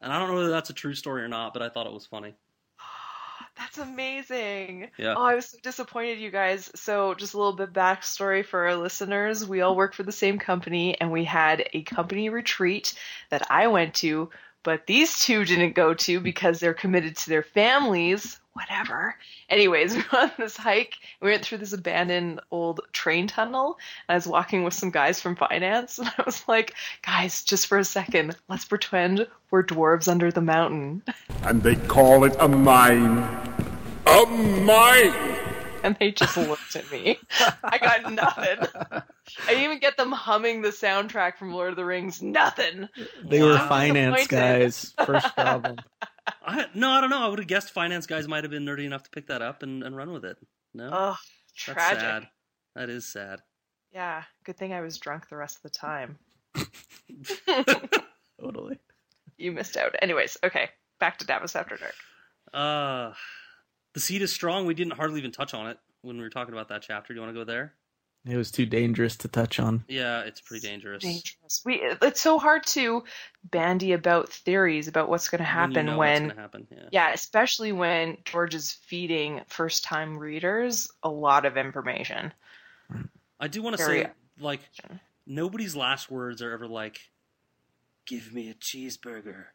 [0.00, 1.92] And I don't know whether that's a true story or not, but I thought it
[1.92, 2.34] was funny.
[3.56, 4.90] That's amazing.
[4.96, 5.14] Yeah.
[5.16, 6.70] Oh, I was so disappointed, you guys.
[6.76, 9.46] So, just a little bit backstory for our listeners.
[9.46, 12.94] We all work for the same company, and we had a company retreat
[13.30, 14.30] that I went to,
[14.62, 18.38] but these two didn't go to because they're committed to their families.
[18.54, 19.14] Whatever.
[19.48, 20.94] Anyways, we went on this hike.
[21.20, 23.78] We went through this abandoned old train tunnel.
[24.08, 27.66] And I was walking with some guys from finance, and I was like, guys, just
[27.66, 31.02] for a second, let's pretend we're dwarves under the mountain.
[31.42, 33.18] And they call it a mine.
[34.06, 35.37] A mine!
[35.88, 37.18] And they just looked at me.
[37.64, 38.58] I got nothing.
[38.92, 39.02] I
[39.48, 42.20] didn't even get them humming the soundtrack from Lord of the Rings.
[42.22, 42.88] Nothing.
[43.24, 43.68] they were Wow.
[43.68, 44.94] finance guys.
[45.04, 45.76] First problem.
[46.46, 47.24] I, no, I don't know.
[47.24, 49.62] I would have guessed finance guys might have been nerdy enough to pick that up
[49.62, 50.36] and, and run with it.
[50.74, 52.00] No, Ugh, that's tragic.
[52.00, 52.28] sad.
[52.76, 53.40] That is sad.
[53.92, 56.18] Yeah, good thing I was drunk the rest of the time.
[58.40, 58.78] totally.
[59.38, 59.94] You missed out.
[60.02, 60.68] Anyways, okay,
[61.00, 61.94] back to Davos After Dark.
[62.52, 63.14] Uh,
[63.98, 64.64] the seed is strong.
[64.64, 67.12] We didn't hardly even touch on it when we were talking about that chapter.
[67.12, 67.74] Do you want to go there?
[68.24, 69.82] It was too dangerous to touch on.
[69.88, 71.02] Yeah, it's pretty dangerous.
[71.02, 71.62] Dangerous.
[71.64, 73.02] We, it's so hard to
[73.42, 76.68] bandy about theories about what's going to When you happen know when gonna happen.
[76.70, 76.88] Yeah.
[76.92, 82.32] Yeah, especially when George is feeding first time readers a lot of information.
[83.40, 84.06] I do want to say,
[84.38, 84.60] like,
[85.26, 87.00] nobody's last words are ever like,
[88.06, 89.46] "Give me a cheeseburger."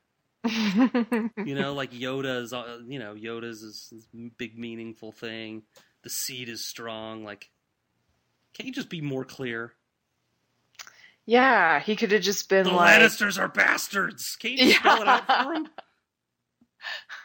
[0.46, 2.54] You know, like Yoda's.
[2.54, 4.08] uh, You know, Yoda's is this
[4.38, 5.64] big meaningful thing.
[6.04, 7.24] The seed is strong.
[7.24, 7.50] Like,
[8.54, 9.74] can't you just be more clear?
[11.26, 14.36] yeah, he could have just been The like, Lannisters are bastards.
[14.36, 15.70] Can't you spell it out for him?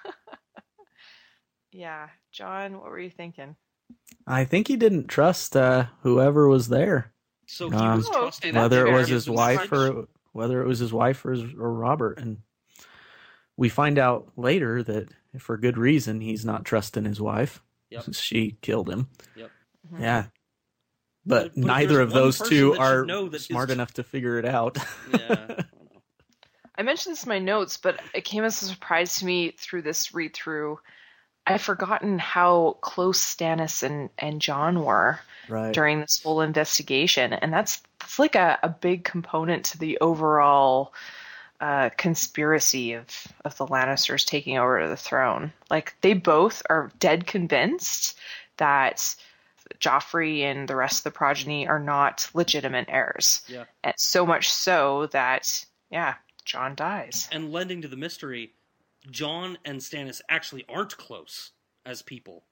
[1.72, 3.56] yeah, Jon, what were you thinking?
[4.26, 7.12] I think he didn't trust uh, whoever was there,
[7.46, 8.54] So he Um, was trusted.
[8.54, 12.18] That's whether it was his wife or whether it was his wife or, or Robert.
[12.18, 12.38] And
[13.58, 15.08] we find out later that
[15.38, 17.60] for good reason he's not trusting his wife
[17.90, 18.14] Yep.
[18.14, 19.08] she killed him.
[19.36, 19.50] Yep.
[19.92, 20.00] Mhm.
[20.00, 20.24] Yeah.
[21.26, 24.44] but, But neither of those two are know that smart ch- enough to figure it
[24.46, 24.78] out.
[25.12, 25.46] Yeah.
[25.58, 25.64] I.
[26.76, 29.82] I mentioned this in my notes, but it came as a surprise to me through
[29.82, 30.78] this read through.
[31.44, 35.18] I've forgotten how close Stannis and, and Jon were
[35.48, 35.72] right.
[35.74, 40.92] during this whole investigation, and that's that's like a, a big component to the overall
[41.60, 43.06] uh, conspiracy of
[43.44, 45.52] of the Lannisters taking over the throne.
[45.70, 48.16] Like they both are dead convinced
[48.58, 49.14] that
[49.80, 53.64] Joffrey and the rest of the progeny are not legitimate heirs, Yeah.
[53.84, 56.14] and so much so that yeah,
[56.44, 57.28] Jon dies.
[57.32, 58.52] And lending to the mystery,
[59.10, 61.50] Jon and Stannis actually aren't close
[61.86, 62.44] as people.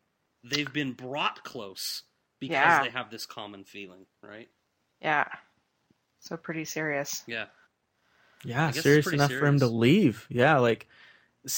[0.44, 2.02] They've been brought close
[2.38, 2.82] because Yeah.
[2.84, 4.48] they have this common feeling, right?
[5.00, 5.26] Yeah,
[6.20, 7.22] so pretty serious.
[7.26, 7.46] Yeah.
[8.44, 10.26] Yeah, guess it's serious enough for him to leave.
[10.28, 10.86] Yeah, like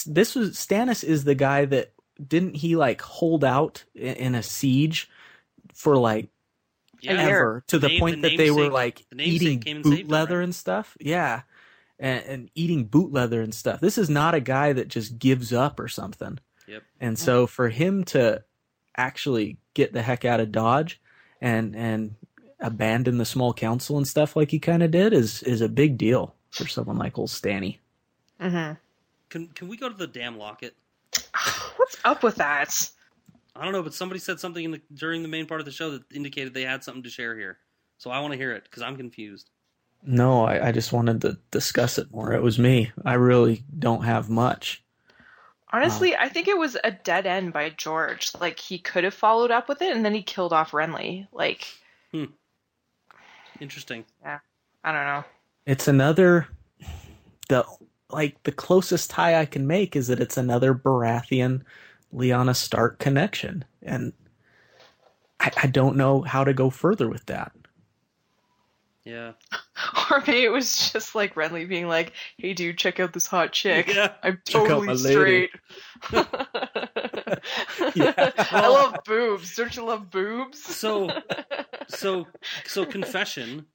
[0.06, 1.92] this was Stannis is the guy that
[2.24, 5.08] didn't he like hold out i- in a siege
[5.74, 6.28] for like
[7.00, 7.12] Yeah.
[7.20, 10.38] ever to the name- point the that they were like the eating boot him, leather
[10.38, 10.44] right?
[10.44, 10.96] and stuff.
[11.00, 11.42] Yeah,
[11.98, 13.80] and, and eating boot leather and stuff.
[13.80, 16.38] This is not a guy that just gives up or something.
[16.66, 16.82] Yep.
[17.00, 18.42] And so for him to
[18.96, 21.00] actually get the heck out of Dodge
[21.40, 22.16] and and
[22.60, 25.96] abandon the small council and stuff like he kind of did is is a big
[25.96, 27.80] deal for someone like old Stanny.
[28.40, 28.72] hmm
[29.30, 30.74] Can can we go to the damn locket?
[31.76, 32.90] What's up with that?
[33.56, 35.72] I don't know, but somebody said something in the during the main part of the
[35.72, 37.58] show that indicated they had something to share here.
[37.98, 39.50] So I want to hear it because I'm confused.
[40.04, 42.32] No, I, I just wanted to discuss it more.
[42.32, 42.92] It was me.
[43.04, 44.84] I really don't have much.
[45.72, 48.30] Honestly, I think it was a dead end by George.
[48.40, 51.26] Like he could have followed up with it, and then he killed off Renly.
[51.32, 51.66] Like
[53.60, 54.04] Interesting.
[54.22, 54.38] Yeah,
[54.84, 55.24] I don't know.
[55.68, 56.48] It's another
[57.50, 57.62] the
[58.08, 61.60] like the closest tie I can make is that it's another Baratheon
[62.12, 63.66] Lyanna Stark connection.
[63.82, 64.14] And
[65.38, 67.52] I, I don't know how to go further with that.
[69.04, 69.32] Yeah.
[70.10, 73.52] Or maybe it was just like Renly being like, "Hey, dude, check out this hot
[73.52, 73.94] chick.
[73.94, 74.14] Yeah.
[74.22, 75.50] I'm totally straight."
[77.94, 78.32] Yeah.
[78.38, 79.54] I love boobs.
[79.54, 80.62] Don't you love boobs?
[80.62, 81.10] So
[81.88, 82.26] so
[82.64, 83.66] so confession.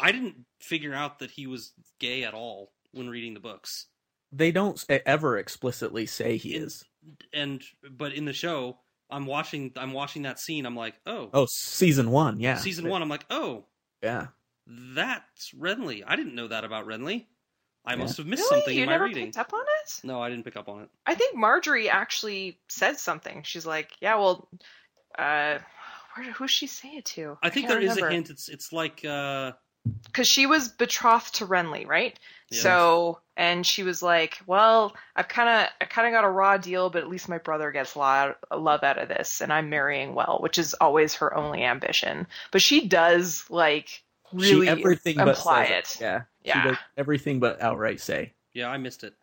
[0.00, 3.86] I didn't figure out that he was gay at all when reading the books.
[4.32, 6.84] They don't ever explicitly say he In- is.
[7.32, 8.78] And but in the show,
[9.10, 10.66] I'm watching I'm watching that scene.
[10.66, 12.56] I'm like, oh, Oh, season one, yeah.
[12.56, 13.00] season one.
[13.02, 13.64] I'm like, oh,
[14.02, 14.26] Yeah.
[14.66, 16.02] that's Renly.
[16.06, 17.26] I didn't know that about Renly.
[17.86, 18.00] I Yeah.
[18.00, 18.60] must have missed really?
[18.60, 19.26] something you in my never reading.
[19.26, 20.00] picked up on it?
[20.04, 20.90] No, I didn't pick up on it.
[21.06, 23.42] I think Margaery actually said something.
[23.44, 24.50] She's like, "Yeah, well,
[25.18, 25.58] uh,
[26.14, 28.28] where who's she say it to?" I think there is a hint.
[28.28, 29.52] It's it's like uh,
[30.04, 32.18] because she was betrothed to Renly, right?
[32.50, 32.62] Yeah.
[32.62, 36.56] So, and she was like, "Well, I've kind of, I kind of got a raw
[36.56, 39.68] deal, but at least my brother gets a lot love out of this, and I'm
[39.70, 42.26] marrying well, which is always her only ambition.
[42.50, 44.02] But she does like
[44.32, 46.00] really she everything but imply says it.
[46.00, 46.22] Yeah.
[46.44, 46.62] Yeah.
[46.62, 48.32] She does everything but outright say.
[48.54, 49.14] yeah, I missed it.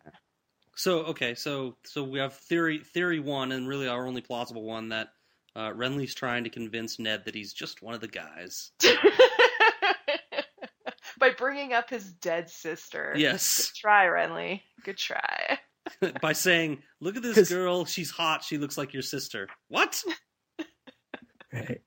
[0.76, 4.90] So okay, so so we have theory theory one, and really our only plausible one
[4.90, 5.08] that
[5.56, 8.70] uh, Renly's trying to convince Ned that he's just one of the guys.
[11.18, 13.14] By bringing up his dead sister.
[13.16, 14.60] Yes, Good try, Renly.
[14.84, 15.58] Good try.
[16.20, 17.84] by saying, "Look at this 'Cause- girl.
[17.84, 18.42] She's hot.
[18.44, 20.02] She looks like your sister." What?
[21.52, 21.80] Right.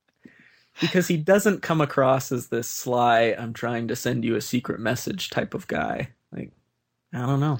[0.81, 4.79] Because he doesn't come across as this sly, I'm trying to send you a secret
[4.79, 6.09] message type of guy.
[6.31, 6.51] Like,
[7.13, 7.59] I don't know.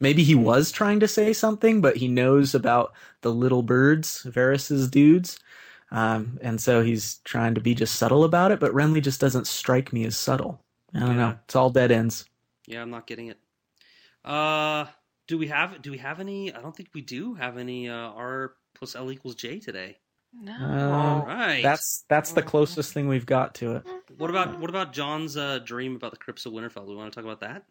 [0.00, 2.92] Maybe he was trying to say something, but he knows about
[3.22, 5.38] the little birds, Varys's dudes.
[5.90, 9.46] Um, and so he's trying to be just subtle about it, but Renly just doesn't
[9.46, 10.62] strike me as subtle.
[10.94, 11.14] I don't Yeah.
[11.16, 11.38] know.
[11.44, 12.26] It's all dead ends.
[12.66, 13.38] Yeah, I'm not getting it.
[14.24, 14.86] Uh,
[15.28, 16.52] do we have do we have any?
[16.52, 17.88] I don't think we do have any.
[17.88, 19.98] Uh, R plus L equals J today.
[20.32, 20.52] No.
[20.54, 21.62] Um, Right.
[21.62, 23.86] That's that's the closest thing we've got to it.
[24.18, 26.84] What about what about Jon's uh, dream about the crypts of Winterfell?
[26.84, 27.64] Do we want to talk about that?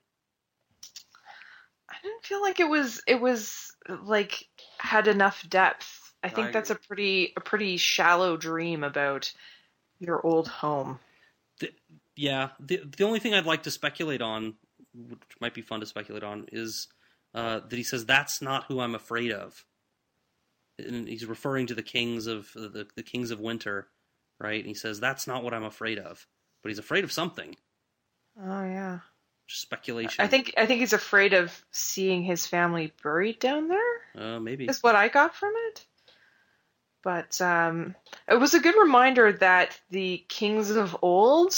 [1.89, 3.71] I didn't feel like it was it was
[4.03, 4.45] like
[4.77, 6.13] had enough depth.
[6.23, 9.31] I think I that's a pretty a pretty shallow dream about
[9.99, 10.99] your old home.
[12.15, 12.49] Yeah.
[12.59, 14.55] The the only thing I'd like to speculate on,
[14.93, 16.87] which might be fun to speculate on, is
[17.33, 19.65] uh, that he says that's not who I'm afraid of.
[20.77, 23.87] And he's referring to the kings of the the kings of winter,
[24.39, 24.59] right?
[24.59, 26.25] And he says that's not what I'm afraid of,
[26.63, 27.55] but he's afraid of something.
[28.41, 28.99] Oh yeah.
[29.47, 30.23] Just speculation.
[30.23, 33.95] I think I think he's afraid of seeing his family buried down there.
[34.17, 34.65] uh, maybe.
[34.65, 35.85] Is what I got from it.
[37.05, 37.93] But um,
[38.27, 41.53] it was a good reminder that the kings of old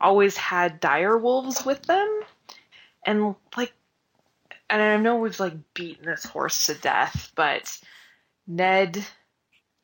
[0.00, 2.20] always had dire wolves with them,
[3.04, 3.72] and like,
[4.70, 7.76] and I know we've like beaten this horse to death, but
[8.46, 9.04] Ned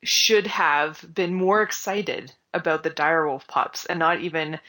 [0.01, 4.61] should have been more excited about the direwolf pups and not even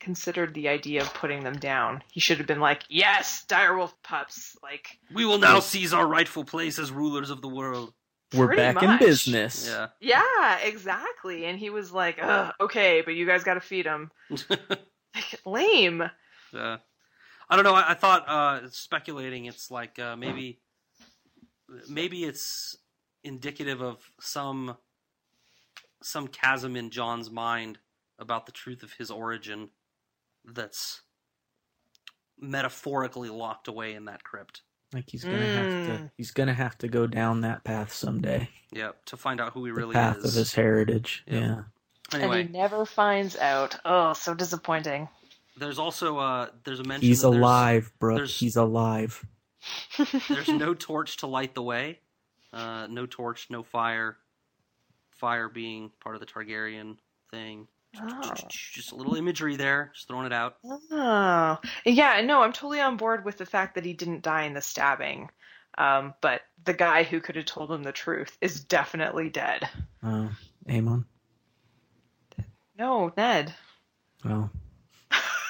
[0.00, 2.02] considered the idea of putting them down.
[2.10, 6.44] He should have been like, "Yes, direwolf pups!" Like, We will now seize our rightful
[6.44, 7.92] place as rulers of the world.
[8.34, 9.68] We're Pretty back in business.
[9.68, 9.88] Yeah.
[10.00, 11.44] yeah, exactly.
[11.44, 14.10] And he was like, Ugh, "Okay, but you guys got to feed them."
[15.46, 16.02] Lame.
[16.52, 16.78] Uh,
[17.48, 17.74] I don't know.
[17.74, 19.44] I, I thought uh, speculating.
[19.44, 20.58] It's like uh, maybe,
[21.88, 22.76] maybe it's
[23.22, 24.76] indicative of some
[26.02, 27.78] some chasm in Jon's mind
[28.18, 29.70] about the truth of his origin
[30.44, 31.02] that's
[32.38, 34.62] metaphorically locked away in that crypt.
[34.92, 36.10] Like he's gonna have to Mm.
[36.16, 38.48] he's gonna have to go down that path someday.
[38.72, 40.24] Yeah, to find out who he The really path is.
[40.24, 41.24] of his heritage.
[41.26, 41.38] Yeah.
[41.38, 41.62] Yeah.
[42.12, 43.76] Anyway, And he never finds out.
[43.84, 45.08] Oh, so disappointing.
[45.56, 47.06] there's also uh, there's a mention.
[47.08, 48.24] He's that alive, bro.
[48.26, 49.24] He's alive.
[50.28, 51.98] There's no torch to light the way.
[52.52, 54.16] Uh, no torch, no fire.
[55.10, 56.98] Fire being part of the Targaryen
[57.32, 57.66] thing.
[58.02, 58.34] Oh.
[58.48, 60.56] Just a little imagery there, just throwing it out.
[60.90, 64.54] Oh, yeah, no, I'm totally on board with the fact that he didn't die in
[64.54, 65.30] the stabbing.
[65.78, 69.68] Um, but the guy who could have told him the truth is definitely dead.
[70.02, 70.30] Oh,
[70.68, 71.04] Aemon.
[72.78, 73.54] No, Ned.
[74.24, 74.50] Well,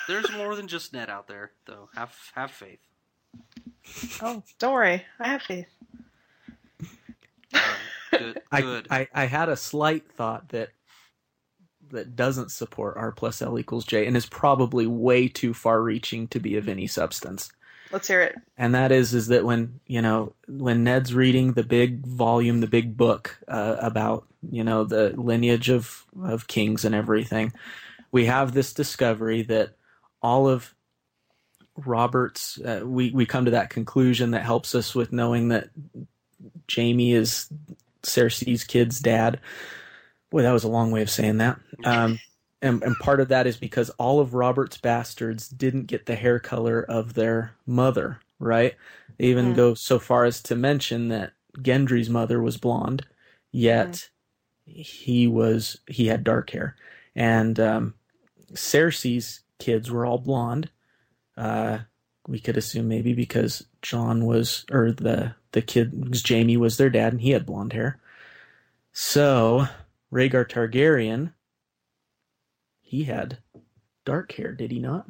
[0.08, 1.88] There's more than just Ned out there, though.
[1.94, 2.78] Have have faith.
[4.22, 5.04] Oh, don't worry.
[5.18, 5.66] I have faith.
[7.52, 7.60] Uh,
[8.10, 8.42] good.
[8.52, 8.86] I, Good.
[8.90, 10.70] I I had a slight thought that
[11.90, 16.28] that doesn't support R plus L equals J and is probably way too far reaching
[16.28, 17.50] to be of any substance.
[17.92, 18.34] Let's hear it.
[18.58, 22.66] and that is is that when you know when Ned's reading the big volume, the
[22.66, 27.52] big book uh, about you know the lineage of of kings and everything,
[28.10, 29.70] we have this discovery that
[30.20, 30.74] all of
[31.76, 35.68] Robert's uh, we we come to that conclusion that helps us with knowing that
[36.74, 37.48] Jaime is
[38.02, 39.40] Cersei's kid's dad.
[40.30, 41.58] Boy, that was a long way of saying that.
[41.84, 42.18] Um,
[42.62, 46.38] and, and part of that is because all of Robert's bastards didn't get the hair
[46.38, 48.74] color of their mother, right?
[49.18, 49.56] They even Mm.
[49.56, 53.06] go so far as to mention that Gendry's mother was blonde,
[53.52, 54.10] yet
[54.64, 56.76] he was he had dark hair,
[57.14, 57.94] and um,
[58.52, 60.70] Cersei's kids were all blonde.
[61.36, 61.78] Uh,
[62.26, 67.12] we could assume maybe because John was or the the kid Jaime was their dad
[67.12, 68.00] and he had blonde hair.
[68.92, 69.68] So
[70.16, 71.34] Rhaegar Targaryen,
[72.80, 73.38] he had
[74.06, 75.06] dark hair, did he not?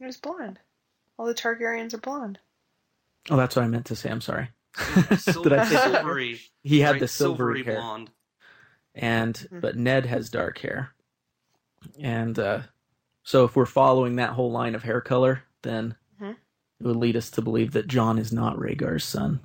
[0.00, 0.58] He was blonde.
[1.16, 2.40] All the Targaryens are blonde.
[3.30, 4.10] Oh, that's what I meant to say.
[4.10, 4.48] I'm sorry.
[5.16, 6.40] Sil- Did I say silvery?
[6.64, 7.00] He had right?
[7.00, 8.10] the silvery, hair, blonde.
[8.94, 9.60] and Mhm.
[9.60, 10.90] but Ned has dark hair,
[12.00, 12.60] and uh,
[13.22, 16.32] so if we're following that whole line of hair color, then Mhm.
[16.80, 19.40] it would lead us to believe that Jon is not Rhaegar's son.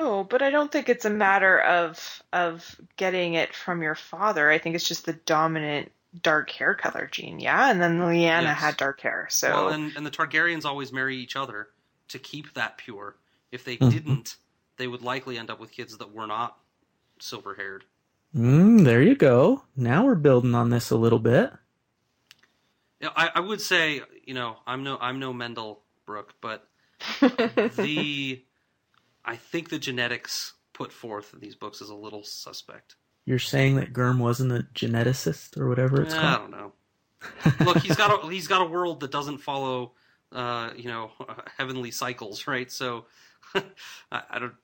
[0.00, 4.50] Oh, but I don't think it's a matter of of getting it from your father.
[4.50, 7.40] I think it's just the dominant dark hair color gene.
[7.40, 8.56] Yeah, and then Lyanna Yes.
[8.56, 9.28] had dark hair.
[9.30, 11.70] So Well, and, and the Targaryens always marry each other
[12.08, 13.16] to keep that pure.
[13.52, 13.90] If they Mhm.
[13.90, 14.36] didn't,
[14.78, 16.58] they would likely end up with kids that were not
[17.20, 17.84] silver haired.
[18.36, 19.62] Mm, there you go.
[19.76, 21.52] Now we're building on this a little bit.
[23.00, 26.66] Yeah, I, I would say, you know, I'm no I'm no Mendel Brooke, but
[27.76, 28.42] the
[29.24, 32.96] I think the genetics put forth in these books is a little suspect.
[33.26, 36.50] You're saying that Germ wasn't a geneticist or whatever it's Eh, I called.
[36.50, 36.72] don't know.
[37.66, 39.92] Look, he's got a he's got a world that doesn't follow,
[40.32, 41.10] uh, you know,
[41.58, 42.70] heavenly cycles, right?
[42.72, 43.04] So,
[43.54, 44.54] I, I don't.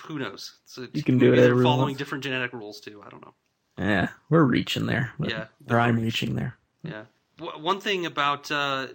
[0.00, 0.56] Who knows?
[0.64, 3.02] So You can do it following different genetic rules too.
[3.06, 3.34] I don't know.
[3.78, 5.12] yeah, we're reaching there.
[5.20, 6.56] Yeah, or I'm reaching there.
[6.82, 7.04] Yeah.
[7.38, 8.86] W- one thing about uh,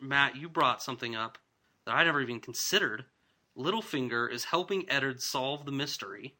[0.00, 1.38] Matt, you brought something up
[1.86, 3.04] that I never even considered.
[3.56, 6.34] Littlefinger is helping Eddard solve the mystery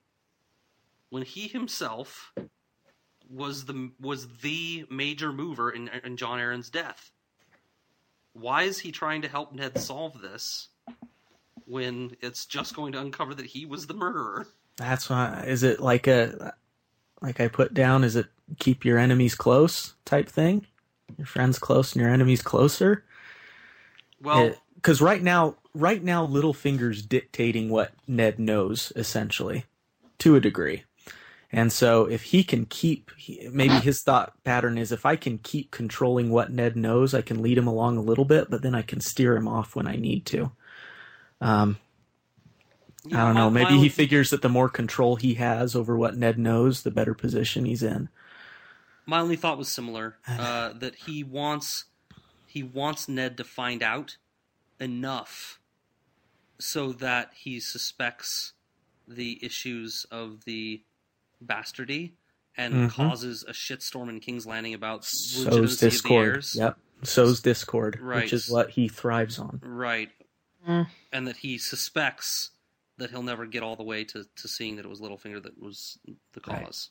[1.10, 2.32] when he himself
[3.30, 7.12] was the was the major mover in, in Jon Arryn's death.
[8.32, 10.68] Why is he trying to help Ned solve this
[11.66, 14.46] when it's just going to uncover that he was the murderer?
[14.76, 15.44] That's why.
[15.46, 16.54] Is it like a
[17.22, 18.02] like I put down?
[18.02, 18.26] Is it
[18.58, 20.66] keep your enemies close type thing?
[21.16, 23.04] Your friends close and your enemies closer.
[24.20, 24.54] Well,
[24.84, 29.64] Because right now, right now, Littlefinger's dictating what Ned knows essentially,
[30.18, 30.84] to a degree.
[31.50, 33.10] And so, if he can keep,
[33.50, 37.40] maybe his thought pattern is, if I can keep controlling what Ned knows, I can
[37.40, 39.96] lead him along a little bit, but then I can steer him off when I
[39.96, 40.52] need to.
[41.40, 41.78] Um,
[43.06, 43.48] you I don't know.
[43.48, 47.14] Maybe he figures that the more control he has over what Ned knows, the better
[47.14, 48.10] position he's in.
[49.06, 50.16] My only thought was similar.
[50.28, 51.84] Uh, that he wants
[52.46, 54.18] he wants Ned to find out
[54.80, 55.60] enough
[56.58, 58.52] so that he suspects
[59.06, 60.82] the issues of the
[61.44, 62.12] bastardy
[62.56, 62.90] and Mhm.
[62.90, 66.44] causes a shitstorm in King's Landing about Sows legitimacy of the discord.
[66.54, 66.78] Yep.
[67.02, 68.22] Sows discord, Right.
[68.22, 69.60] which is what he thrives on.
[69.62, 70.10] Right.
[70.66, 70.88] Mm.
[71.12, 72.52] And that he suspects
[72.96, 75.60] that he'll never get all the way to, to seeing that it was Littlefinger that
[75.60, 75.98] was
[76.32, 76.64] the Right.
[76.64, 76.90] cause.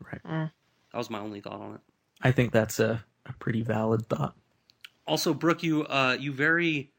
[0.00, 0.22] Right.
[0.24, 0.52] Mm.
[0.92, 1.80] That was my only thought on it.
[2.20, 4.36] I think that's a, a pretty valid thought.
[5.06, 6.92] Also, Brooke, you uh, you very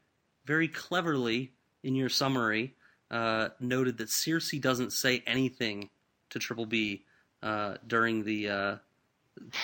[0.48, 1.52] very cleverly
[1.84, 2.74] in your summary
[3.10, 5.90] uh, noted that Cersei doesn't say anything
[6.30, 7.04] to Triple B
[7.42, 8.76] uh, during the uh,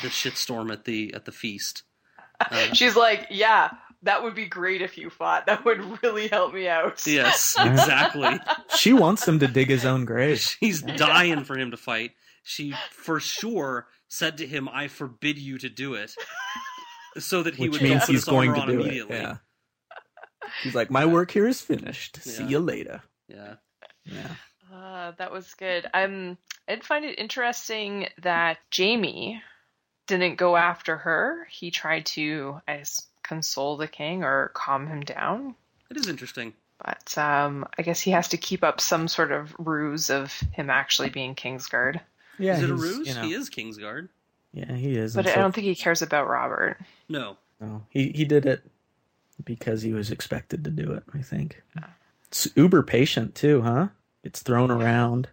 [0.03, 1.83] the shitstorm at the at the feast.
[2.41, 3.71] Uh, She's like, yeah,
[4.03, 5.47] that would be great if you fought.
[5.47, 7.07] That would really help me out.
[7.07, 8.41] yes, exactly.
[8.77, 10.41] She wants him to dig his own grave.
[10.41, 12.11] She's dying for him to fight.
[12.43, 16.13] She for sure said to him, "I forbid you to do it,"
[17.19, 19.17] so that he which would means he's his armor going to on do immediately.
[19.17, 19.23] it.
[19.23, 19.37] Yeah.
[20.63, 22.23] He's like, my work here is finished.
[22.23, 23.03] See you later.
[23.29, 23.55] yeah.
[24.05, 24.29] Yeah.
[24.73, 25.87] Uh, that was good.
[25.95, 26.37] Um,
[26.69, 29.41] I'd find it interesting that Jaime
[30.07, 31.47] didn't go after her.
[31.51, 35.55] He tried to, I guess, console the king or calm him down.
[35.91, 36.53] It is interesting.
[36.85, 40.69] But um, I guess he has to keep up some sort of ruse of him
[40.71, 42.01] actually being Kingsguard.
[42.39, 42.57] Yeah.
[42.57, 43.07] is it a ruse?
[43.09, 44.09] you know, He is Kingsguard.
[44.53, 45.15] Yeah, he is.
[45.15, 46.79] But I so- don't think he cares about Robert.
[47.09, 47.37] No.
[47.61, 48.63] No, he he did it
[49.45, 51.03] because he was expected to do it.
[51.13, 51.63] I think.
[52.27, 53.89] It's uber patient too, huh?
[54.23, 55.29] It's thrown around,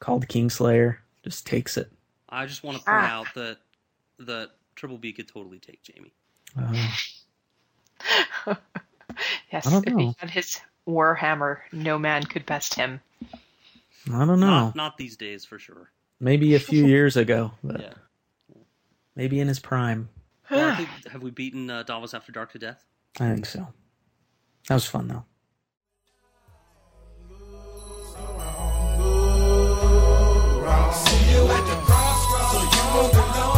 [0.00, 1.90] called Kingslayer, just takes it.
[2.28, 3.20] I just want to point Ah.
[3.20, 3.58] out that
[4.20, 6.12] that Triple B could totally take Jaime.
[6.56, 6.72] Uh,
[9.52, 9.98] yes, I don't if know.
[9.98, 13.00] he had his warhammer, no man could best him.
[14.12, 14.46] I don't know.
[14.66, 15.90] Not, not these days for sure.
[16.20, 17.92] Maybe a few years ago, but Yeah.
[19.14, 20.08] maybe in his prime.
[20.50, 22.84] Well, I think, have we beaten uh, Davos After Dark to death?
[23.18, 23.66] I think so.
[24.68, 25.24] That was fun though.
[30.92, 33.55] See you at the crossroads, so you won't.